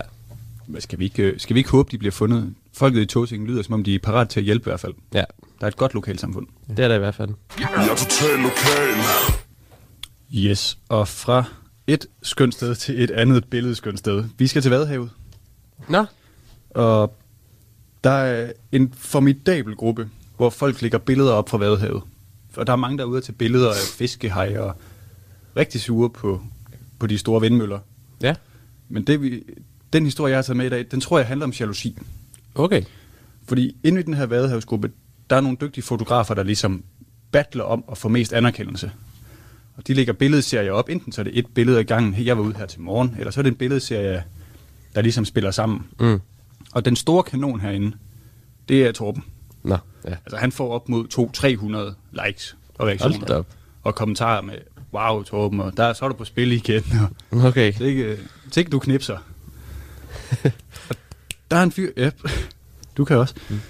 Men 0.66 0.80
skal 0.80 0.98
vi 0.98 1.04
ikke, 1.04 1.22
øh, 1.22 1.40
skal 1.40 1.54
vi 1.54 1.60
ikke 1.60 1.70
håbe, 1.70 1.90
de 1.90 1.98
bliver 1.98 2.12
fundet? 2.12 2.54
Folket 2.72 3.00
i 3.00 3.06
Tåsingen 3.06 3.48
lyder, 3.48 3.62
som 3.62 3.74
om 3.74 3.84
de 3.84 3.94
er 3.94 3.98
parat 3.98 4.28
til 4.28 4.40
at 4.40 4.44
hjælpe 4.44 4.62
i 4.62 4.70
hvert 4.70 4.80
fald. 4.80 4.94
Ja, 5.14 5.24
Der 5.60 5.64
er 5.64 5.68
et 5.68 5.76
godt 5.76 5.94
lokalsamfund. 5.94 6.46
det 6.68 6.78
er 6.78 6.88
der 6.88 6.94
i 6.94 6.98
hvert 6.98 7.14
fald. 7.14 7.30
Jeg 7.60 7.68
er 7.74 7.88
totalt 7.96 8.42
lokal. 8.42 8.88
Yes, 10.34 10.78
og 10.88 11.08
fra 11.08 11.44
et 11.86 12.06
skønt 12.22 12.54
sted 12.54 12.74
til 12.74 13.02
et 13.02 13.10
andet 13.10 13.44
billedskønt 13.44 13.98
sted. 13.98 14.24
Vi 14.38 14.46
skal 14.46 14.62
til 14.62 14.70
Vadehavet, 14.70 15.10
Nå, 15.88 16.04
og 16.70 17.16
der 18.04 18.10
er 18.10 18.52
en 18.72 18.94
formidabel 18.96 19.74
gruppe, 19.76 20.08
hvor 20.36 20.50
folk 20.50 20.82
lægger 20.82 20.98
billeder 20.98 21.32
op 21.32 21.48
fra 21.48 21.58
Vadehavet. 21.58 22.02
Og 22.56 22.66
der 22.66 22.72
er 22.72 22.76
mange, 22.76 22.98
der 22.98 23.04
er 23.04 23.08
ude 23.08 23.20
til 23.20 23.32
billeder 23.32 23.70
af 23.70 23.76
fiskehej 23.98 24.58
og 24.58 24.76
rigtig 25.56 25.80
sure 25.80 26.10
på, 26.10 26.40
på 26.98 27.06
de 27.06 27.18
store 27.18 27.40
vindmøller. 27.40 27.78
ja. 28.22 28.34
Men 28.90 29.04
det, 29.04 29.22
vi, 29.22 29.42
den 29.92 30.04
historie, 30.04 30.30
jeg 30.30 30.36
har 30.36 30.42
taget 30.42 30.56
med 30.56 30.66
i 30.66 30.68
dag, 30.68 30.86
den 30.90 31.00
tror 31.00 31.18
jeg 31.18 31.26
handler 31.26 31.46
om 31.46 31.52
jalousi. 31.60 31.98
Okay. 32.54 32.82
Fordi 33.44 33.76
inde 33.84 34.00
i 34.00 34.02
den 34.02 34.14
her 34.14 34.26
vadehavsgruppe, 34.26 34.90
der 35.30 35.36
er 35.36 35.40
nogle 35.40 35.56
dygtige 35.60 35.84
fotografer, 35.84 36.34
der 36.34 36.42
ligesom 36.42 36.84
battler 37.32 37.64
om 37.64 37.84
at 37.90 37.98
få 37.98 38.08
mest 38.08 38.32
anerkendelse. 38.32 38.92
Og 39.76 39.86
de 39.86 39.94
lægger 39.94 40.12
billedserier 40.12 40.72
op. 40.72 40.88
Enten 40.88 41.12
så 41.12 41.20
er 41.20 41.22
det 41.22 41.38
et 41.38 41.46
billede 41.46 41.78
ad 41.78 41.84
gangen, 41.84 42.14
hey, 42.14 42.26
jeg 42.26 42.38
var 42.38 42.44
ude 42.44 42.54
her 42.54 42.66
til 42.66 42.80
morgen, 42.80 43.16
eller 43.18 43.30
så 43.30 43.40
er 43.40 43.42
det 43.42 43.50
en 43.50 43.56
billedserie, 43.56 44.24
der 44.94 45.02
ligesom 45.02 45.24
spiller 45.24 45.50
sammen. 45.50 45.86
Mm. 46.00 46.20
Og 46.72 46.84
den 46.84 46.96
store 46.96 47.22
kanon 47.22 47.60
herinde, 47.60 47.96
det 48.68 48.86
er 48.86 48.92
Torben. 48.92 49.24
Nå, 49.62 49.76
ja. 50.04 50.10
Altså 50.10 50.36
han 50.36 50.52
får 50.52 50.72
op 50.74 50.88
mod 50.88 51.04
200-300 52.20 52.26
likes 52.26 52.56
og 52.74 52.86
reaktioner. 52.86 53.42
Og 53.82 53.94
kommentarer 53.94 54.40
med, 54.40 54.54
wow 54.94 55.22
Torben, 55.22 55.60
og 55.60 55.76
der, 55.76 55.92
så 55.92 56.04
er 56.04 56.08
du 56.08 56.14
på 56.14 56.24
spil 56.24 56.52
igen. 56.52 56.82
Og 57.30 57.44
Okay. 57.44 57.72
det 57.78 58.10
er 58.52 58.58
ikke 58.58 58.70
du 58.70 58.78
knipser. 58.78 59.18
Og 60.90 60.96
der 61.50 61.56
er 61.56 61.62
en 61.62 61.72
fyr, 61.72 61.90
ja, 61.96 62.10
du 62.96 63.04
kan 63.04 63.16
også. 63.16 63.34
Mm. 63.50 63.60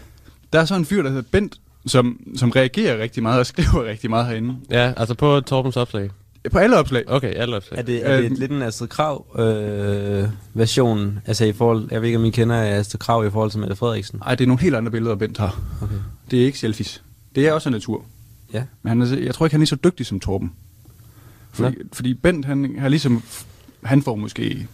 Der 0.53 0.61
er 0.61 0.65
så 0.65 0.75
en 0.75 0.85
fyr, 0.85 1.03
der 1.03 1.09
hedder 1.11 1.29
Bent, 1.33 1.61
som, 1.87 2.21
som 2.37 2.51
reagerer 2.51 2.99
rigtig 2.99 3.23
meget 3.23 3.41
og 3.41 3.47
skriver 3.47 3.85
rigtig 3.85 4.11
meget 4.11 4.27
herinde. 4.27 4.57
Ja, 4.71 4.93
altså 4.97 5.15
på 5.15 5.41
Torbens 5.41 5.77
opslag. 5.77 6.11
På 6.53 6.59
alle 6.59 6.77
opslag. 6.79 7.05
Okay, 7.07 7.35
alle 7.35 7.57
opslag. 7.57 7.79
Er 7.79 7.83
det, 7.83 8.07
er 8.07 8.17
det 8.17 8.25
Øhm. 8.25 8.35
lidt 8.39 8.51
en 8.53 8.63
Astrid 8.63 8.89
Krav 8.89 9.27
øh, 9.39 10.29
version? 10.55 11.19
Altså 11.27 11.45
i 11.45 11.53
forhold, 11.53 11.89
jeg 11.91 12.01
ved 12.01 12.09
ikke, 12.09 12.19
om 12.19 12.25
I 12.25 12.31
kender 12.31 12.79
Astrid 12.79 12.99
Krav 12.99 13.27
i 13.27 13.31
forhold 13.31 13.51
til 13.51 13.61
Mette 13.61 13.77
Frederiksen. 13.77 14.19
Nej, 14.19 14.35
det 14.35 14.45
er 14.45 14.49
nogle 14.49 14.63
helt 14.63 14.75
andre 14.75 14.91
billeder, 14.91 15.15
Bent 15.15 15.39
har. 15.39 15.61
Okay. 15.83 15.95
Det 16.31 16.41
er 16.41 16.45
ikke 16.47 16.59
selfies. 16.59 17.03
Det 17.35 17.47
er 17.49 17.53
også 17.53 17.71
natur. 17.71 18.05
Ja. 18.53 18.63
Men 18.83 18.89
han 18.89 19.03
er, 19.03 19.19
jeg 19.19 19.35
tror 19.35 19.47
ikke, 19.47 19.55
han 19.55 19.63
er 19.63 19.67
så 19.67 19.77
dygtig 19.85 20.07
som 20.07 20.21
Torben. 20.21 20.53
Fordi, 21.53 21.77
fordi 21.93 22.15
Bent, 22.15 22.45
han 22.47 22.77
har 22.79 22.89
ligesom, 22.89 23.23
han 23.83 24.03
får 24.03 24.15
måske 24.17 24.67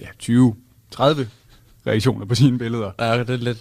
ja, 0.00 0.06
20, 0.18 0.54
30 0.90 1.28
reaktioner 1.86 2.26
på 2.26 2.34
sine 2.34 2.58
billeder. 2.58 2.90
Ja, 3.00 3.18
det 3.18 3.30
er 3.30 3.36
lidt... 3.36 3.58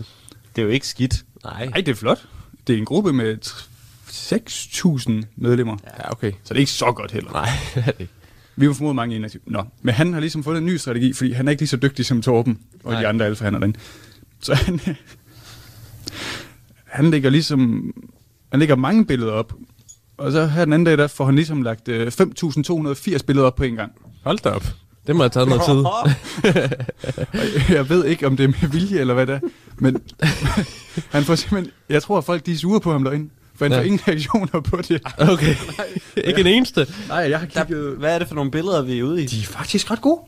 Det 0.55 0.61
er 0.61 0.65
jo 0.65 0.69
ikke 0.71 0.87
skidt. 0.87 1.23
Nej. 1.43 1.65
Nej, 1.65 1.77
det 1.81 1.87
er 1.87 1.95
flot. 1.95 2.25
Det 2.67 2.73
er 2.73 2.77
en 2.77 2.85
gruppe 2.85 3.13
med 3.13 3.37
6.000 4.09 5.11
medlemmer. 5.35 5.77
Ja, 5.99 6.11
okay. 6.11 6.31
Så 6.31 6.53
det 6.53 6.55
er 6.55 6.59
ikke 6.59 6.71
så 6.71 6.91
godt 6.91 7.11
heller. 7.11 7.31
Nej, 7.31 7.49
det 7.75 7.83
er 7.87 7.91
det 7.91 7.99
ikke. 7.99 8.13
Vi 8.55 8.67
var 8.67 8.73
formodet 8.73 8.95
mange 8.95 9.15
inaktive. 9.15 9.41
Nå, 9.45 9.63
men 9.81 9.93
han 9.93 10.13
har 10.13 10.19
ligesom 10.19 10.43
fundet 10.43 10.59
en 10.59 10.65
ny 10.65 10.77
strategi, 10.77 11.13
fordi 11.13 11.31
han 11.31 11.47
er 11.47 11.51
ikke 11.51 11.61
lige 11.61 11.67
så 11.69 11.77
dygtig 11.77 12.05
som 12.05 12.21
Torben 12.21 12.59
og 12.83 12.91
Nej. 12.91 13.01
de 13.01 13.07
andre 13.07 13.25
alfahander 13.25 13.59
derinde. 13.59 13.79
Så 14.41 14.53
han, 14.53 14.79
han 16.97 17.11
lægger 17.11 17.29
ligesom, 17.29 17.93
han 18.51 18.59
lægger 18.59 18.75
mange 18.75 19.05
billeder 19.05 19.31
op. 19.31 19.53
Og 20.17 20.31
så 20.31 20.45
her 20.47 20.65
den 20.65 20.73
anden 20.73 20.85
dag, 20.85 20.97
der 20.97 21.07
får 21.07 21.25
han 21.25 21.35
ligesom 21.35 21.61
lagt 21.61 21.87
øh, 21.87 22.07
5.280 22.07 23.17
billeder 23.27 23.47
op 23.47 23.55
på 23.55 23.63
en 23.63 23.75
gang. 23.75 23.91
Hold 24.23 24.37
da 24.37 24.49
op. 24.49 24.65
Det 25.07 25.15
må 25.15 25.23
have 25.23 25.29
taget 25.29 25.47
noget 25.49 25.63
tid. 25.63 25.83
Jeg 27.75 27.89
ved 27.89 28.05
ikke, 28.05 28.27
om 28.27 28.37
det 28.37 28.43
er 28.43 28.47
med 28.47 28.69
vilje 28.69 28.99
eller 28.99 29.13
hvad 29.13 29.27
det 29.27 29.35
er, 29.35 29.39
men 29.77 30.01
han 31.09 31.23
får 31.23 31.35
simpelthen, 31.35 31.71
jeg 31.89 32.03
tror, 32.03 32.17
at 32.17 32.23
folk 32.23 32.45
de 32.45 32.51
er 32.51 32.55
sure 32.57 32.79
på 32.81 32.91
ham 32.91 33.03
derinde, 33.03 33.29
for 33.57 33.65
han 33.65 33.71
Ja. 33.71 33.77
får 33.79 33.83
ingen 33.83 33.99
reaktioner 34.07 34.61
på 34.61 34.77
det. 34.77 35.01
Okay. 35.33 35.55
ikke 36.17 36.41
en 36.41 36.47
eneste. 36.47 36.87
Nej, 37.07 37.17
jeg 37.17 37.39
har 37.39 37.45
Der, 37.47 37.63
kigget... 37.65 37.97
hvad 37.97 38.15
er 38.15 38.19
det 38.19 38.27
for 38.27 38.35
nogle 38.35 38.51
billeder, 38.51 38.81
vi 38.81 38.99
er 38.99 39.03
ude 39.03 39.23
i? 39.23 39.25
De 39.25 39.39
er 39.39 39.43
faktisk 39.45 39.91
ret 39.91 40.01
gode. 40.01 40.21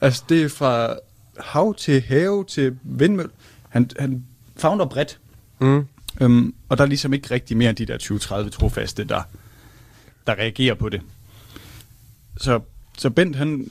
Altså, 0.00 0.22
det 0.28 0.42
er 0.42 0.48
fra 0.48 0.96
hav 1.40 1.74
til 1.74 2.00
have 2.00 2.44
til 2.44 2.78
vindmøl. 2.82 3.30
Han, 3.68 3.90
han 3.98 4.24
founder 4.56 4.86
bredt. 4.86 5.18
Mm. 5.58 5.86
Øhm, 6.20 6.54
og 6.68 6.78
der 6.78 6.84
er 6.84 6.88
ligesom 6.88 7.12
ikke 7.12 7.30
rigtig 7.30 7.56
mere 7.56 7.70
end 7.70 7.76
de 7.76 7.86
der 7.86 7.98
20-30 8.46 8.48
trofaste, 8.50 9.04
der, 9.04 9.22
der 10.26 10.32
reagerer 10.32 10.74
på 10.74 10.88
det. 10.88 11.00
Så, 12.36 12.60
så 12.98 13.10
Bent, 13.10 13.36
han, 13.36 13.70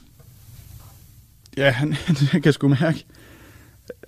ja, 1.56 1.70
han, 1.70 1.92
han 2.32 2.42
kan 2.42 2.52
sgu 2.52 2.68
mærke, 2.68 3.04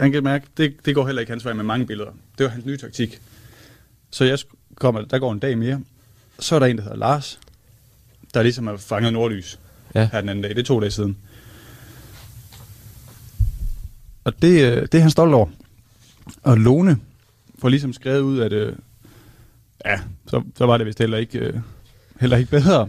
han 0.00 0.12
kan 0.12 0.24
mærke, 0.24 0.46
det, 0.56 0.74
det 0.84 0.94
går 0.94 1.06
heller 1.06 1.20
ikke 1.20 1.32
hans 1.32 1.44
vej 1.44 1.52
med 1.54 1.64
mange 1.64 1.86
billeder. 1.86 2.10
Det 2.38 2.44
var 2.44 2.50
hans 2.50 2.64
nye 2.64 2.76
taktik. 2.76 3.20
Så 4.10 4.24
jeg 4.24 4.38
kommer, 4.74 5.02
der 5.02 5.18
går 5.18 5.32
en 5.32 5.38
dag 5.38 5.58
mere, 5.58 5.80
så 6.38 6.54
er 6.54 6.58
der 6.58 6.66
en, 6.66 6.76
der 6.76 6.82
hedder 6.82 6.96
Lars, 6.96 7.38
der 8.34 8.42
ligesom 8.42 8.66
har 8.66 8.76
fanget 8.76 9.12
nordlys 9.12 9.58
Ja. 9.94 10.08
her 10.12 10.20
den 10.20 10.28
anden 10.28 10.42
dag. 10.42 10.50
Det 10.50 10.58
er 10.58 10.64
to 10.64 10.80
dage 10.80 10.90
siden. 10.90 11.16
Og 14.24 14.42
det, 14.42 14.62
øh, 14.72 14.82
det 14.82 14.94
er 14.94 15.00
han 15.00 15.10
stolt 15.10 15.34
over. 15.34 15.46
Og 16.42 16.58
Lone 16.58 16.98
får 17.58 17.68
ligesom 17.68 17.92
skrevet 17.92 18.20
ud, 18.20 18.40
at 18.40 18.52
øh, 18.52 18.72
ja, 19.84 20.00
så, 20.26 20.42
så 20.56 20.66
var 20.66 20.76
det 20.76 20.86
vist 20.86 20.98
heller 20.98 21.18
ikke, 21.18 21.38
øh, 21.38 21.54
heller 22.20 22.36
ikke 22.36 22.50
bedre. 22.50 22.88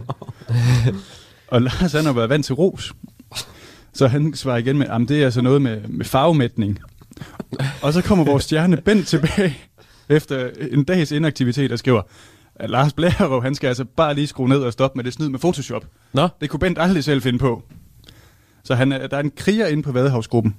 og 1.52 1.62
Lars 1.62 1.92
han 1.92 2.04
har 2.04 2.12
været 2.12 2.28
vant 2.28 2.46
til 2.46 2.54
ros. 2.54 2.92
Så 3.92 4.08
han 4.08 4.34
svarer 4.34 4.56
igen 4.56 4.78
med, 4.78 4.86
at 4.86 5.08
det 5.08 5.20
er 5.20 5.24
altså 5.24 5.40
noget 5.42 5.62
med, 5.62 5.80
med 5.88 6.04
farvemætning. 6.04 6.78
og 7.82 7.92
så 7.92 8.02
kommer 8.02 8.24
vores 8.24 8.44
stjerne 8.44 8.76
Bent 8.76 9.08
tilbage 9.08 9.58
efter 10.10 10.50
en 10.70 10.84
dags 10.84 11.12
inaktivitet 11.12 11.72
og 11.72 11.78
skriver, 11.78 12.02
at 12.54 12.70
Lars 12.70 12.92
Blærerup, 12.92 13.42
han 13.42 13.54
skal 13.54 13.68
altså 13.68 13.84
bare 13.84 14.14
lige 14.14 14.26
skrue 14.26 14.48
ned 14.48 14.58
og 14.58 14.72
stoppe 14.72 14.96
med 14.96 15.04
det 15.04 15.12
snyd 15.12 15.28
med 15.28 15.38
Photoshop. 15.38 15.86
Nå. 16.12 16.28
Det 16.40 16.50
kunne 16.50 16.60
Bent 16.60 16.78
aldrig 16.78 17.04
selv 17.04 17.22
finde 17.22 17.38
på. 17.38 17.62
Så 18.64 18.74
han, 18.74 18.92
er- 18.92 19.06
der 19.06 19.16
er 19.16 19.20
en 19.20 19.32
kriger 19.36 19.66
inde 19.66 19.82
på 19.82 19.92
Vadehavsgruppen. 19.92 20.56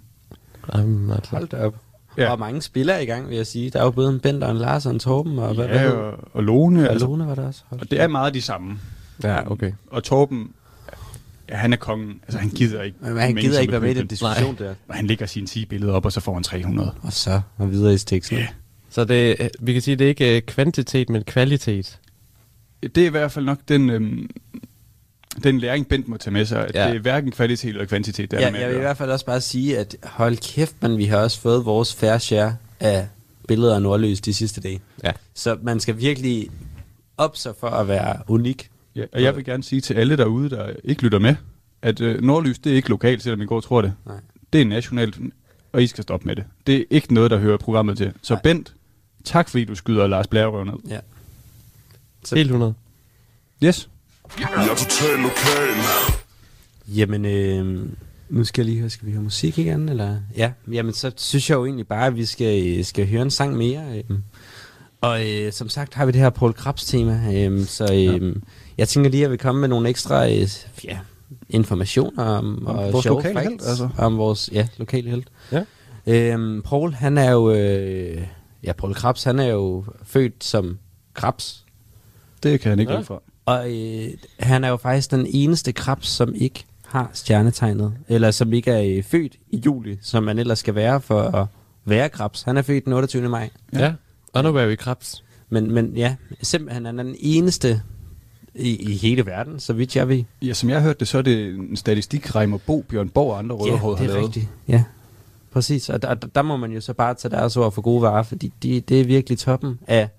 Jamen, 0.75 1.11
altså. 1.11 1.31
Hold 1.31 1.47
da 1.47 1.65
op. 1.65 1.75
Ja. 2.17 2.31
Og 2.31 2.39
mange 2.39 2.61
spillere 2.61 3.03
i 3.03 3.05
gang, 3.05 3.29
vil 3.29 3.35
jeg 3.35 3.47
sige. 3.47 3.69
Der 3.69 3.79
er 3.79 3.83
jo 3.83 3.91
både 3.91 4.09
en 4.09 4.19
Bent 4.19 4.43
og 4.43 4.51
en 4.51 4.57
Lars 4.57 4.85
og 4.85 4.91
en 4.91 4.99
Torben. 4.99 5.39
Og 5.39 5.55
hvad, 5.55 5.65
Ja, 5.65 5.71
hvad 5.81 5.91
og, 5.91 6.13
og 6.33 6.43
Lone. 6.43 6.83
og 6.87 6.91
Altså, 6.93 7.07
Lone 7.07 7.27
var 7.27 7.35
der 7.35 7.47
også. 7.47 7.61
Hold 7.69 7.81
og 7.81 7.91
det 7.91 8.01
er 8.01 8.07
meget 8.07 8.33
de 8.33 8.41
samme. 8.41 8.79
Ja, 9.23 9.51
okay. 9.51 9.71
Og 9.87 10.03
Torben, 10.03 10.51
ja, 11.49 11.55
han 11.55 11.73
er 11.73 11.77
kongen. 11.77 12.19
Altså, 12.23 12.37
han 12.39 12.49
gider 12.49 12.81
ikke. 12.81 12.97
Men 13.01 13.17
han 13.17 13.35
gider 13.35 13.59
ikke 13.59 13.71
være 13.71 13.81
med 13.81 13.91
i 13.91 13.93
den 13.93 14.07
diskussion 14.07 14.55
der. 14.59 14.73
Og 14.87 14.95
han 14.95 15.07
lægger 15.07 15.25
sine 15.25 15.47
10 15.47 15.65
billeder 15.65 15.93
op, 15.93 16.05
og 16.05 16.11
så 16.11 16.19
får 16.19 16.33
han 16.33 16.43
300. 16.43 16.93
Og 17.01 17.13
så 17.13 17.41
og 17.57 17.71
videre 17.71 17.93
i 17.93 17.97
teksten. 17.97 18.37
Ja. 18.37 18.47
Så 18.91 19.05
det, 19.05 19.35
øh, 19.39 19.49
vi 19.59 19.73
kan 19.73 19.81
sige, 19.81 19.95
det 19.95 20.05
er 20.05 20.09
ikke 20.09 20.35
øh, 20.35 20.41
kvantitet, 20.41 21.09
men 21.09 21.23
kvalitet. 21.23 21.99
Det 22.83 22.97
er 22.97 23.05
i 23.05 23.09
hvert 23.09 23.31
fald 23.31 23.45
nok 23.45 23.57
den, 23.67 23.89
øhm, 23.89 24.29
den 25.43 25.59
læring, 25.59 25.87
Bent 25.87 26.07
må 26.07 26.17
tage 26.17 26.33
med 26.33 26.45
sig. 26.45 26.67
At 26.67 26.75
Ja. 26.75 26.87
Det 26.87 26.95
er 26.95 26.99
hverken 26.99 27.31
kvalitet 27.31 27.69
eller 27.69 27.85
kvantitet, 27.85 28.31
der 28.31 28.37
er 28.37 28.41
Ja, 28.41 28.45
der 28.45 28.51
med 28.51 28.59
jeg 28.59 28.67
at 28.67 28.73
vil 28.73 28.77
i 28.79 28.81
hvert 28.81 28.97
fald 28.97 29.11
også 29.11 29.25
bare 29.25 29.41
sige, 29.41 29.77
at 29.77 29.95
hold 30.03 30.37
kæft, 30.37 30.75
men 30.81 30.97
vi 30.97 31.05
har 31.05 31.17
også 31.17 31.39
fået 31.41 31.65
vores 31.65 31.95
fair 31.95 32.17
share 32.17 32.55
af 32.79 33.07
billeder 33.47 33.75
af 33.75 33.81
Nordløs 33.81 34.21
de 34.21 34.33
sidste 34.33 34.61
dage. 34.61 34.79
Ja. 35.03 35.11
Så 35.33 35.57
man 35.61 35.79
skal 35.79 35.97
virkelig 35.97 36.49
op 37.17 37.37
sig 37.37 37.53
for 37.59 37.67
at 37.67 37.87
være 37.87 38.15
unik. 38.27 38.69
Ja, 38.95 39.03
og 39.13 39.23
jeg 39.23 39.35
vil 39.35 39.45
gerne 39.45 39.63
sige 39.63 39.81
til 39.81 39.93
alle 39.93 40.17
derude, 40.17 40.49
der 40.49 40.69
ikke 40.83 41.03
lytter 41.03 41.19
med, 41.19 41.35
at 41.81 42.01
øh, 42.01 42.21
Nordlys, 42.21 42.59
det 42.59 42.71
er 42.71 42.75
ikke 42.75 42.89
lokalt, 42.89 43.23
selvom 43.23 43.41
I 43.41 43.45
går 43.45 43.59
tror 43.61 43.81
det. 43.81 43.93
Nej. 44.05 44.15
Det 44.53 44.61
er 44.61 44.65
nationalt, 44.65 45.19
og 45.73 45.83
I 45.83 45.87
skal 45.87 46.01
stoppe 46.03 46.25
med 46.27 46.35
det. 46.35 46.43
Det 46.67 46.75
er 46.79 46.83
ikke 46.89 47.13
noget, 47.13 47.31
der 47.31 47.37
hører 47.37 47.57
programmet 47.57 47.97
til. 47.97 48.11
Så 48.21 48.33
Nej. 48.33 48.41
Bent, 48.41 48.73
tak 49.23 49.49
fordi 49.49 49.65
du 49.65 49.75
skyder 49.75 50.07
Lars 50.07 50.27
Blærerøv 50.27 50.63
ned. 50.63 50.73
Ja. 50.89 50.99
Helt 52.35 52.47
100. 52.47 52.73
Yes. 53.63 53.89
Jeg 54.39 54.67
er 54.71 54.75
totalt 54.75 55.21
lokal. 55.21 55.67
Jamen, 56.87 57.25
øh, 57.25 57.89
nu 58.29 58.43
skal 58.43 58.61
jeg 58.61 58.65
lige 58.65 58.79
høre, 58.79 58.89
skal 58.89 59.07
vi 59.07 59.11
høre 59.11 59.23
musik 59.23 59.57
igen? 59.57 59.89
Eller? 59.89 60.17
Ja, 60.37 60.51
jamen 60.71 60.93
så 60.93 61.11
synes 61.17 61.49
jeg 61.49 61.55
jo 61.55 61.65
egentlig 61.65 61.87
bare, 61.87 62.07
at 62.07 62.15
vi 62.15 62.25
skal, 62.25 62.85
skal 62.85 63.09
høre 63.09 63.21
en 63.21 63.31
sang 63.31 63.57
mere. 63.57 63.97
Øh. 63.97 64.17
Og 65.01 65.29
øh, 65.29 65.51
som 65.51 65.69
sagt 65.69 65.93
har 65.93 66.05
vi 66.05 66.11
det 66.11 66.21
her 66.21 66.29
Paul 66.29 66.53
Krabs 66.53 66.85
tema, 66.85 67.21
øh, 67.33 67.65
så 67.65 67.93
øh, 67.93 68.25
ja. 68.25 68.31
jeg 68.77 68.87
tænker 68.87 69.11
lige, 69.11 69.21
at 69.21 69.23
jeg 69.23 69.31
vil 69.31 69.39
komme 69.39 69.61
med 69.61 69.69
nogle 69.69 69.89
ekstra 69.89 70.27
øh, 70.29 70.47
ja, 70.83 70.97
informationer 71.49 72.23
om, 72.23 72.67
Om 72.67 72.75
og 72.75 72.93
vores 72.93 73.03
sjove 73.03 73.17
lokale 73.17 73.33
facts 73.33 73.49
helt, 73.49 73.67
altså. 73.67 73.89
om 73.97 74.17
vores 74.17 74.49
ja, 74.53 74.67
lokale 74.77 75.09
held. 75.09 75.23
Ja. 75.51 75.63
Øhm, 76.07 76.61
Paul, 76.61 76.93
han 76.93 77.17
er 77.17 77.31
jo, 77.31 77.51
øh, 77.51 78.21
ja, 78.63 78.73
Paul 78.73 78.93
Krabs, 78.93 79.23
han 79.23 79.39
er 79.39 79.45
jo 79.47 79.85
født 80.03 80.43
som 80.43 80.77
Krabs, 81.13 81.65
Det 82.43 82.59
kan 82.59 82.69
han 82.69 82.79
ikke 82.79 82.91
Ja. 82.91 82.97
ja. 82.97 83.03
fra. 83.03 83.21
og 83.45 83.71
øh, 83.71 84.09
han 84.39 84.63
er 84.63 84.69
jo 84.69 84.77
faktisk 84.77 85.11
den 85.11 85.25
eneste 85.29 85.71
Krabs, 85.71 86.07
som 86.07 86.33
ikke 86.35 86.65
har 86.85 87.09
stjernetegnet, 87.13 87.93
eller 88.07 88.31
som 88.31 88.53
ikke 88.53 88.71
er 88.71 88.97
øh, 88.97 89.03
født 89.03 89.35
i 89.49 89.57
juli, 89.57 89.97
som 90.01 90.23
man 90.23 90.39
ellers 90.39 90.59
skal 90.59 90.75
være 90.75 91.01
for 91.01 91.21
at 91.21 91.47
være 91.85 92.09
Krabs. 92.09 92.41
Han 92.41 92.57
er 92.57 92.61
født 92.61 92.85
den 92.85 92.93
28. 92.93 93.29
maj. 93.29 93.49
Ja. 93.73 93.79
Ja. 93.85 93.93
Honorary 94.35 94.75
Krabs. 94.75 95.23
Men, 95.49 95.71
men 95.71 95.97
ja, 95.97 96.15
simpelthen 96.41 96.85
han 96.85 96.99
er 96.99 97.03
den 97.03 97.15
eneste 97.19 97.81
i, 98.55 98.75
i 98.91 98.95
hele 98.97 99.25
verden, 99.25 99.59
så 99.59 99.73
vidt 99.73 99.95
jeg 99.95 100.07
ved. 100.09 100.23
Ja, 100.41 100.53
som 100.53 100.69
jeg 100.69 100.77
har 100.77 100.83
hørt 100.83 100.99
det, 100.99 101.07
så 101.07 101.17
er 101.17 101.21
det 101.21 101.49
en 101.55 101.75
statistik, 101.75 102.35
Reimer 102.35 102.57
Bo, 102.57 102.85
Bjørn 102.89 103.09
Borg 103.09 103.31
og 103.31 103.39
andre 103.39 103.55
rødhårede 103.55 104.01
ja, 104.03 104.07
har 104.07 104.07
det 104.07 104.09
er 104.09 104.13
lavet. 104.13 104.27
rigtigt. 104.27 104.47
Ja, 104.67 104.83
præcis. 105.53 105.89
Og 105.89 106.01
der, 106.01 106.13
der, 106.13 106.41
må 106.41 106.57
man 106.57 106.71
jo 106.71 106.81
så 106.81 106.93
bare 106.93 107.13
tage 107.13 107.31
deres 107.31 107.57
ord 107.57 107.71
for 107.71 107.81
gode 107.81 108.01
varer, 108.01 108.23
fordi 108.23 108.53
de, 108.63 108.79
det 108.81 109.01
er 109.01 109.05
virkelig 109.05 109.39
toppen 109.39 109.79
af 109.87 110.09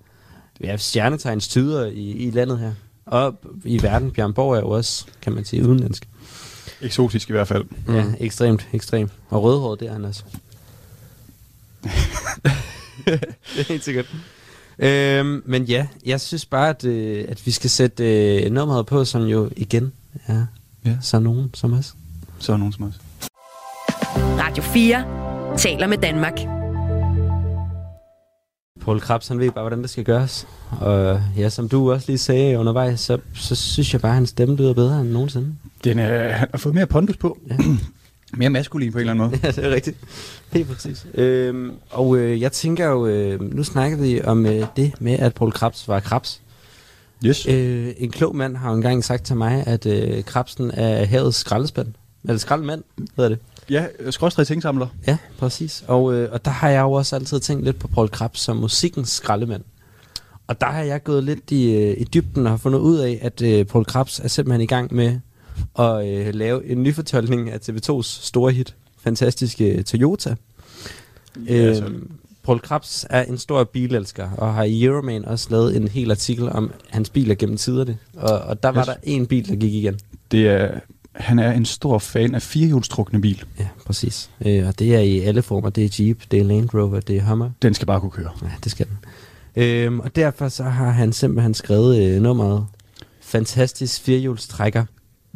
ja, 0.61 0.77
stjernetegns 0.77 1.47
tyder 1.47 1.85
i, 1.85 2.11
i 2.11 2.31
landet 2.31 2.59
her. 2.59 2.71
Og 3.05 3.35
i 3.65 3.81
verden, 3.83 4.11
Bjørn 4.11 4.33
Borg 4.33 4.53
er 4.55 4.59
jo 4.59 4.69
også, 4.69 5.05
kan 5.21 5.33
man 5.33 5.45
sige, 5.45 5.67
udenlandsk. 5.67 6.07
Eksotisk 6.81 7.29
i 7.29 7.31
hvert 7.31 7.47
fald. 7.47 7.65
Mm. 7.87 7.95
Ja, 7.95 8.05
ekstremt, 8.19 8.67
ekstremt. 8.73 9.11
Og 9.29 9.43
rødhåret, 9.43 9.79
det 9.79 9.87
er 9.87 9.93
han 9.93 10.05
også. 10.05 10.23
det 13.05 13.59
er 13.59 13.63
helt 13.67 13.83
sikkert. 13.83 14.15
Øhm, 14.79 15.43
men 15.45 15.63
ja, 15.63 15.87
jeg 16.05 16.21
synes 16.21 16.45
bare, 16.45 16.69
at, 16.69 16.85
øh, 16.85 17.25
at 17.29 17.45
vi 17.45 17.51
skal 17.51 17.69
sætte 17.69 18.03
øh, 18.43 18.51
nummeret 18.51 18.85
på, 18.85 19.05
som 19.05 19.21
jo 19.23 19.49
igen 19.57 19.93
er 20.27 20.45
Ja. 20.85 20.97
så 21.01 21.19
nogen 21.19 21.49
som 21.53 21.73
os. 21.73 21.93
Så 22.39 22.53
er 22.53 22.57
nogen 22.57 22.73
som 22.73 22.83
os. 22.83 22.99
Radio 24.15 24.63
4 24.63 25.22
taler 25.57 25.87
med 25.87 25.97
Danmark. 25.97 26.33
Paul 28.81 28.99
Krabs, 28.99 29.27
han 29.27 29.39
ved 29.39 29.51
bare, 29.51 29.63
hvordan 29.63 29.81
det 29.81 29.89
skal 29.89 30.03
gøres. 30.03 30.47
Og 30.81 31.21
ja, 31.37 31.49
som 31.49 31.69
du 31.69 31.91
også 31.91 32.05
lige 32.07 32.17
sagde 32.17 32.59
undervejs, 32.59 32.99
så, 32.99 33.17
så 33.35 33.55
synes 33.55 33.93
jeg 33.93 34.01
bare, 34.01 34.11
at 34.11 34.15
hans 34.15 34.29
stemme 34.29 34.55
lyder 34.55 34.73
bedre 34.73 35.01
end 35.01 35.09
nogensinde. 35.09 35.55
Den, 35.83 35.99
øh, 35.99 36.33
han 36.33 36.47
har 36.51 36.57
fået 36.57 36.75
mere 36.75 36.85
pondus 36.85 37.17
på. 37.17 37.37
Ja. 37.49 37.57
mere 38.37 38.49
maskulin 38.49 38.91
på 38.91 38.97
en 38.97 38.99
eller 38.99 39.11
anden 39.11 39.27
måde. 39.27 39.39
Ja, 39.43 39.51
det 39.51 39.65
er 39.65 39.69
rigtigt. 39.69 39.97
Helt 40.53 40.67
præcis. 40.67 41.05
Øhm, 41.13 41.71
og 41.89 42.17
øh, 42.17 42.41
jeg 42.41 42.51
tænker 42.51 42.87
jo, 42.87 43.07
øh, 43.07 43.41
nu 43.41 43.63
snakker 43.63 43.97
vi 43.97 44.21
om 44.21 44.45
øh, 44.45 44.65
det 44.75 44.93
med, 44.99 45.19
at 45.19 45.33
Paul 45.33 45.51
Krabs 45.51 45.87
var 45.87 45.99
Krabs. 45.99 46.41
Yes. 47.25 47.47
Øh, 47.47 47.93
en 47.97 48.11
klog 48.11 48.35
mand 48.35 48.57
har 48.57 48.69
jo 48.69 48.75
engang 48.75 49.03
sagt 49.03 49.23
til 49.23 49.35
mig, 49.35 49.63
at 49.67 49.85
øh, 49.85 50.23
Krabsen 50.23 50.71
er 50.73 51.05
havets 51.05 51.37
skraldespand. 51.37 51.87
Eller 52.23 52.37
skraldemand, 52.37 52.83
hedder 53.15 53.29
det. 53.29 53.39
Ja, 53.69 53.85
skrådstræk 54.09 54.47
tingsamler. 54.47 54.87
Ja, 55.07 55.17
præcis. 55.37 55.83
Og, 55.87 56.13
øh, 56.13 56.31
og 56.31 56.45
der 56.45 56.51
har 56.51 56.69
jeg 56.69 56.81
jo 56.81 56.91
også 56.91 57.15
altid 57.15 57.39
tænkt 57.39 57.63
lidt 57.63 57.79
på 57.79 57.87
Paul 57.87 58.09
Krabs 58.09 58.39
som 58.39 58.57
musikkens 58.57 59.09
skraldemand. 59.09 59.63
Og 60.47 60.61
der 60.61 60.67
har 60.67 60.81
jeg 60.83 61.03
gået 61.03 61.23
lidt 61.23 61.51
i, 61.51 61.71
øh, 61.75 61.97
i 61.97 62.03
dybden 62.03 62.45
og 62.45 62.51
har 62.51 62.57
fundet 62.57 62.79
ud 62.79 62.97
af, 62.97 63.19
at 63.21 63.41
øh, 63.41 63.65
Paul 63.65 63.85
Krabs 63.85 64.19
er 64.19 64.27
simpelthen 64.27 64.61
i 64.61 64.65
gang 64.65 64.93
med 64.93 65.19
at 65.79 66.07
øh, 66.07 66.33
lave 66.33 66.65
en 66.69 66.83
ny 66.83 66.95
fortolkning 66.95 67.51
af 67.51 67.57
TV2's 67.69 68.03
store 68.25 68.51
hit, 68.51 68.75
fantastiske 68.99 69.83
Toyota. 69.83 70.35
Ja, 71.47 71.53
altså. 71.53 71.83
Øhm, 71.85 72.11
Paul 72.43 72.59
Krabs 72.59 73.05
er 73.09 73.23
en 73.23 73.37
stor 73.37 73.63
bilelsker, 73.63 74.29
og 74.37 74.53
har 74.53 74.63
i 74.63 74.83
Euroman 74.83 75.25
også 75.25 75.47
lavet 75.49 75.75
en 75.75 75.87
hel 75.87 76.11
artikel 76.11 76.49
om 76.49 76.71
hans 76.89 77.09
biler 77.09 77.35
gennem 77.35 77.57
tiderne. 77.57 77.97
Og, 78.17 78.39
og 78.39 78.63
der 78.63 78.69
var 78.69 78.81
Yes. 78.81 78.85
der 78.87 78.93
en 79.03 79.25
bil, 79.27 79.49
der 79.49 79.55
gik 79.55 79.73
igen. 79.73 79.99
Det 80.31 80.47
er, 80.47 80.79
han 81.15 81.39
er 81.39 81.51
en 81.51 81.65
stor 81.65 81.99
fan 81.99 82.35
af 82.35 82.41
firehjulstrukne 82.41 83.21
bil. 83.21 83.43
Ja, 83.59 83.67
præcis. 83.85 84.29
Øh, 84.45 84.67
og 84.67 84.79
det 84.79 84.95
er 84.95 84.99
i 84.99 85.19
alle 85.19 85.41
former. 85.41 85.69
Det 85.69 85.85
er 85.85 86.03
Jeep, 86.03 86.21
det 86.31 86.39
er 86.39 86.43
Land 86.43 86.73
Rover, 86.73 86.99
det 86.99 87.17
er 87.17 87.21
Hummer. 87.21 87.49
Den 87.61 87.73
skal 87.73 87.87
bare 87.87 87.99
kunne 87.99 88.11
køre. 88.11 88.29
Ja, 88.41 88.47
det 88.63 88.71
skal 88.71 88.85
den. 88.87 88.97
Øhm, 89.63 89.99
og 89.99 90.15
derfor 90.15 90.49
så 90.49 90.63
har 90.63 90.89
han 90.89 91.13
simpelthen 91.13 91.53
skrevet 91.53 92.03
øh, 92.03 92.21
nummeret 92.21 92.65
Fantastisk 93.21 94.01
firehjulstrækker. 94.01 94.85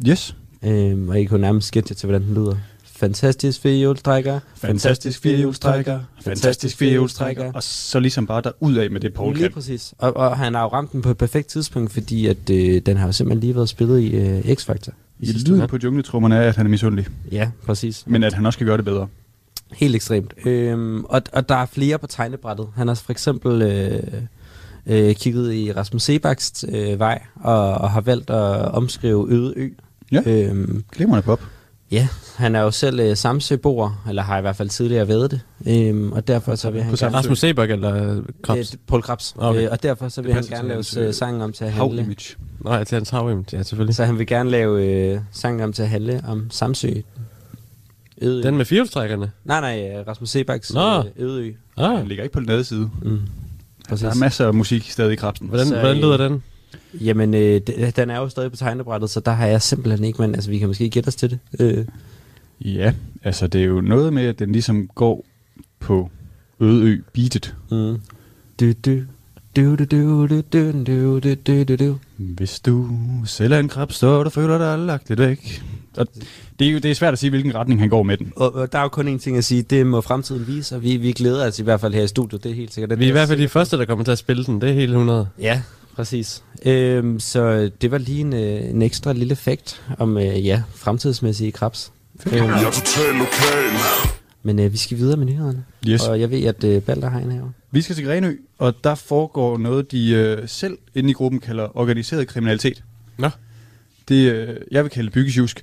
Yes. 0.08 0.36
Øhm, 0.62 1.08
og 1.08 1.20
I 1.20 1.24
kunne 1.24 1.40
nærmest 1.40 1.76
jer 1.76 1.82
til, 1.82 2.06
hvordan 2.06 2.22
den 2.22 2.34
lyder. 2.34 2.56
Fantastisk 2.84 3.60
firehjulstrækker. 3.60 4.40
Fantastisk 4.56 5.20
firehjulstrækker. 5.22 6.00
Fantastisk 6.22 6.76
firehjulstrækker. 6.76 7.52
Og 7.52 7.62
så 7.62 8.00
ligesom 8.00 8.26
bare 8.26 8.40
der 8.40 8.50
ud 8.60 8.74
af 8.74 8.90
med 8.90 9.00
det, 9.00 9.14
Paul 9.14 9.34
Lige 9.34 9.42
kan. 9.42 9.52
præcis. 9.52 9.94
Og, 9.98 10.16
og 10.16 10.36
han 10.36 10.54
har 10.54 10.62
jo 10.62 10.68
ramt 10.68 10.92
den 10.92 11.02
på 11.02 11.10
et 11.10 11.16
perfekt 11.18 11.48
tidspunkt, 11.48 11.92
fordi 11.92 12.26
at, 12.26 12.50
øh, 12.50 12.82
den 12.86 12.96
har 12.96 13.06
jo 13.06 13.12
simpelthen 13.12 13.40
lige 13.40 13.54
været 13.54 13.68
spillet 13.68 14.00
i 14.00 14.16
øh, 14.16 14.38
X-Factor. 14.38 14.92
I 15.20 15.32
lyden 15.32 15.68
på 15.68 15.78
jungletrummerne 15.84 16.36
er, 16.36 16.48
at 16.48 16.56
han 16.56 16.66
er 16.66 16.70
misundelig. 16.70 17.06
Ja, 17.32 17.50
præcis. 17.66 18.04
Men 18.06 18.22
at 18.22 18.32
han 18.32 18.46
også 18.46 18.58
kan 18.58 18.66
gøre 18.66 18.76
det 18.76 18.84
bedre. 18.84 19.08
Helt 19.72 19.94
ekstremt. 19.94 20.34
Øhm, 20.46 21.04
og, 21.04 21.22
og 21.32 21.48
der 21.48 21.54
er 21.54 21.66
flere 21.66 21.98
på 21.98 22.06
tegnebrættet. 22.06 22.68
Han 22.76 22.88
har 22.88 22.94
for 22.94 23.12
eksempel 23.12 23.62
øh, 23.62 24.02
øh, 24.86 25.14
kigget 25.14 25.54
i 25.54 25.72
Rasmus 25.72 26.02
Sebaks 26.02 26.64
øh, 26.68 26.98
vej, 26.98 27.22
og, 27.34 27.74
og 27.74 27.90
har 27.90 28.00
valgt 28.00 28.30
at 28.30 28.72
omskrive 28.72 29.30
Øde 29.30 29.52
Ø. 29.56 29.68
Ja. 30.12 30.22
Øhm, 30.26 30.84
Glimrende 30.92 31.22
pop. 31.22 31.40
Ja, 31.90 32.08
han 32.36 32.54
er 32.54 32.60
jo 32.60 32.70
selv 32.70 33.00
øh, 33.00 33.16
Samsø-boer, 33.16 34.04
eller 34.08 34.22
har 34.22 34.38
i 34.38 34.40
hvert 34.40 34.56
fald 34.56 34.68
tidligere 34.68 35.08
været 35.08 35.30
det. 35.30 35.40
Øhm, 35.68 36.12
og 36.12 36.28
derfor 36.28 36.54
så 36.54 36.70
vil 36.70 36.82
han 36.82 36.94
gerne... 36.94 37.16
Rasmus 37.16 37.38
Sebak 37.38 37.70
eller 37.70 38.22
Krabs? 38.42 38.72
Øh, 38.74 38.78
Paul 38.86 39.02
Krabs. 39.02 39.34
Okay. 39.38 39.62
Øh, 39.64 39.68
og 39.70 39.82
derfor 39.82 40.08
så 40.08 40.22
vil 40.22 40.34
han 40.34 40.42
gerne 40.44 40.68
lave 40.68 40.84
øh, 40.98 41.06
øh, 41.08 41.14
sangen 41.14 41.42
om 41.42 41.52
til 41.52 41.64
at 41.64 41.72
handle. 41.72 41.96
Hav-image. 42.02 42.36
Nej, 42.64 42.84
til 42.84 42.94
hans 42.94 43.10
havim. 43.10 43.44
Ja, 43.52 43.62
selvfølgelig. 43.62 43.94
Så 43.96 44.04
han 44.04 44.18
vil 44.18 44.26
gerne 44.26 44.50
lave 44.50 44.84
øh, 44.86 45.20
sangen 45.32 45.60
om 45.60 45.72
til 45.72 45.82
at 45.82 45.88
handle 45.88 46.22
om 46.28 46.50
Samsø. 46.50 46.90
Øde. 48.22 48.42
Den 48.42 48.56
med 48.56 48.64
firehjulstrækkerne? 48.64 49.30
Nej, 49.44 49.60
nej, 49.60 49.98
øh, 50.00 50.06
Rasmus 50.08 50.30
Sebaks 50.30 50.72
Nå. 50.74 50.98
øh, 50.98 51.04
Ødeø. 51.18 51.52
Ah, 51.76 51.98
Han 51.98 52.08
ligger 52.08 52.24
ikke 52.24 52.32
på 52.32 52.40
den 52.40 52.48
nede 52.48 52.64
side. 52.64 52.90
Mm. 53.02 53.20
Der 53.90 54.08
er 54.08 54.14
masser 54.14 54.46
af 54.46 54.54
musik 54.54 54.90
stadig 54.90 55.12
i 55.12 55.16
krabsen. 55.16 55.48
hvordan, 55.48 55.66
Så, 55.66 55.74
hvordan 55.74 55.96
øh, 55.96 56.02
lyder 56.02 56.16
den? 56.16 56.42
Jamen, 57.00 57.34
øh, 57.34 57.60
den 57.96 58.10
er 58.10 58.16
jo 58.18 58.28
stadig 58.28 58.50
på 58.50 58.56
tegnebrættet, 58.56 59.10
så 59.10 59.20
der 59.20 59.32
har 59.32 59.46
jeg 59.46 59.62
simpelthen 59.62 60.04
ikke, 60.04 60.22
men 60.22 60.34
altså, 60.34 60.50
vi 60.50 60.58
kan 60.58 60.68
måske 60.68 60.88
gætte 60.90 61.08
os 61.08 61.14
til 61.16 61.30
det. 61.30 61.38
Øh, 61.60 61.84
Ja, 62.64 62.92
altså 63.24 63.46
det 63.46 63.60
er 63.60 63.64
jo 63.64 63.80
noget 63.80 64.12
med, 64.12 64.22
at 64.26 64.38
den 64.38 64.52
ligesom 64.52 64.88
går 64.94 65.24
på 65.80 66.10
Ødeø 66.60 66.98
beatet. 67.12 67.54
mm. 67.70 67.96
Du, 68.60 68.72
du, 68.84 69.00
du, 69.56 69.76
du, 69.76 69.84
du, 69.84 70.26
du, 70.26 70.42
du, 70.52 70.72
du, 70.86 71.18
du, 71.18 71.34
du, 71.46 71.62
du, 71.64 71.76
du. 71.76 71.98
Hvis 72.16 72.60
du 72.60 72.88
selv 73.26 73.52
er 73.52 73.58
en 73.58 73.68
krab, 73.68 73.92
så 73.92 74.22
du 74.22 74.30
føler 74.30 74.58
dig 74.58 74.78
lagt 74.78 75.08
lidt 75.08 75.20
væk. 75.20 75.62
Og 75.96 76.06
det 76.58 76.68
er 76.68 76.72
jo 76.72 76.78
det 76.78 76.90
er 76.90 76.94
svært 76.94 77.12
at 77.12 77.18
sige, 77.18 77.30
hvilken 77.30 77.54
retning 77.54 77.80
han 77.80 77.88
går 77.88 78.02
med 78.02 78.16
den. 78.16 78.32
Og, 78.36 78.54
og 78.54 78.72
der 78.72 78.78
er 78.78 78.82
jo 78.82 78.88
kun 78.88 79.14
én 79.14 79.18
ting 79.18 79.36
at 79.36 79.44
sige, 79.44 79.62
det 79.62 79.86
må 79.86 80.00
fremtiden 80.00 80.46
vise, 80.46 80.76
og 80.76 80.82
vi, 80.82 80.96
vi 80.96 81.12
glæder 81.12 81.46
os 81.48 81.58
i 81.58 81.62
hvert 81.62 81.80
fald 81.80 81.94
her 81.94 82.02
i 82.02 82.06
studiet, 82.08 82.44
det 82.44 82.50
er 82.50 82.54
helt 82.56 82.74
sikkert. 82.74 82.90
Det 82.90 82.98
Vi 82.98 83.04
er 83.04 83.08
i 83.08 83.12
hvert 83.12 83.28
fald 83.28 83.40
de 83.40 83.48
første, 83.48 83.76
der 83.78 83.84
kommer 83.84 84.04
til 84.04 84.12
at 84.12 84.18
spille 84.18 84.44
den. 84.44 84.60
Det 84.60 84.68
er 84.68 84.74
helt 84.74 84.90
100. 84.90 85.28
Ja, 85.40 85.62
præcis. 85.98 86.44
Øhm, 86.66 87.20
så 87.20 87.70
det 87.80 87.90
var 87.90 87.98
lige 87.98 88.20
en, 88.20 88.32
øh, 88.32 88.70
en 88.70 88.82
ekstra 88.82 89.12
lille 89.12 89.36
fakt 89.36 89.82
om, 89.98 90.18
øh, 90.18 90.46
ja, 90.46 90.62
fremtidsmæssige 90.74 91.52
krabs. 91.52 91.92
Øhm, 92.26 92.36
Jeg 92.36 92.64
er 92.64 92.70
total 92.70 93.14
lokal. 93.14 93.70
men 94.42 94.58
øh, 94.58 94.72
vi 94.72 94.76
skal 94.76 94.96
videre 94.98 95.16
med 95.16 95.26
nyhederne. 95.26 95.64
Yes. 95.88 96.02
Og 96.08 96.20
jeg 96.20 96.30
ved, 96.30 96.44
at 96.44 96.64
øh, 96.64 96.82
Balder 96.82 97.10
har 97.10 97.20
en 97.20 97.32
her. 97.32 97.42
Vi 97.70 97.82
skal 97.82 97.96
til 97.96 98.04
Grenø, 98.04 98.36
og 98.58 98.74
der 98.84 98.94
foregår 98.94 99.58
noget, 99.58 99.92
de 99.92 100.10
øh, 100.10 100.48
selv 100.48 100.78
inde 100.94 101.10
i 101.10 101.12
gruppen 101.12 101.40
kalder 101.40 101.76
organiseret 101.78 102.28
kriminalitet. 102.28 102.84
Nå. 103.18 103.30
Det, 104.08 104.32
øh, 104.32 104.56
jeg 104.70 104.84
vil 104.84 104.90
kalde 104.90 105.06
det 105.06 105.14
byggesjusk. 105.14 105.62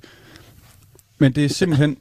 Men 1.18 1.32
det 1.32 1.44
er 1.44 1.48
simpelthen, 1.48 1.96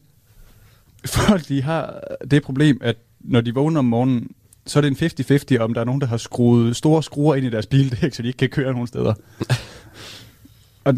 folk 1.06 1.48
de 1.48 1.62
har 1.62 2.00
det 2.32 2.44
problem, 2.44 2.78
at 2.82 2.96
når 3.20 3.42
de 3.42 3.54
vågner 3.54 3.80
om 3.80 3.86
morgenen, 3.86 4.28
så 4.68 4.80
er 4.80 4.82
det 4.82 5.02
en 5.02 5.58
50-50, 5.58 5.60
om 5.60 5.74
der 5.74 5.82
er 5.82 5.86
nogen, 5.86 6.02
der 6.02 6.08
har 6.08 6.18
skruet 6.18 6.76
store 6.76 7.04
skruer 7.04 7.36
ind 7.36 7.46
i 7.46 7.50
deres 7.50 7.66
bildæk, 7.66 8.14
så 8.14 8.22
de 8.22 8.28
ikke 8.28 8.38
kan 8.38 8.50
køre 8.50 8.72
nogen 8.72 8.88
steder. 8.88 9.14
og 10.84 10.94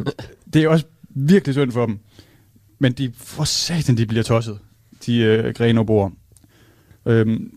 det 0.53 0.63
er 0.63 0.70
også 0.70 0.86
virkelig 1.09 1.55
synd 1.55 1.72
for 1.72 1.86
dem. 1.86 1.99
Men 2.80 2.91
de, 2.93 3.11
for 3.18 3.43
satan, 3.43 3.97
de 3.97 4.05
bliver 4.05 4.24
tosset, 4.24 4.59
de 5.05 5.18
øh, 5.18 5.53
Grenå-boere. 5.53 6.11
Øhm, 7.05 7.51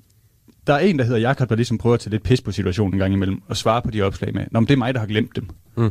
der 0.66 0.74
er 0.74 0.78
en, 0.78 0.98
der 0.98 1.04
hedder 1.04 1.18
Jakob, 1.20 1.48
der 1.48 1.56
ligesom 1.56 1.78
prøver 1.78 1.94
at 1.94 2.00
tage 2.00 2.11
lidt 2.11 2.22
pis 2.22 2.40
på 2.40 2.52
situationen 2.52 2.94
en 2.94 2.98
gang 2.98 3.12
imellem, 3.12 3.42
og 3.48 3.56
svare 3.56 3.82
på 3.82 3.90
de 3.90 4.02
opslag 4.02 4.34
med, 4.34 4.44
Nå, 4.50 4.61
men 4.61 4.66
det 4.66 4.72
er 4.74 4.78
mig, 4.78 4.94
der 4.94 5.00
har 5.00 5.06
glemt 5.06 5.36
dem. 5.36 5.48
Mm. 5.76 5.90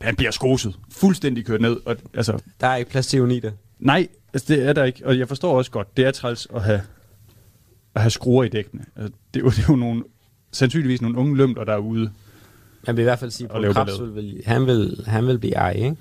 Han 0.00 0.16
bliver 0.16 0.30
skoset, 0.30 0.76
fuldstændig 0.92 1.46
kørt 1.46 1.60
ned. 1.60 1.76
Og, 1.86 1.96
altså, 2.14 2.38
Der 2.60 2.66
er 2.66 2.76
ikke 2.76 2.90
plads 2.90 3.06
til 3.06 3.16
ironi 3.16 3.40
der. 3.40 3.50
nej, 3.78 4.08
altså, 4.34 4.54
det 4.54 4.68
er 4.68 4.72
der 4.72 4.84
ikke. 4.84 5.06
Og 5.06 5.18
jeg 5.18 5.28
forstår 5.28 5.58
også 5.58 5.70
godt, 5.70 5.96
det 5.96 6.04
er 6.06 6.10
træls 6.10 6.48
at 6.54 6.62
have, 6.62 6.80
at 7.94 8.02
have 8.02 8.10
skruer 8.10 8.44
i 8.44 8.48
dækkene. 8.48 8.84
Altså, 8.96 9.12
det, 9.34 9.40
er 9.40 9.44
jo, 9.44 9.50
det 9.56 9.58
er 9.58 9.66
jo 9.68 9.76
nogle, 9.76 10.04
sandsynligvis 10.52 11.02
nogle 11.02 11.18
unge 11.18 11.36
lømter, 11.36 11.64
der 11.64 11.72
er 11.72 11.78
ude. 11.78 12.10
Man 12.86 12.96
vil 12.96 13.02
i 13.02 13.04
hvert 13.04 13.18
fald 13.18 13.30
sige, 13.30 13.48
at 13.54 13.60
lave 13.60 13.74
Krabs 13.74 13.92
ballade. 13.92 14.14
vil, 14.14 14.42
han, 14.46 14.66
vil, 14.66 15.04
han 15.06 15.26
vil 15.26 15.38
blive 15.38 15.54
ej, 15.54 15.72
ikke? 15.72 15.96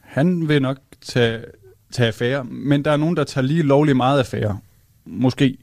Han 0.00 0.48
vil 0.48 0.62
nok 0.62 0.78
tage, 1.02 1.44
tage 1.92 2.06
affære, 2.06 2.44
men 2.44 2.84
der 2.84 2.90
er 2.90 2.96
nogen, 2.96 3.16
der 3.16 3.24
tager 3.24 3.44
lige 3.44 3.62
lovlig 3.62 3.96
meget 3.96 4.18
affære. 4.18 4.58
Måske. 5.04 5.58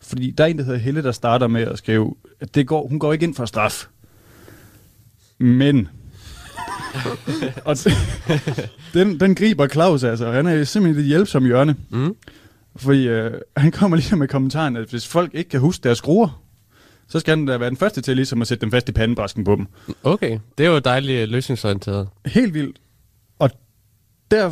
Fordi 0.00 0.30
der 0.30 0.44
er 0.44 0.48
en, 0.48 0.58
der 0.58 0.64
hedder 0.64 0.78
Helle, 0.78 1.02
der 1.02 1.12
starter 1.12 1.46
med 1.46 1.62
at 1.62 1.78
skrive, 1.78 2.14
at 2.40 2.54
det 2.54 2.66
går, 2.66 2.88
hun 2.88 2.98
går 2.98 3.12
ikke 3.12 3.24
ind 3.24 3.34
for 3.34 3.46
straf. 3.46 3.86
Men... 5.38 5.88
og 7.64 7.76
den, 8.94 9.20
den 9.20 9.34
griber 9.34 9.68
Claus 9.68 10.04
altså. 10.04 10.32
Han 10.32 10.46
er 10.46 10.64
simpelthen 10.64 11.02
et 11.02 11.08
hjælpsom 11.08 11.44
hjørne. 11.44 11.76
Mm. 11.90 12.16
Fordi 12.76 13.08
øh, 13.08 13.40
han 13.56 13.70
kommer 13.70 13.96
lige 13.96 14.16
med 14.16 14.28
kommentaren, 14.28 14.76
at 14.76 14.90
hvis 14.90 15.08
folk 15.08 15.34
ikke 15.34 15.50
kan 15.50 15.60
huske 15.60 15.82
deres 15.82 15.98
skruer, 15.98 16.42
så 17.08 17.20
skal 17.20 17.36
han 17.36 17.46
da 17.46 17.56
være 17.56 17.68
den 17.68 17.76
første 17.76 18.00
til 18.00 18.16
ligesom 18.16 18.42
at 18.42 18.48
sætte 18.48 18.60
dem 18.60 18.70
fast 18.70 18.88
i 18.88 18.92
pandebræsken 18.92 19.44
på 19.44 19.56
dem. 19.56 19.66
Okay, 20.02 20.38
det 20.58 20.66
er 20.66 20.70
jo 20.70 20.78
dejligt 20.78 21.22
øh, 21.22 21.28
løsningsorienteret. 21.28 22.08
Helt 22.26 22.54
vildt. 22.54 22.80
Og 23.38 23.50
der, 24.30 24.50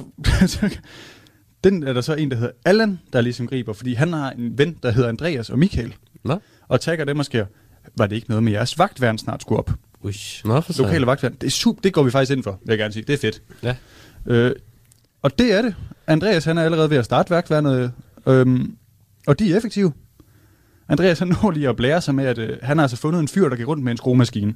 den 1.64 1.82
er 1.82 1.92
der 1.92 2.00
så 2.00 2.14
en, 2.14 2.30
der 2.30 2.36
hedder 2.36 2.52
Allan, 2.64 3.00
der 3.12 3.20
ligesom 3.20 3.46
griber, 3.46 3.72
fordi 3.72 3.94
han 3.94 4.12
har 4.12 4.30
en 4.30 4.58
ven, 4.58 4.78
der 4.82 4.90
hedder 4.90 5.08
Andreas 5.08 5.50
og 5.50 5.58
Michael, 5.58 5.94
Nå, 6.24 6.38
og 6.68 6.80
tagger 6.80 7.04
dem 7.04 7.18
og 7.18 7.24
sker, 7.24 7.46
var 7.96 8.06
det 8.06 8.16
ikke 8.16 8.28
noget 8.28 8.42
med 8.42 8.52
jeres 8.52 8.78
vagtværn 8.78 9.18
snart 9.18 9.40
skulle 9.42 9.58
op? 9.58 9.70
Ush. 10.00 10.46
Nå 10.46 10.60
for 10.60 10.72
sig. 10.72 10.84
Lokale 10.84 11.06
vagtværn. 11.06 11.34
Det 11.34 11.46
er 11.46 11.50
super, 11.50 11.80
det 11.80 11.92
går 11.92 12.02
vi 12.02 12.10
faktisk 12.10 12.36
ind 12.36 12.42
for, 12.42 12.50
vil 12.50 12.72
jeg 12.72 12.78
gerne 12.78 12.92
sige. 12.92 13.04
Det 13.06 13.12
er 13.12 13.18
fedt. 13.18 13.42
Ja. 13.62 13.76
Øh, 14.26 14.54
og 15.22 15.38
det 15.38 15.52
er 15.52 15.62
det. 15.62 15.74
Andreas, 16.06 16.44
han 16.44 16.58
er 16.58 16.62
allerede 16.62 16.90
ved 16.90 16.96
at 16.96 17.04
starte 17.04 17.30
vagtværnet, 17.30 17.92
øhm, 18.26 18.76
og 19.26 19.38
de 19.38 19.52
er 19.52 19.56
effektive. 19.56 19.92
Andreas, 20.88 21.18
han 21.18 21.28
når 21.42 21.50
lige 21.50 21.68
at 21.68 21.76
blære 21.76 22.00
sig 22.00 22.14
med, 22.14 22.24
at 22.24 22.38
øh, 22.38 22.58
han 22.62 22.78
har 22.78 22.84
altså 22.84 22.96
fundet 22.96 23.20
en 23.20 23.28
fyr, 23.28 23.48
der 23.48 23.56
gik 23.56 23.68
rundt 23.68 23.84
med 23.84 23.92
en 23.92 23.96
skruemaskine. 23.96 24.54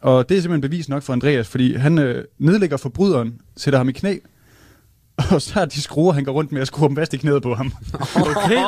Og 0.00 0.28
det 0.28 0.36
er 0.36 0.40
simpelthen 0.40 0.70
bevis 0.70 0.88
nok 0.88 1.02
for 1.02 1.12
Andreas, 1.12 1.48
fordi 1.48 1.74
han 1.74 1.98
øh, 1.98 2.24
nedlægger 2.38 2.76
forbryderen, 2.76 3.40
sætter 3.56 3.78
ham 3.78 3.88
i 3.88 3.92
knæ, 3.92 4.16
og 5.32 5.42
så 5.42 5.60
er 5.60 5.64
de 5.64 5.82
skruer, 5.82 6.12
han 6.12 6.24
går 6.24 6.32
rundt 6.32 6.52
med 6.52 6.60
at 6.60 6.66
skrue 6.66 6.88
dem 6.88 6.96
fast 6.96 7.14
i 7.14 7.16
knæet 7.16 7.42
på 7.42 7.54
ham. 7.54 7.72
Okay. 8.16 8.62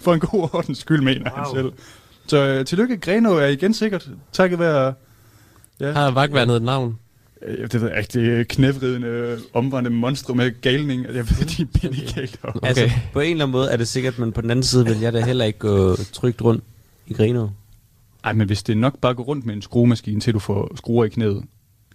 For 0.00 0.14
en 0.14 0.20
god 0.20 0.48
ordens 0.52 0.78
skyld, 0.78 1.02
mener 1.02 1.30
wow. 1.30 1.44
han 1.44 1.54
selv. 1.54 1.72
Så 2.26 2.46
øh, 2.46 2.64
tillykke, 2.64 2.96
Greno 2.96 3.32
er 3.32 3.46
igen 3.46 3.74
sikkert, 3.74 4.08
takket 4.32 4.58
være... 4.58 4.94
Ja, 5.80 5.92
Har 5.92 6.10
vagtværnet 6.10 6.56
et 6.56 6.62
navn? 6.62 6.98
Øh, 7.42 7.70
det 7.70 7.80
ved 7.80 7.88
jeg 7.88 7.98
ikke, 7.98 8.36
det 8.36 8.48
knævridende, 8.48 9.38
omvandrende 9.52 9.90
monstre 9.90 10.34
med 10.34 10.60
galning. 10.60 11.04
Jeg 11.04 11.14
ved, 11.14 11.46
de 11.46 11.86
er 11.86 12.14
galt 12.14 12.38
op. 12.42 12.56
Okay. 12.56 12.68
Altså, 12.68 12.90
på 13.12 13.20
en 13.20 13.30
eller 13.30 13.44
anden 13.44 13.52
måde 13.52 13.70
er 13.70 13.76
det 13.76 13.88
sikkert, 13.88 14.18
men 14.18 14.32
på 14.32 14.40
den 14.40 14.50
anden 14.50 14.62
side 14.62 14.84
vil 14.86 15.00
jeg 15.00 15.12
da 15.12 15.24
heller 15.24 15.44
ikke 15.44 15.58
gå 15.58 15.96
trygt 16.12 16.42
rundt 16.42 16.64
i 17.06 17.12
Greno. 17.12 17.48
Ej, 18.24 18.32
men 18.32 18.46
hvis 18.46 18.62
det 18.62 18.72
er 18.72 18.76
nok 18.76 18.98
bare 18.98 19.10
at 19.10 19.16
gå 19.16 19.22
rundt 19.22 19.46
med 19.46 19.54
en 19.54 19.62
skruemaskine, 19.62 20.20
til 20.20 20.34
du 20.34 20.38
får 20.38 20.76
skruer 20.76 21.04
i 21.04 21.08
knæet. 21.08 21.44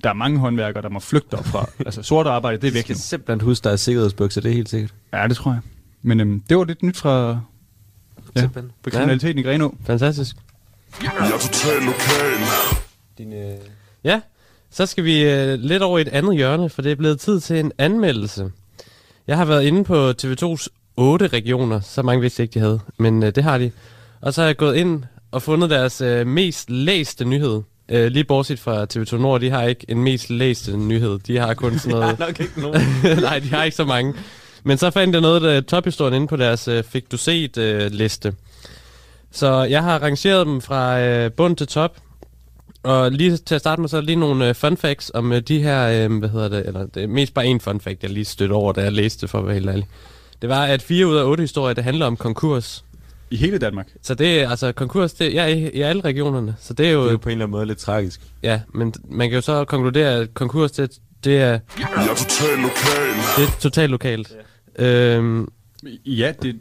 Der 0.03 0.09
er 0.09 0.13
mange 0.13 0.39
håndværkere, 0.39 0.83
der 0.83 0.89
må 0.89 0.99
flygte 0.99 1.37
derfra. 1.37 1.69
altså 1.85 2.03
sort 2.03 2.27
arbejde, 2.27 2.61
det 2.61 2.67
er 2.67 2.71
væk 2.71 2.83
skal 2.83 2.93
nu. 2.93 2.99
simpelthen 2.99 3.41
huske, 3.41 3.63
der 3.63 3.69
er 3.69 3.75
sikkerhedsbukser, 3.75 4.41
det 4.41 4.51
er 4.51 4.55
helt 4.55 4.69
sikkert. 4.69 4.93
Ja, 5.13 5.27
det 5.27 5.35
tror 5.35 5.51
jeg. 5.51 5.61
Men 6.01 6.19
øhm, 6.19 6.43
det 6.49 6.57
var 6.57 6.63
lidt 6.63 6.83
nyt 6.83 6.97
fra 6.97 7.39
ja, 8.35 8.41
Simpelthen. 8.41 8.71
på 8.83 8.89
kriminaliteten 8.89 9.37
i 9.37 9.41
Greno. 9.41 9.69
Fantastisk. 9.85 10.35
Jeg 11.03 11.11
er 11.19 11.37
total 11.39 11.81
lokal. 11.81 12.47
Din, 13.17 13.33
øh... 13.33 13.57
Ja, 14.03 14.21
så 14.76 14.86
skal 14.86 15.03
vi 15.03 15.23
øh, 15.23 15.59
lidt 15.59 15.84
over 15.84 15.97
i 15.97 16.01
et 16.01 16.07
andet 16.07 16.36
hjørne, 16.36 16.69
for 16.69 16.82
det 16.82 16.91
er 16.91 16.95
blevet 16.95 17.19
tid 17.19 17.39
til 17.39 17.59
en 17.59 17.71
anmeldelse. 17.78 18.51
Jeg 19.28 19.38
har 19.38 19.45
været 19.45 19.63
inde 19.63 19.84
på 19.84 20.09
TV2's 20.09 20.67
8 20.97 21.28
regioner, 21.28 21.80
så 21.80 22.01
mange 22.01 22.21
vidste 22.21 22.43
ikke, 22.43 22.53
de 22.53 22.59
havde, 22.59 22.80
men 22.97 23.23
øh, 23.23 23.36
det 23.36 23.43
har 23.43 23.57
de. 23.57 23.71
Og 24.21 24.34
så 24.34 24.41
har 24.41 24.45
jeg 24.45 24.57
gået 24.57 24.76
ind 24.76 25.03
og 25.32 25.41
fundet 25.41 25.69
deres 25.69 26.01
øh, 26.01 26.28
mest 26.28 26.69
læste 26.69 27.26
nyhed. 27.26 27.61
Øh, 27.89 28.07
lige 28.07 28.23
bortset 28.23 28.59
fra 28.59 28.86
TV2 28.93 29.17
Nord, 29.17 29.41
de 29.41 29.49
har 29.49 29.63
ikke 29.63 29.86
en 29.89 30.03
mest 30.03 30.30
læste 30.30 30.78
nyhed. 30.78 31.19
De 31.19 31.38
har 31.38 31.53
kun 31.53 31.80
sådan 31.80 31.91
noget... 31.99 32.19
nok 32.19 32.39
ikke 32.39 32.61
nogen. 32.61 32.82
Nej, 33.21 33.39
de 33.39 33.49
har 33.49 33.63
ikke 33.63 33.78
så 33.78 33.86
mange. 33.86 34.13
Men 34.63 34.78
så 34.78 34.91
fandt 34.91 35.13
jeg 35.13 35.21
noget 35.21 35.45
af 35.45 35.63
tophistorien 35.63 36.13
inde 36.13 36.28
på 36.28 36.36
deres 36.36 36.67
øh, 36.67 36.84
Fik 36.84 37.11
du 37.11 37.17
set 37.17 37.57
øh, 37.57 37.91
liste. 37.91 38.34
Så 39.32 39.63
jeg 39.63 39.84
har 39.84 39.99
rangeret 39.99 40.47
dem 40.47 40.61
fra 40.61 40.99
øh, 40.99 41.32
bund 41.32 41.57
til 41.57 41.67
top. 41.67 41.97
Og 42.86 43.11
lige 43.11 43.38
til 43.38 43.55
at 43.55 43.61
starte 43.61 43.81
med, 43.81 43.89
så 43.89 43.97
er 43.97 44.01
lige 44.01 44.15
nogle 44.15 44.49
øh, 44.49 44.55
fun 44.55 44.77
facts 44.77 45.11
om 45.13 45.31
øh, 45.31 45.41
de 45.41 45.59
her, 45.61 46.05
øh, 46.05 46.17
hvad 46.19 46.29
hedder 46.29 46.49
det, 46.49 46.67
eller 46.67 46.86
det 46.86 47.03
er 47.03 47.07
mest 47.07 47.33
bare 47.33 47.45
en 47.45 47.59
fun 47.59 47.79
fact, 47.81 48.03
jeg 48.03 48.11
lige 48.11 48.25
stødte 48.25 48.51
over, 48.53 48.73
da 48.73 48.81
jeg 48.81 48.91
læste 48.91 49.21
det 49.21 49.29
for 49.29 49.39
at 49.39 49.45
være 49.45 49.53
helt 49.53 49.69
ærlig. 49.69 49.88
Det 50.41 50.49
var, 50.49 50.63
at 50.65 50.81
fire 50.81 51.07
ud 51.07 51.15
af 51.15 51.23
otte 51.23 51.41
historier, 51.43 51.73
det 51.73 51.83
handler 51.83 52.05
om 52.05 52.17
konkurs. 52.17 52.86
I 53.31 53.36
hele 53.38 53.57
Danmark. 53.57 53.88
Så 54.01 54.15
det 54.15 54.41
er 54.41 54.49
altså 54.49 54.71
konkurs, 54.71 55.13
det 55.13 55.33
ja, 55.33 55.45
i, 55.45 55.69
i 55.73 55.81
alle 55.81 56.01
regionerne. 56.01 56.55
Så 56.59 56.73
det 56.73 56.88
er 56.88 56.91
jo, 56.91 57.01
Det 57.01 57.07
er 57.07 57.11
jo 57.11 57.17
på 57.17 57.29
en 57.29 57.31
eller 57.31 57.45
anden 57.45 57.51
måde 57.57 57.65
lidt 57.65 57.77
tragisk. 57.77 58.21
ja, 58.43 58.61
men 58.73 58.93
man 59.09 59.29
kan 59.29 59.36
jo 59.36 59.41
så 59.41 59.65
konkludere, 59.65 60.15
at 60.19 60.33
konkurs, 60.33 60.71
det, 60.71 60.91
det 61.23 61.38
er, 61.38 61.59
Jeg 61.79 61.88
er 61.95 62.15
total 62.15 62.57
lokal. 62.57 63.15
det 63.38 63.43
er 63.55 63.59
totalt 63.59 63.91
lokalt. 63.91 64.33
Øhm, 64.79 65.47
Ja, 66.05 66.33
det, 66.41 66.55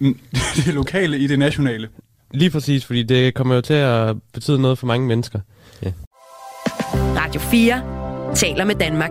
det 0.56 0.68
er 0.68 0.72
lokale 0.72 1.18
i 1.18 1.26
det 1.26 1.38
nationale. 1.38 1.88
Lige 2.34 2.50
præcis, 2.50 2.84
fordi 2.84 3.02
det 3.02 3.34
kommer 3.34 3.54
jo 3.54 3.60
til 3.60 3.74
at 3.74 4.16
betyde 4.34 4.58
noget 4.62 4.78
for 4.78 4.86
mange 4.86 5.06
mennesker. 5.06 5.40
Radio 7.16 7.40
4 7.40 8.34
taler 8.34 8.64
med 8.64 8.74
Danmark. 8.74 9.10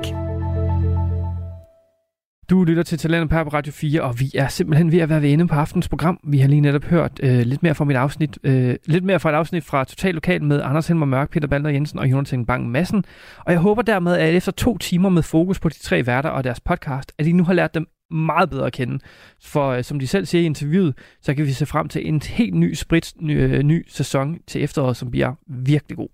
Du 2.49 2.63
lytter 2.63 2.83
til 2.83 2.97
Talentet 2.97 3.29
på 3.29 3.49
Radio 3.49 3.73
4, 3.73 4.01
og 4.01 4.19
vi 4.19 4.31
er 4.35 4.47
simpelthen 4.47 4.91
ved 4.91 4.99
at 4.99 5.09
være 5.09 5.21
ved 5.21 5.33
ende 5.33 5.47
på 5.47 5.55
aftens 5.55 5.89
program. 5.89 6.19
Vi 6.23 6.39
har 6.39 6.47
lige 6.47 6.61
netop 6.61 6.83
hørt 6.83 7.11
øh, 7.23 7.39
lidt 7.39 7.63
mere 7.63 7.75
fra 7.75 7.85
mit 7.85 7.95
afsnit, 7.95 8.37
øh, 8.43 8.75
lidt 8.85 9.03
mere 9.03 9.19
fra 9.19 9.29
et 9.29 9.33
afsnit 9.33 9.63
fra 9.63 9.83
Total 9.83 10.13
Lokal 10.13 10.43
med 10.43 10.61
Anders 10.61 10.87
Helmer 10.87 11.05
Mørk, 11.05 11.29
Peter 11.29 11.47
Balder 11.47 11.69
Jensen 11.69 11.99
og 11.99 12.11
Jonathan 12.11 12.45
Bang 12.45 12.69
Madsen. 12.69 13.03
Og 13.45 13.51
jeg 13.51 13.59
håber 13.59 13.81
dermed, 13.81 14.17
at 14.17 14.33
efter 14.33 14.51
to 14.51 14.77
timer 14.77 15.09
med 15.09 15.23
fokus 15.23 15.59
på 15.59 15.69
de 15.69 15.79
tre 15.79 16.05
værter 16.05 16.29
og 16.29 16.43
deres 16.43 16.59
podcast, 16.59 17.13
at 17.17 17.27
I 17.27 17.31
nu 17.31 17.43
har 17.43 17.53
lært 17.53 17.75
dem 17.75 17.87
meget 18.11 18.49
bedre 18.49 18.65
at 18.65 18.73
kende. 18.73 18.99
For 19.43 19.69
øh, 19.69 19.83
som 19.83 19.99
de 19.99 20.07
selv 20.07 20.25
siger 20.25 20.41
i 20.41 20.45
interviewet, 20.45 20.93
så 21.21 21.33
kan 21.33 21.45
vi 21.45 21.51
se 21.51 21.65
frem 21.65 21.87
til 21.87 22.07
en 22.07 22.21
helt 22.21 22.53
ny 22.53 22.73
sprit 22.73 23.13
ny, 23.21 23.41
øh, 23.41 23.63
ny 23.63 23.85
sæson 23.87 24.37
til 24.47 24.63
efteråret, 24.63 24.97
som 24.97 25.11
bliver 25.11 25.33
virkelig 25.47 25.97
god. 25.97 26.07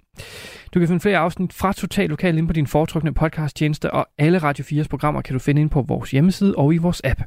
Du 0.73 0.79
kan 0.79 0.87
finde 0.87 0.99
flere 0.99 1.17
afsnit 1.17 1.53
fra 1.53 1.73
Total 1.73 2.09
Lokal 2.09 2.37
ind 2.37 2.47
på 2.47 2.53
din 2.53 2.67
foretrukne 2.67 3.13
podcasttjeneste, 3.13 3.91
og 3.91 4.07
alle 4.17 4.37
Radio 4.37 4.63
4's 4.63 4.87
programmer 4.87 5.21
kan 5.21 5.33
du 5.33 5.39
finde 5.39 5.61
ind 5.61 5.69
på 5.69 5.81
vores 5.81 6.11
hjemmeside 6.11 6.55
og 6.57 6.73
i 6.73 6.77
vores 6.77 7.01
app. 7.03 7.21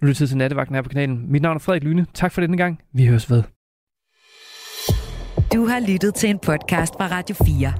Nu 0.00 0.06
er 0.06 0.06
det 0.06 0.16
tid 0.16 0.26
til 0.26 0.36
nattevagten 0.36 0.74
her 0.74 0.82
på 0.82 0.88
kanalen. 0.88 1.32
Mit 1.32 1.42
navn 1.42 1.56
er 1.56 1.60
Frederik 1.60 1.84
Lyne. 1.84 2.06
Tak 2.14 2.32
for 2.32 2.40
denne 2.40 2.56
gang. 2.56 2.80
Vi 2.92 3.06
høres 3.06 3.30
ved. 3.30 3.42
Du 5.54 5.66
har 5.66 5.80
lyttet 5.88 6.14
til 6.14 6.30
en 6.30 6.38
podcast 6.38 6.94
fra 6.94 7.08
Radio 7.10 7.36
4. 7.44 7.72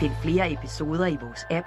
Find 0.00 0.12
flere 0.22 0.52
episoder 0.52 1.06
i 1.06 1.16
vores 1.22 1.44
app, 1.50 1.66